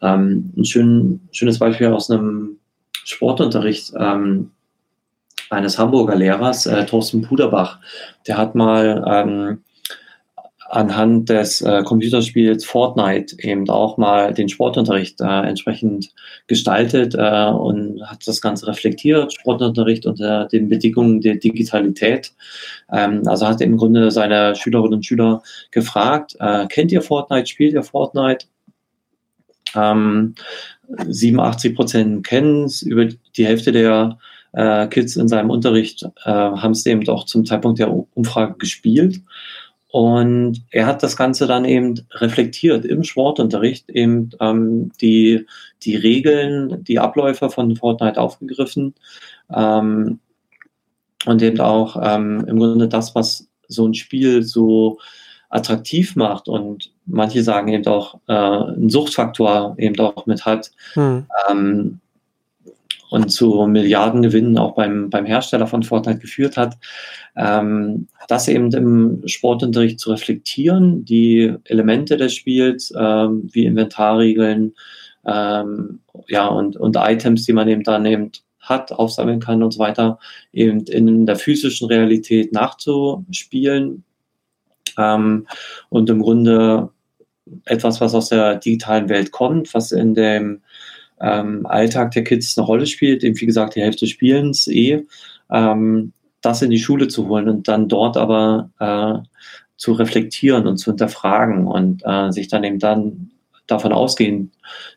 Ähm, 0.00 0.52
ein 0.56 0.64
schön, 0.64 1.20
schönes 1.32 1.58
Beispiel 1.58 1.88
aus 1.88 2.10
einem 2.10 2.58
Sportunterricht 3.04 3.92
ähm, 3.98 4.50
eines 5.50 5.78
Hamburger 5.78 6.16
Lehrers, 6.16 6.66
äh, 6.66 6.84
Thorsten 6.84 7.22
Puderbach, 7.22 7.78
der 8.26 8.36
hat 8.36 8.54
mal 8.54 9.04
ähm, 9.06 9.62
anhand 10.70 11.28
des 11.30 11.62
äh, 11.62 11.82
Computerspiels 11.82 12.64
Fortnite 12.64 13.36
eben 13.40 13.68
auch 13.70 13.96
mal 13.96 14.34
den 14.34 14.48
Sportunterricht 14.48 15.20
äh, 15.20 15.24
entsprechend 15.24 16.10
gestaltet 16.46 17.14
äh, 17.14 17.46
und 17.46 18.02
hat 18.06 18.26
das 18.26 18.40
Ganze 18.40 18.66
reflektiert, 18.66 19.32
Sportunterricht 19.32 20.04
unter 20.04 20.46
den 20.46 20.68
Bedingungen 20.68 21.20
der 21.20 21.36
Digitalität. 21.36 22.32
Ähm, 22.92 23.22
also 23.26 23.46
hat 23.46 23.60
er 23.60 23.66
im 23.66 23.78
Grunde 23.78 24.10
seine 24.10 24.54
Schülerinnen 24.56 24.94
und 24.94 25.06
Schüler 25.06 25.42
gefragt, 25.70 26.36
äh, 26.38 26.66
kennt 26.66 26.92
ihr 26.92 27.02
Fortnite, 27.02 27.46
spielt 27.46 27.72
ihr 27.72 27.82
Fortnite? 27.82 28.46
Ähm, 29.74 30.34
87 31.06 31.74
Prozent 31.74 32.26
kennen 32.26 32.64
es, 32.64 32.82
über 32.82 33.06
die 33.06 33.46
Hälfte 33.46 33.72
der 33.72 34.18
äh, 34.52 34.86
Kids 34.88 35.16
in 35.16 35.28
seinem 35.28 35.50
Unterricht 35.50 36.04
äh, 36.24 36.30
haben 36.30 36.72
es 36.72 36.86
eben 36.86 37.06
auch 37.08 37.26
zum 37.26 37.44
Zeitpunkt 37.44 37.78
der 37.78 37.92
Umfrage 38.14 38.54
gespielt. 38.58 39.20
Und 39.90 40.64
er 40.70 40.86
hat 40.86 41.02
das 41.02 41.16
Ganze 41.16 41.46
dann 41.46 41.64
eben 41.64 42.06
reflektiert 42.12 42.84
im 42.84 43.04
Sportunterricht, 43.04 43.88
eben 43.88 44.30
ähm, 44.38 44.92
die, 45.00 45.46
die 45.82 45.96
Regeln, 45.96 46.84
die 46.84 46.98
Abläufe 46.98 47.48
von 47.48 47.74
Fortnite 47.74 48.20
aufgegriffen 48.20 48.94
ähm, 49.50 50.18
und 51.24 51.42
eben 51.42 51.60
auch 51.60 51.96
ähm, 52.02 52.44
im 52.46 52.58
Grunde 52.58 52.88
das, 52.88 53.14
was 53.14 53.48
so 53.66 53.86
ein 53.86 53.94
Spiel 53.94 54.42
so 54.42 54.98
attraktiv 55.48 56.16
macht 56.16 56.48
und 56.48 56.92
manche 57.06 57.42
sagen 57.42 57.68
eben 57.68 57.86
auch 57.86 58.20
äh, 58.28 58.34
einen 58.34 58.90
Suchtfaktor 58.90 59.74
eben 59.78 59.98
auch 60.00 60.26
mit 60.26 60.44
hat. 60.44 60.70
Hm. 60.92 61.26
Ähm, 61.48 62.00
und 63.10 63.30
zu 63.30 63.66
Milliardengewinnen 63.66 64.58
auch 64.58 64.74
beim, 64.74 65.10
beim 65.10 65.24
Hersteller 65.24 65.66
von 65.66 65.82
Fortnite 65.82 66.18
geführt 66.18 66.56
hat, 66.56 66.76
ähm, 67.36 68.08
das 68.28 68.48
eben 68.48 68.72
im 68.72 69.22
Sportunterricht 69.26 70.00
zu 70.00 70.10
reflektieren, 70.10 71.04
die 71.04 71.54
Elemente 71.64 72.16
des 72.16 72.34
Spiels 72.34 72.92
ähm, 72.96 73.48
wie 73.52 73.64
Inventarregeln 73.64 74.74
ähm, 75.26 76.00
ja, 76.28 76.46
und, 76.46 76.76
und 76.76 76.96
Items, 76.96 77.44
die 77.44 77.52
man 77.52 77.68
eben 77.68 77.82
dann 77.82 78.06
eben 78.06 78.32
hat, 78.60 78.92
aufsammeln 78.92 79.40
kann 79.40 79.62
und 79.62 79.72
so 79.72 79.78
weiter, 79.78 80.18
eben 80.52 80.80
in 80.80 81.26
der 81.26 81.36
physischen 81.36 81.88
Realität 81.88 82.52
nachzuspielen. 82.52 84.04
Ähm, 84.98 85.46
und 85.88 86.10
im 86.10 86.20
Grunde 86.20 86.90
etwas, 87.64 88.00
was 88.00 88.14
aus 88.14 88.28
der 88.28 88.56
digitalen 88.56 89.08
Welt 89.08 89.30
kommt, 89.30 89.72
was 89.74 89.92
in 89.92 90.14
dem 90.14 90.60
ähm, 91.20 91.66
Alltag 91.66 92.12
der 92.12 92.24
Kids 92.24 92.56
eine 92.56 92.66
Rolle 92.66 92.86
spielt, 92.86 93.24
eben 93.24 93.40
wie 93.40 93.46
gesagt 93.46 93.76
die 93.76 93.82
Hälfte 93.82 94.06
Spielens 94.06 94.66
eh, 94.68 95.04
ähm, 95.50 96.12
das 96.40 96.62
in 96.62 96.70
die 96.70 96.78
Schule 96.78 97.08
zu 97.08 97.28
holen 97.28 97.48
und 97.48 97.68
dann 97.68 97.88
dort 97.88 98.16
aber 98.16 98.70
äh, 98.78 99.26
zu 99.76 99.92
reflektieren 99.92 100.66
und 100.66 100.78
zu 100.78 100.90
hinterfragen 100.90 101.66
und 101.66 102.02
äh, 102.04 102.30
sich 102.30 102.48
dann 102.48 102.64
eben 102.64 102.78
dann 102.78 103.30
davon 103.68 103.92
ausgehen, 103.92 104.50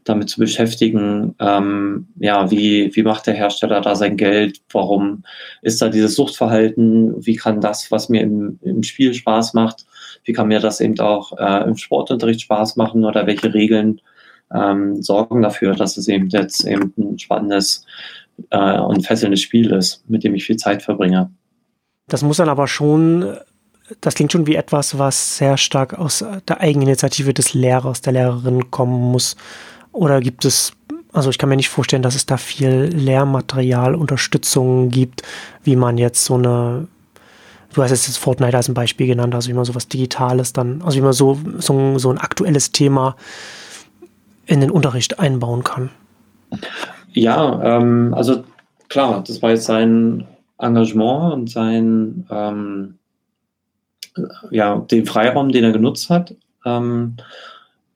damit 0.06 0.30
zu 0.30 0.40
beschäftigen, 0.40 1.36
ähm, 1.40 2.08
ja, 2.20 2.50
wie, 2.50 2.96
wie 2.96 3.04
macht 3.04 3.28
der 3.28 3.34
Hersteller 3.34 3.82
da 3.82 3.96
sein 3.96 4.18
Geld, 4.18 4.62
warum 4.72 5.24
ist 5.62 5.82
da 5.82 5.90
dieses 5.90 6.16
Suchtverhalten, 6.16 7.26
wie 7.26 7.36
kann 7.36 7.62
das, 7.62 7.92
was 7.92 8.10
mir 8.10 8.22
im, 8.22 8.60
im 8.62 8.82
Spiel 8.84 9.14
Spaß 9.14 9.54
macht, 9.54 9.86
wie 10.24 10.34
kann 10.34 10.48
mir 10.48 10.60
das 10.60 10.80
eben 10.80 11.00
auch 11.00 11.38
äh, 11.38 11.68
im 11.68 11.76
Sportunterricht 11.76 12.42
Spaß 12.42 12.78
machen? 12.78 13.04
Oder 13.06 13.28
welche 13.28 13.54
Regeln 13.54 14.02
ähm, 14.54 15.02
sorgen 15.02 15.42
dafür, 15.42 15.76
dass 15.76 15.98
es 15.98 16.08
eben 16.08 16.30
jetzt 16.30 16.66
eben 16.66 16.94
ein 16.98 17.20
spannendes 17.20 17.86
äh, 18.50 18.80
und 18.80 19.06
fesselndes 19.06 19.42
Spiel 19.42 19.72
ist, 19.72 20.04
mit 20.10 20.24
dem 20.24 20.36
ich 20.36 20.46
viel 20.46 20.58
Zeit 20.58 20.82
verbringe. 20.84 21.30
Das 22.08 22.24
muss 22.24 22.38
dann 22.38 22.50
aber 22.50 22.68
schon 22.68 23.38
das 24.00 24.16
klingt 24.16 24.32
schon 24.32 24.48
wie 24.48 24.56
etwas, 24.56 24.98
was 24.98 25.38
sehr 25.38 25.58
stark 25.58 25.98
aus 25.98 26.24
der 26.48 26.62
Eigeninitiative 26.62 27.34
des 27.34 27.54
Lehrers, 27.54 28.02
der 28.02 28.14
Lehrerin 28.14 28.72
kommen 28.72 29.12
muss. 29.12 29.36
Oder 29.92 30.22
gibt 30.22 30.46
es, 30.46 30.72
also 31.12 31.30
ich 31.30 31.38
kann 31.38 31.50
mir 31.50 31.58
nicht 31.58 31.70
vorstellen, 31.70 32.04
dass 32.04 32.16
es 32.16 32.26
da 32.26 32.38
viel 32.38 32.90
Lehrmaterial, 32.94 33.96
Unterstützung 33.96 34.90
gibt, 34.90 35.24
wie 35.64 35.76
man 35.76 35.98
jetzt 35.98 36.24
so 36.24 36.36
eine, 36.36 36.88
du 37.74 37.84
hast 37.84 37.92
jetzt 37.92 38.18
Fortnite 38.18 38.56
als 38.56 38.70
ein 38.70 38.74
Beispiel 38.74 39.08
genannt, 39.08 39.36
also 39.36 39.50
wie 39.50 39.54
man 39.54 39.66
sowas 39.66 39.88
Digitales 39.88 40.54
dann, 40.54 40.82
also 40.82 40.98
wie 40.98 41.02
man 41.02 41.14
so, 41.14 41.38
so, 41.58 41.98
so 41.98 42.10
ein 42.10 42.18
aktuelles 42.18 42.72
Thema 42.72 43.18
in 44.46 44.62
den 44.62 44.72
Unterricht 44.72 45.20
einbauen 45.20 45.64
kann. 45.64 45.90
Ja, 47.14 47.78
ähm, 47.78 48.14
also 48.14 48.44
klar, 48.90 49.24
das 49.26 49.42
war 49.42 49.52
jetzt 49.52 49.66
sein 49.66 50.28
Engagement 50.58 51.34
und 51.34 51.50
sein 51.50 52.26
ähm, 52.30 53.00
ja, 54.50 54.78
den 54.78 55.06
Freiraum, 55.06 55.52
den 55.52 55.64
er 55.64 55.72
genutzt 55.72 56.10
hat 56.10 56.36
ähm, 56.66 57.16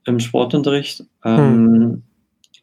im 0.06 0.20
Sportunterricht. 0.20 1.04
Ähm, 1.24 1.38
hm. 1.38 2.04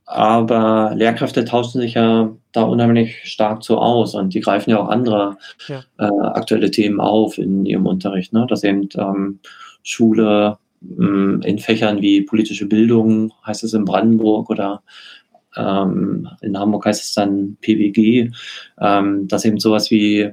Aber 0.05 0.93
Lehrkräfte 0.95 1.45
tauschen 1.45 1.81
sich 1.81 1.95
ja 1.95 2.31
da 2.53 2.63
unheimlich 2.65 3.21
stark 3.25 3.65
so 3.65 3.79
aus 3.79 4.15
und 4.15 4.35
die 4.35 4.41
greifen 4.41 4.71
ja 4.71 4.79
auch 4.79 4.89
andere 4.89 5.39
ja. 5.69 5.83
äh, 5.99 6.27
aktuelle 6.35 6.71
Themen 6.71 7.01
auf 7.01 7.39
in 7.39 7.65
ihrem 7.65 7.87
Unterricht. 7.87 8.33
Ne? 8.33 8.47
Dass 8.49 8.65
eben 8.65 8.89
ähm, 8.97 9.39
Schule 9.83 10.59
in 10.99 11.59
Fächern 11.59 12.01
wie 12.01 12.23
politische 12.23 12.67
Bildung, 12.67 13.33
heißt 13.47 13.65
es 13.65 13.75
in 13.75 13.85
Brandenburg 13.85 14.51
oder 14.51 14.83
ähm, 15.57 16.29
in 16.41 16.59
Hamburg 16.59 16.87
heißt 16.87 17.03
es 17.03 17.15
dann 17.15 17.57
PWG, 17.61 18.31
ähm, 18.81 19.29
dass 19.29 19.45
eben 19.45 19.59
sowas 19.59 19.91
wie 19.91 20.31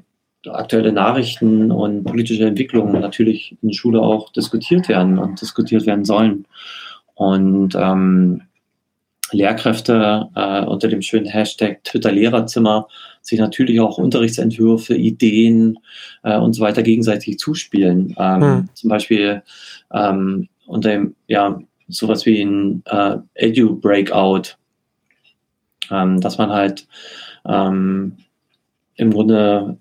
aktuelle 0.48 0.94
Nachrichten 0.94 1.72
und 1.72 2.06
politische 2.06 2.46
Entwicklungen 2.46 3.02
natürlich 3.02 3.58
in 3.62 3.70
der 3.70 3.76
Schule 3.76 4.02
auch 4.02 4.32
diskutiert 4.32 4.88
werden 4.88 5.20
und 5.20 5.42
diskutiert 5.42 5.86
werden 5.86 6.06
sollen. 6.06 6.46
Und 7.16 7.76
ähm, 7.76 8.44
Lehrkräfte 9.32 10.30
äh, 10.36 10.62
unter 10.66 10.88
dem 10.88 11.02
schönen 11.02 11.26
Hashtag 11.26 11.84
Twitter 11.84 12.12
Lehrerzimmer 12.12 12.88
sich 13.22 13.40
natürlich 13.40 13.80
auch 13.80 13.98
Unterrichtsentwürfe, 13.98 14.96
Ideen 14.96 15.78
äh, 16.24 16.38
und 16.38 16.54
so 16.54 16.62
weiter 16.62 16.84
gegenseitig 16.84 17.38
zuspielen. 17.38 18.16
Ähm, 18.18 18.42
hm. 18.42 18.70
Zum 18.74 18.90
Beispiel 18.90 19.44
ähm, 19.94 20.48
unter 20.66 20.90
dem, 20.90 21.16
ja, 21.28 21.60
sowas 21.88 22.26
wie 22.26 22.42
ein 22.42 22.84
äh, 22.86 23.18
Edu-Breakout, 23.36 24.56
ähm, 25.92 26.22
dass 26.22 26.38
man 26.38 26.52
halt 26.52 26.88
ähm, 27.46 28.18
im 28.96 29.12
Grunde 29.12 29.78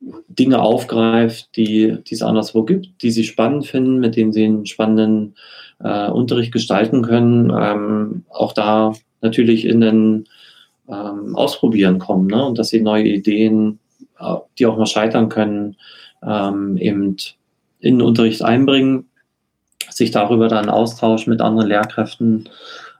Dinge 0.00 0.60
aufgreift, 0.60 1.50
die, 1.56 1.98
die 2.06 2.14
es 2.14 2.22
anderswo 2.22 2.64
gibt, 2.64 3.02
die 3.02 3.10
sie 3.10 3.24
spannend 3.24 3.66
finden, 3.66 3.98
mit 3.98 4.16
denen 4.16 4.32
sie 4.32 4.44
einen 4.44 4.66
spannenden 4.66 5.34
äh, 5.80 6.10
Unterricht 6.10 6.52
gestalten 6.52 7.02
können, 7.02 7.52
ähm, 7.54 8.24
auch 8.30 8.52
da 8.52 8.94
natürlich 9.20 9.66
in 9.66 9.80
den 9.80 10.28
ähm, 10.88 11.36
Ausprobieren 11.36 11.98
kommen 11.98 12.26
ne? 12.26 12.44
und 12.44 12.58
dass 12.58 12.68
sie 12.68 12.80
neue 12.80 13.06
Ideen, 13.06 13.78
äh, 14.18 14.36
die 14.58 14.66
auch 14.66 14.78
mal 14.78 14.86
scheitern 14.86 15.28
können, 15.28 15.76
ähm, 16.22 16.76
eben 16.78 17.16
in 17.80 17.98
den 17.98 18.02
Unterricht 18.02 18.42
einbringen, 18.42 19.08
sich 19.90 20.10
darüber 20.10 20.48
dann 20.48 20.68
austauschen 20.68 21.30
mit 21.30 21.40
anderen 21.40 21.68
Lehrkräften 21.68 22.48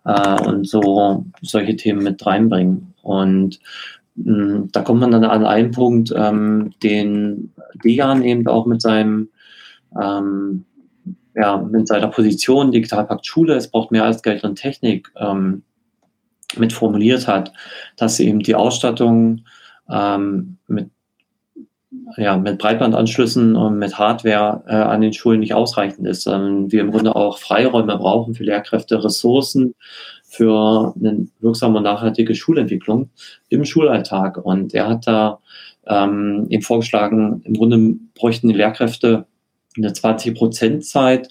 äh, 0.05 0.43
und 0.43 0.69
so 0.69 1.25
solche 1.43 1.77
Themen 1.77 2.03
mit 2.03 2.25
reinbringen. 2.25 2.95
Und 3.03 3.61
da 4.15 4.83
kommt 4.83 5.01
man 5.01 5.11
dann 5.11 5.25
an 5.25 5.47
einen 5.47 5.71
Punkt, 5.71 6.13
ähm, 6.15 6.73
den 6.83 7.53
Dejan 7.85 8.23
eben 8.23 8.47
auch 8.47 8.67
mit 8.67 8.83
seinem 8.83 9.29
ähm, 10.01 10.65
ja, 11.35 11.57
mit 11.59 11.89
seiner 11.89 12.09
Position 12.09 12.73
Digitalpakt 12.73 13.27
Schule, 13.27 13.55
es 13.55 13.71
braucht 13.71 13.93
mehr 13.93 14.05
als 14.05 14.23
Geld 14.23 14.45
und 14.45 14.57
Technik, 14.57 15.13
ähm, 15.17 15.63
mit 16.57 16.73
formuliert 16.73 17.29
hat, 17.29 17.53
dass 17.97 18.19
eben 18.19 18.41
die 18.41 18.57
Ausstattung 18.57 19.45
ähm, 19.89 20.59
mit, 20.67 20.91
ja, 22.17 22.37
mit 22.37 22.59
Breitbandanschlüssen 22.59 23.57
und 23.57 23.79
mit 23.79 23.99
Hardware 23.99 24.63
äh, 24.67 24.75
an 24.75 25.01
den 25.01 25.13
Schulen 25.13 25.41
nicht 25.41 25.55
ausreichend 25.55 26.07
ist, 26.07 26.23
sondern 26.23 26.71
wir 26.71 26.81
im 26.83 26.93
Grunde 26.93 27.17
auch 27.17 27.39
Freiräume 27.39 27.97
brauchen 27.99 28.35
für 28.35 28.45
Lehrkräfte, 28.45 29.03
Ressourcen, 29.03 29.75
für 30.25 30.95
eine 30.97 31.27
wirksame 31.41 31.79
und 31.79 31.85
nachhaltige 31.85 32.35
Schulentwicklung 32.37 33.11
im 33.49 33.65
Schulalltag. 33.65 34.37
Und 34.37 34.73
er 34.75 34.89
hat 34.89 35.07
da 35.09 35.41
ähm, 35.87 36.47
eben 36.49 36.63
vorgeschlagen, 36.63 37.43
im 37.45 37.55
Grunde 37.55 37.97
bräuchten 38.15 38.49
die 38.49 38.55
Lehrkräfte 38.55 39.27
eine 39.77 39.91
20-Prozent-Zeit. 39.91 41.29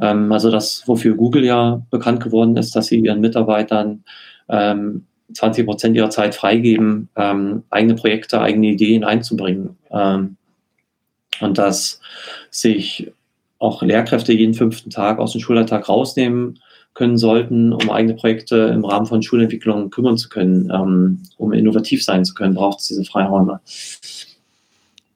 Ähm, 0.00 0.32
also 0.32 0.50
das, 0.50 0.82
wofür 0.86 1.14
Google 1.14 1.44
ja 1.44 1.82
bekannt 1.90 2.20
geworden 2.20 2.56
ist, 2.56 2.74
dass 2.74 2.86
sie 2.86 2.98
ihren 2.98 3.20
Mitarbeitern 3.20 4.02
ähm, 4.48 5.06
20 5.34 5.66
Prozent 5.66 5.96
ihrer 5.96 6.10
Zeit 6.10 6.34
freigeben, 6.34 7.08
ähm, 7.16 7.62
eigene 7.70 7.94
Projekte, 7.94 8.40
eigene 8.40 8.68
Ideen 8.68 9.04
einzubringen. 9.04 9.76
Ähm, 9.90 10.36
und 11.40 11.58
dass 11.58 12.00
sich 12.50 13.12
auch 13.58 13.82
Lehrkräfte 13.82 14.32
jeden 14.32 14.54
fünften 14.54 14.90
Tag 14.90 15.18
aus 15.18 15.32
dem 15.32 15.40
Schulalltag 15.40 15.88
rausnehmen 15.88 16.58
können 16.94 17.16
sollten, 17.16 17.72
um 17.72 17.90
eigene 17.90 18.14
Projekte 18.14 18.56
im 18.56 18.84
Rahmen 18.84 19.06
von 19.06 19.22
Schulentwicklung 19.22 19.90
kümmern 19.90 20.18
zu 20.18 20.28
können, 20.28 20.70
ähm, 20.70 21.22
um 21.38 21.52
innovativ 21.52 22.04
sein 22.04 22.24
zu 22.24 22.34
können, 22.34 22.54
braucht 22.54 22.80
es 22.80 22.88
diese 22.88 23.04
Freiräume. 23.04 23.60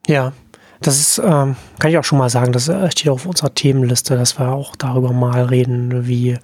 Ja, 0.06 0.32
das 0.80 1.00
ist, 1.00 1.18
ähm, 1.18 1.56
kann 1.78 1.90
ich 1.90 1.98
auch 1.98 2.04
schon 2.04 2.18
mal 2.18 2.30
sagen, 2.30 2.52
das 2.52 2.70
steht 2.92 3.08
auf 3.08 3.26
unserer 3.26 3.52
Themenliste, 3.52 4.16
dass 4.16 4.38
wir 4.38 4.52
auch 4.52 4.76
darüber 4.76 5.12
mal 5.12 5.44
reden, 5.44 6.06
wie, 6.06 6.38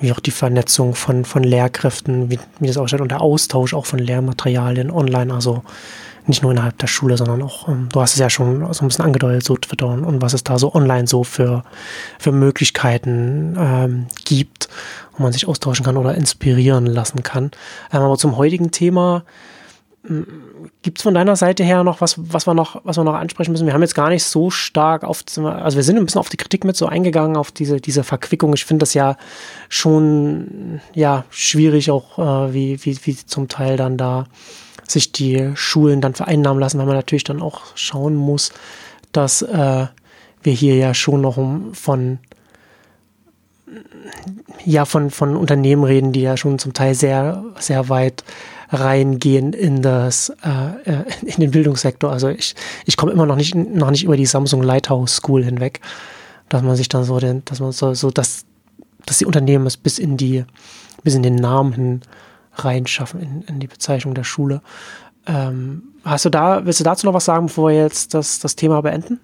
wie 0.00 0.12
auch 0.12 0.20
die 0.20 0.30
Vernetzung 0.30 0.94
von, 0.94 1.24
von 1.24 1.42
Lehrkräften, 1.42 2.30
wie, 2.30 2.38
wie 2.60 2.66
das 2.66 2.76
aussieht 2.76 3.00
und 3.00 3.10
der 3.10 3.20
Austausch 3.20 3.74
auch 3.74 3.86
von 3.86 3.98
Lehrmaterialien 3.98 4.90
online, 4.90 5.32
also 5.32 5.62
nicht 6.26 6.42
nur 6.42 6.52
innerhalb 6.52 6.76
der 6.78 6.88
Schule, 6.88 7.16
sondern 7.16 7.42
auch, 7.42 7.68
ähm, 7.68 7.88
du 7.90 8.00
hast 8.00 8.14
es 8.14 8.18
ja 8.18 8.28
schon 8.28 8.72
so 8.72 8.84
ein 8.84 8.88
bisschen 8.88 9.04
angedeutet, 9.04 9.44
so 9.44 9.56
Twitter 9.56 9.86
und, 9.86 10.04
und 10.04 10.20
was 10.22 10.34
es 10.34 10.44
da 10.44 10.58
so 10.58 10.74
online 10.74 11.06
so 11.06 11.24
für, 11.24 11.62
für 12.18 12.32
Möglichkeiten 12.32 13.56
ähm, 13.58 14.06
gibt, 14.24 14.68
wo 15.16 15.22
man 15.22 15.32
sich 15.32 15.46
austauschen 15.46 15.84
kann 15.84 15.96
oder 15.96 16.14
inspirieren 16.14 16.86
lassen 16.86 17.22
kann. 17.22 17.52
Ähm, 17.92 18.02
aber 18.02 18.18
zum 18.18 18.36
heutigen 18.36 18.70
Thema, 18.70 19.24
Gibt 20.82 20.98
es 20.98 21.02
von 21.02 21.14
deiner 21.14 21.36
Seite 21.36 21.64
her 21.64 21.82
noch 21.82 22.00
was, 22.00 22.16
was 22.32 22.46
wir 22.46 22.54
noch, 22.54 22.80
was 22.84 22.96
wir 22.96 23.04
noch 23.04 23.14
ansprechen 23.14 23.52
müssen? 23.52 23.66
Wir 23.66 23.74
haben 23.74 23.82
jetzt 23.82 23.94
gar 23.94 24.08
nicht 24.08 24.24
so 24.24 24.50
stark 24.50 25.04
auf, 25.04 25.24
also 25.36 25.76
wir 25.76 25.82
sind 25.82 25.96
ein 25.96 26.04
bisschen 26.04 26.20
auf 26.20 26.28
die 26.28 26.36
Kritik 26.36 26.64
mit 26.64 26.76
so 26.76 26.86
eingegangen, 26.86 27.36
auf 27.36 27.50
diese, 27.50 27.80
diese 27.80 28.04
Verquickung. 28.04 28.52
Ich 28.54 28.64
finde 28.64 28.80
das 28.80 28.94
ja 28.94 29.16
schon, 29.68 30.80
ja, 30.94 31.24
schwierig 31.30 31.90
auch, 31.90 32.18
äh, 32.18 32.54
wie, 32.54 32.84
wie, 32.84 32.98
wie 33.04 33.16
zum 33.16 33.48
Teil 33.48 33.76
dann 33.76 33.96
da 33.96 34.26
sich 34.86 35.12
die 35.12 35.50
Schulen 35.54 36.00
dann 36.00 36.14
vereinnahmen 36.14 36.60
lassen, 36.60 36.78
weil 36.78 36.86
man 36.86 36.96
natürlich 36.96 37.24
dann 37.24 37.42
auch 37.42 37.62
schauen 37.74 38.14
muss, 38.14 38.52
dass 39.12 39.42
äh, 39.42 39.86
wir 40.42 40.52
hier 40.52 40.76
ja 40.76 40.94
schon 40.94 41.20
noch 41.20 41.38
von 41.72 42.18
ja 44.64 44.84
von, 44.84 45.10
von 45.10 45.36
Unternehmen 45.36 45.84
reden, 45.84 46.12
die 46.12 46.22
ja 46.22 46.36
schon 46.36 46.58
zum 46.58 46.72
Teil 46.72 46.94
sehr, 46.94 47.44
sehr 47.58 47.88
weit 47.88 48.24
reingehen 48.70 49.52
in 49.52 49.82
das 49.82 50.32
äh, 50.42 50.90
äh 50.90 51.04
in 51.22 51.40
den 51.40 51.50
Bildungssektor. 51.50 52.10
Also 52.10 52.28
ich, 52.28 52.54
ich 52.84 52.96
komme 52.96 53.12
immer 53.12 53.26
noch 53.26 53.36
nicht 53.36 53.54
noch 53.54 53.90
nicht 53.90 54.04
über 54.04 54.16
die 54.16 54.26
Samsung 54.26 54.62
Lighthouse 54.62 55.16
School 55.16 55.44
hinweg, 55.44 55.80
dass 56.48 56.62
man 56.62 56.76
sich 56.76 56.88
dann 56.88 57.04
so 57.04 57.18
den, 57.18 57.44
dass 57.44 57.60
man 57.60 57.72
so, 57.72 57.94
so 57.94 58.10
dass, 58.10 58.44
dass 59.04 59.18
die 59.18 59.26
Unternehmen 59.26 59.66
es 59.66 59.76
bis 59.76 59.98
in 59.98 60.16
die 60.16 60.44
bis 61.02 61.14
in 61.14 61.22
den 61.22 61.36
Namen 61.36 61.72
hin 61.72 62.00
reinschaffen 62.54 63.20
in, 63.20 63.42
in 63.42 63.60
die 63.60 63.66
Bezeichnung 63.66 64.14
der 64.14 64.24
Schule. 64.24 64.62
Ähm, 65.26 65.82
hast 66.04 66.24
du 66.24 66.30
da, 66.30 66.64
willst 66.64 66.80
du 66.80 66.84
dazu 66.84 67.06
noch 67.06 67.14
was 67.14 67.24
sagen, 67.24 67.46
bevor 67.46 67.70
wir 67.70 67.76
jetzt 67.76 68.14
das, 68.14 68.38
das 68.38 68.56
Thema 68.56 68.80
beenden? 68.80 69.20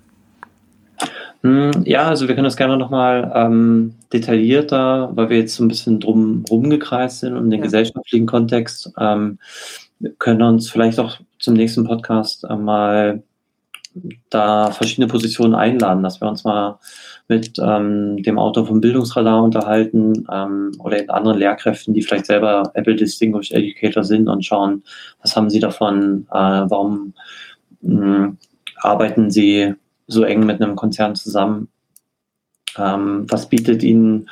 Hm, 1.42 1.82
ja, 1.84 2.04
also 2.04 2.28
wir 2.28 2.34
können 2.34 2.44
das 2.44 2.56
gerne 2.56 2.76
nochmal 2.76 3.32
ähm, 3.34 3.94
detaillierter, 4.12 5.10
weil 5.14 5.28
wir 5.28 5.38
jetzt 5.38 5.56
so 5.56 5.64
ein 5.64 5.68
bisschen 5.68 5.98
drum 5.98 6.44
rumgekreist 6.48 7.20
sind 7.20 7.36
um 7.36 7.50
den 7.50 7.58
ja. 7.58 7.64
gesellschaftlichen 7.64 8.26
Kontext, 8.26 8.92
ähm, 8.98 9.38
können 10.18 10.42
uns 10.42 10.70
vielleicht 10.70 11.00
auch 11.00 11.18
zum 11.38 11.54
nächsten 11.54 11.84
Podcast 11.84 12.46
mal 12.48 13.22
da 14.30 14.70
verschiedene 14.70 15.06
Positionen 15.06 15.54
einladen, 15.54 16.02
dass 16.02 16.20
wir 16.20 16.28
uns 16.28 16.44
mal 16.44 16.78
mit 17.28 17.58
ähm, 17.58 18.22
dem 18.22 18.38
Autor 18.38 18.66
vom 18.66 18.80
Bildungsradar 18.80 19.42
unterhalten 19.42 20.26
ähm, 20.32 20.72
oder 20.78 21.00
in 21.00 21.10
anderen 21.10 21.38
Lehrkräften, 21.38 21.94
die 21.94 22.02
vielleicht 22.02 22.26
selber 22.26 22.70
Apple 22.74 22.96
Distinguished 22.96 23.52
Educator 23.52 24.04
sind 24.04 24.28
und 24.28 24.44
schauen, 24.44 24.82
was 25.20 25.36
haben 25.36 25.50
sie 25.50 25.60
davon, 25.60 26.26
äh, 26.30 26.34
warum 26.34 27.14
mh, 27.82 28.16
hm, 28.16 28.38
arbeiten 28.76 29.30
sie 29.30 29.74
so 30.06 30.24
eng 30.24 30.44
mit 30.46 30.60
einem 30.60 30.76
Konzern 30.76 31.14
zusammen, 31.14 31.68
ähm, 32.76 33.26
was 33.28 33.48
bietet 33.48 33.82
ihnen 33.82 34.28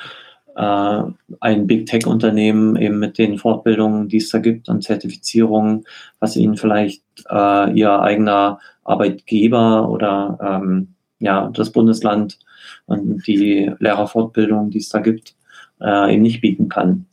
äh, 0.57 1.03
ein 1.41 1.66
Big 1.66 1.87
Tech-Unternehmen 1.87 2.77
eben 2.77 2.99
mit 2.99 3.18
den 3.18 3.39
Fortbildungen, 3.39 4.09
die 4.09 4.18
es 4.18 4.31
da 4.31 4.39
gibt 4.39 4.68
und 4.68 4.83
Zertifizierungen, 4.83 5.85
was 6.18 6.37
ihnen 6.37 6.57
vielleicht 6.57 7.03
äh, 7.29 7.73
ihr 7.73 8.01
eigener 8.01 8.59
Arbeitgeber 8.85 9.89
oder 9.89 10.39
ähm, 10.43 10.95
ja, 11.18 11.51
das 11.53 11.71
Bundesland 11.71 12.39
und 12.87 13.27
die 13.27 13.71
Lehrerfortbildung, 13.79 14.71
die 14.71 14.79
es 14.79 14.89
da 14.89 14.99
gibt, 14.99 15.35
äh, 15.81 16.12
eben 16.12 16.23
nicht 16.23 16.41
bieten 16.41 16.68
kann. 16.68 17.07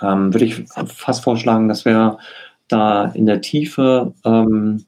Ähm, 0.00 0.32
würde 0.32 0.44
ich 0.44 0.64
fast 0.86 1.24
vorschlagen, 1.24 1.68
dass 1.68 1.84
wir 1.84 2.18
da 2.68 3.06
in 3.06 3.26
der 3.26 3.40
Tiefe 3.40 4.14
ähm, 4.24 4.84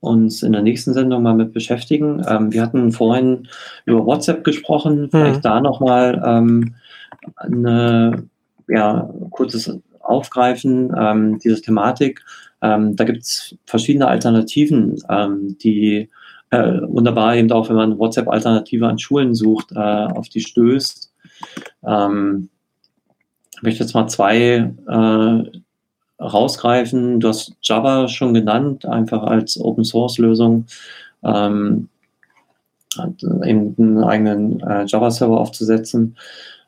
uns 0.00 0.42
in 0.42 0.52
der 0.52 0.62
nächsten 0.62 0.94
Sendung 0.94 1.22
mal 1.22 1.34
mit 1.34 1.52
beschäftigen. 1.52 2.22
Ähm, 2.28 2.52
wir 2.52 2.62
hatten 2.62 2.92
vorhin 2.92 3.48
über 3.84 4.04
WhatsApp 4.06 4.44
gesprochen, 4.44 5.08
vielleicht 5.10 5.38
mhm. 5.38 5.42
da 5.42 5.60
nochmal 5.60 6.22
ähm, 6.24 6.74
eine 7.36 8.24
ja, 8.68 9.10
kurzes 9.30 9.78
Aufgreifen 10.00 10.92
ähm, 10.96 11.38
dieser 11.38 11.60
Thematik. 11.60 12.24
Ähm, 12.62 12.96
da 12.96 13.04
gibt 13.04 13.22
es 13.22 13.56
verschiedene 13.66 14.08
Alternativen, 14.08 14.96
ähm, 15.08 15.56
die 15.58 16.08
äh, 16.50 16.80
wunderbar 16.86 17.36
eben 17.36 17.50
auch, 17.52 17.68
wenn 17.68 17.76
man 17.76 17.98
WhatsApp-Alternative 17.98 18.86
an 18.86 18.98
Schulen 18.98 19.34
sucht, 19.34 19.72
äh, 19.72 19.78
auf 19.78 20.28
die 20.28 20.40
stößt. 20.40 21.12
Ähm, 21.86 22.48
ich 23.54 23.62
möchte 23.62 23.82
jetzt 23.82 23.94
mal 23.94 24.08
zwei 24.08 24.72
äh, 24.88 25.58
rausgreifen. 26.20 27.20
Du 27.20 27.28
hast 27.28 27.54
Java 27.62 28.08
schon 28.08 28.34
genannt, 28.34 28.86
einfach 28.86 29.22
als 29.22 29.60
Open 29.60 29.84
Source 29.84 30.18
Lösung. 30.18 30.66
Ähm, 31.22 31.88
eben 33.44 33.74
einen 33.78 34.04
eigenen 34.04 34.60
äh, 34.60 34.84
Java-Server 34.86 35.38
aufzusetzen 35.38 36.16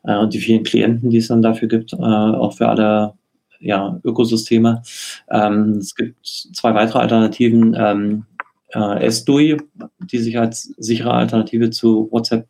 äh, 0.04 0.16
und 0.16 0.32
die 0.32 0.38
vielen 0.38 0.62
Klienten, 0.62 1.10
die 1.10 1.18
es 1.18 1.28
dann 1.28 1.42
dafür 1.42 1.66
gibt, 1.66 1.92
äh, 1.92 1.96
auch 1.96 2.52
für 2.56 2.68
alle 2.68 3.14
ja, 3.58 3.98
Ökosysteme. 4.04 4.82
Ähm, 5.30 5.78
es 5.78 5.94
gibt 5.94 6.24
zwei 6.24 6.74
weitere 6.74 7.00
Alternativen. 7.00 7.74
Ähm, 7.78 8.24
äh, 8.72 9.10
SDUI, 9.10 9.56
die 9.98 10.18
sich 10.18 10.38
als 10.38 10.72
sichere 10.78 11.12
Alternative 11.12 11.70
zu 11.70 12.08
WhatsApp 12.10 12.46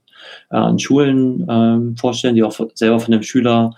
äh, 0.51 0.57
an 0.57 0.79
Schulen 0.79 1.49
äh, 1.49 1.99
vorstellen, 1.99 2.35
die 2.35 2.43
auch 2.43 2.59
selber 2.75 3.01
von 3.01 3.13
dem 3.13 3.23
Schüler 3.23 3.75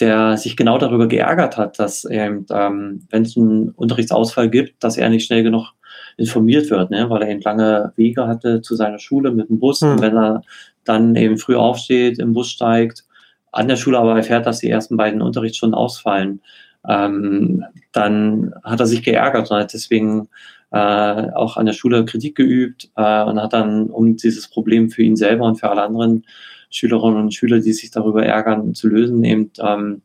der 0.00 0.36
sich 0.36 0.56
genau 0.56 0.78
darüber 0.78 1.06
geärgert 1.08 1.56
hat, 1.56 1.78
dass 1.78 2.04
eben, 2.04 2.46
ähm, 2.50 3.06
wenn 3.10 3.22
es 3.22 3.36
einen 3.36 3.70
Unterrichtsausfall 3.70 4.50
gibt, 4.50 4.82
dass 4.84 4.96
er 4.96 5.08
nicht 5.08 5.26
schnell 5.26 5.42
genug 5.42 5.72
informiert 6.16 6.70
wird, 6.70 6.90
ne? 6.90 7.08
weil 7.10 7.22
er 7.22 7.30
eben 7.30 7.40
lange 7.40 7.92
Wege 7.96 8.26
hatte 8.26 8.60
zu 8.62 8.74
seiner 8.74 8.98
Schule 8.98 9.30
mit 9.30 9.48
dem 9.48 9.58
Bus. 9.58 9.80
Mhm. 9.80 9.90
Und 9.92 10.02
wenn 10.02 10.16
er 10.16 10.42
dann 10.84 11.14
eben 11.16 11.38
früh 11.38 11.56
aufsteht, 11.56 12.18
im 12.18 12.32
Bus 12.32 12.50
steigt, 12.50 13.04
an 13.52 13.68
der 13.68 13.76
Schule 13.76 13.98
aber 13.98 14.16
erfährt, 14.16 14.46
dass 14.46 14.58
die 14.58 14.70
ersten 14.70 14.96
beiden 14.96 15.22
Unterrichtsstunden 15.22 15.74
ausfallen, 15.74 16.40
ähm, 16.88 17.64
dann 17.92 18.54
hat 18.62 18.80
er 18.80 18.86
sich 18.86 19.02
geärgert 19.02 19.50
und 19.50 19.56
hat 19.56 19.72
deswegen 19.72 20.28
äh, 20.72 21.30
auch 21.32 21.56
an 21.56 21.66
der 21.66 21.72
Schule 21.72 22.04
Kritik 22.04 22.36
geübt 22.36 22.90
äh, 22.96 23.22
und 23.24 23.40
hat 23.40 23.52
dann, 23.52 23.86
um 23.86 24.16
dieses 24.16 24.48
Problem 24.48 24.90
für 24.90 25.02
ihn 25.02 25.16
selber 25.16 25.46
und 25.46 25.56
für 25.56 25.70
alle 25.70 25.82
anderen 25.82 26.24
Schülerinnen 26.70 27.22
und 27.22 27.34
Schüler, 27.34 27.60
die 27.60 27.72
sich 27.72 27.90
darüber 27.90 28.24
ärgern, 28.24 28.74
zu 28.74 28.88
lösen, 28.88 29.22
eben 29.24 29.50
ähm, 29.58 30.02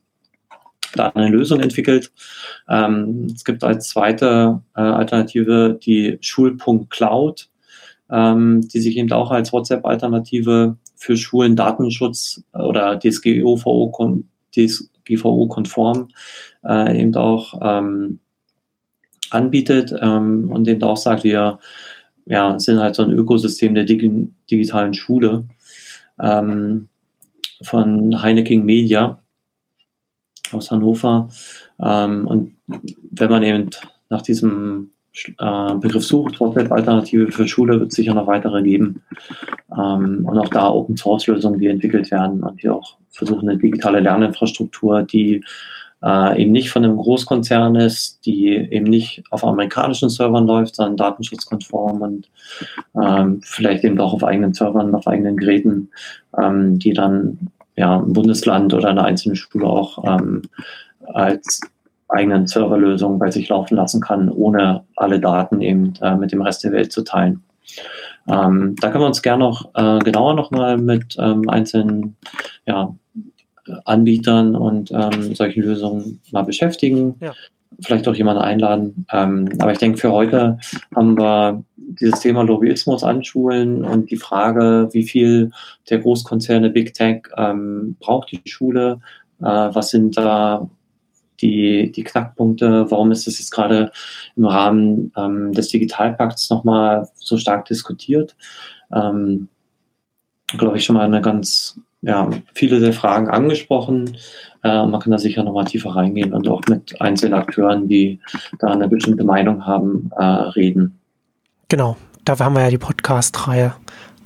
da 0.95 1.09
eine 1.09 1.29
Lösung 1.29 1.59
entwickelt. 1.59 2.11
Ähm, 2.69 3.27
es 3.33 3.43
gibt 3.43 3.63
als 3.63 3.89
zweite 3.89 4.61
äh, 4.75 4.81
Alternative 4.81 5.79
die 5.81 6.17
Schulpunkt 6.21 6.89
Cloud, 6.89 7.49
ähm, 8.09 8.67
die 8.67 8.79
sich 8.79 8.97
eben 8.97 9.11
auch 9.11 9.31
als 9.31 9.53
WhatsApp-Alternative 9.53 10.77
für 10.95 11.17
Schulen 11.17 11.55
Datenschutz 11.55 12.43
äh, 12.53 12.59
oder 12.59 12.99
DSGVO-konform 12.99 14.23
DSGVO 14.55 16.07
äh, 16.65 17.01
eben 17.01 17.15
auch 17.15 17.59
ähm, 17.61 18.19
anbietet 19.29 19.93
ähm, 19.99 20.51
und 20.51 20.67
eben 20.67 20.83
auch 20.83 20.97
sagt, 20.97 21.23
wir 21.23 21.59
ja, 22.25 22.59
sind 22.59 22.79
halt 22.79 22.95
so 22.95 23.03
ein 23.03 23.11
Ökosystem 23.11 23.73
der 23.73 23.85
digitalen 23.85 24.93
Schule 24.93 25.45
ähm, 26.21 26.87
von 27.63 28.21
Heineken 28.21 28.65
Media 28.65 29.19
aus 30.51 30.71
Hannover. 30.71 31.29
Ähm, 31.81 32.27
und 32.27 32.55
wenn 33.11 33.29
man 33.29 33.43
eben 33.43 33.69
nach 34.09 34.21
diesem 34.21 34.91
äh, 35.13 35.75
Begriff 35.75 36.05
sucht, 36.05 36.41
Alternative 36.41 37.31
für 37.31 37.47
Schule, 37.47 37.79
wird 37.79 37.91
es 37.91 37.95
sicher 37.95 38.13
noch 38.13 38.27
weitere 38.27 38.63
geben. 38.63 39.01
Ähm, 39.71 40.25
und 40.25 40.37
auch 40.37 40.49
da 40.49 40.69
Open 40.69 40.97
Source 40.97 41.27
Lösungen, 41.27 41.59
die 41.59 41.67
entwickelt 41.67 42.11
werden 42.11 42.43
und 42.43 42.61
die 42.61 42.69
auch 42.69 42.97
versuchen, 43.09 43.49
eine 43.49 43.57
digitale 43.57 43.99
Lerninfrastruktur, 43.99 45.03
die 45.03 45.43
äh, 46.03 46.41
eben 46.41 46.51
nicht 46.51 46.71
von 46.71 46.83
einem 46.83 46.97
Großkonzern 46.97 47.75
ist, 47.75 48.25
die 48.25 48.49
eben 48.49 48.85
nicht 48.85 49.23
auf 49.29 49.43
amerikanischen 49.43 50.09
Servern 50.09 50.47
läuft, 50.47 50.75
sondern 50.75 50.97
datenschutzkonform 50.97 52.01
und 52.01 52.29
ähm, 53.01 53.41
vielleicht 53.43 53.83
eben 53.83 53.99
auch 53.99 54.13
auf 54.13 54.23
eigenen 54.23 54.53
Servern, 54.53 54.95
auf 54.95 55.07
eigenen 55.07 55.37
Geräten, 55.37 55.89
ähm, 56.37 56.79
die 56.79 56.93
dann 56.93 57.37
ja 57.75 57.99
ein 57.99 58.13
Bundesland 58.13 58.73
oder 58.73 58.89
eine 58.89 59.03
einzelne 59.03 59.35
Schule 59.35 59.65
auch 59.67 60.03
ähm, 60.05 60.43
als 61.13 61.61
eigenen 62.09 62.47
Serverlösung 62.47 63.19
bei 63.19 63.31
sich 63.31 63.47
laufen 63.49 63.75
lassen 63.75 64.01
kann, 64.01 64.29
ohne 64.29 64.83
alle 64.95 65.19
Daten 65.19 65.61
eben 65.61 65.93
äh, 66.01 66.15
mit 66.15 66.31
dem 66.31 66.41
Rest 66.41 66.63
der 66.63 66.73
Welt 66.73 66.91
zu 66.91 67.03
teilen. 67.03 67.43
Ähm, 68.27 68.75
da 68.79 68.89
können 68.89 69.03
wir 69.03 69.07
uns 69.07 69.21
gerne 69.21 69.43
noch 69.43 69.73
äh, 69.75 69.99
genauer 69.99 70.35
nochmal 70.35 70.77
mit 70.77 71.15
ähm, 71.17 71.49
einzelnen 71.49 72.17
ja, 72.65 72.93
Anbietern 73.85 74.55
und 74.55 74.91
ähm, 74.91 75.35
solchen 75.35 75.63
Lösungen 75.63 76.21
mal 76.31 76.43
beschäftigen. 76.43 77.15
Ja. 77.19 77.33
Vielleicht 77.81 78.07
auch 78.07 78.15
jemanden 78.15 78.41
einladen. 78.41 79.05
Ähm, 79.11 79.49
aber 79.59 79.71
ich 79.71 79.77
denke, 79.77 79.97
für 79.97 80.11
heute 80.11 80.59
haben 80.93 81.17
wir 81.17 81.63
dieses 81.77 82.19
Thema 82.19 82.43
Lobbyismus 82.43 83.03
anschulen 83.03 83.83
und 83.83 84.11
die 84.11 84.17
Frage, 84.17 84.89
wie 84.91 85.03
viel 85.03 85.51
der 85.89 85.99
Großkonzerne 85.99 86.69
Big 86.69 86.93
Tech 86.93 87.23
ähm, 87.37 87.95
braucht 87.99 88.31
die 88.31 88.41
Schule, 88.45 88.99
äh, 89.39 89.45
was 89.45 89.89
sind 89.89 90.17
da 90.17 90.69
die, 91.41 91.91
die 91.91 92.03
Knackpunkte, 92.03 92.89
warum 92.89 93.11
ist 93.11 93.27
das 93.27 93.39
jetzt 93.39 93.51
gerade 93.51 93.91
im 94.35 94.45
Rahmen 94.45 95.11
ähm, 95.17 95.51
des 95.53 95.69
Digitalpakts 95.69 96.49
nochmal 96.49 97.09
so 97.15 97.37
stark 97.37 97.65
diskutiert. 97.65 98.35
Ähm, 98.93 99.47
glaube 100.57 100.77
ich, 100.77 100.85
schon 100.85 100.95
mal 100.95 101.05
eine 101.05 101.21
ganz 101.21 101.79
ja, 102.01 102.29
viele 102.53 102.79
der 102.79 102.93
Fragen 102.93 103.29
angesprochen. 103.29 104.17
Äh, 104.63 104.85
man 104.85 104.99
kann 104.99 105.11
da 105.11 105.17
sicher 105.17 105.43
nochmal 105.43 105.65
tiefer 105.65 105.95
reingehen 105.95 106.33
und 106.33 106.47
auch 106.47 106.61
mit 106.67 106.99
einzelnen 107.01 107.33
Akteuren, 107.33 107.87
die 107.87 108.19
da 108.59 108.67
eine 108.67 108.87
bestimmte 108.87 109.23
Meinung 109.23 109.65
haben, 109.65 110.11
äh, 110.17 110.23
reden. 110.23 110.99
Genau, 111.69 111.95
dafür 112.25 112.47
haben 112.47 112.55
wir 112.55 112.63
ja 112.63 112.69
die 112.69 112.77
Podcast-Reihe 112.77 113.73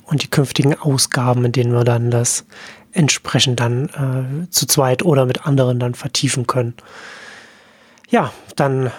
und 0.06 0.22
die 0.22 0.28
künftigen 0.28 0.74
Ausgaben, 0.74 1.44
in 1.44 1.52
denen 1.52 1.72
wir 1.72 1.84
dann 1.84 2.10
das 2.10 2.46
entsprechend 2.92 3.60
dann 3.60 3.88
äh, 4.46 4.50
zu 4.50 4.66
zweit 4.66 5.04
oder 5.04 5.26
mit 5.26 5.46
anderen 5.46 5.78
dann 5.78 5.94
vertiefen 5.94 6.46
können. 6.46 6.74
Ja, 8.08 8.32
dann 8.56 8.90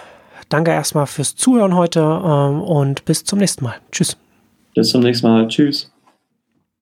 danke 0.48 0.70
erstmal 0.70 1.06
fürs 1.06 1.34
Zuhören 1.34 1.74
heute 1.74 2.00
ähm, 2.00 2.62
und 2.62 3.04
bis 3.04 3.24
zum 3.24 3.40
nächsten 3.40 3.64
Mal. 3.64 3.76
Tschüss. 3.90 4.16
Bis 4.74 4.90
zum 4.90 5.02
nächsten 5.02 5.26
Mal. 5.26 5.48
Tschüss. 5.48 5.90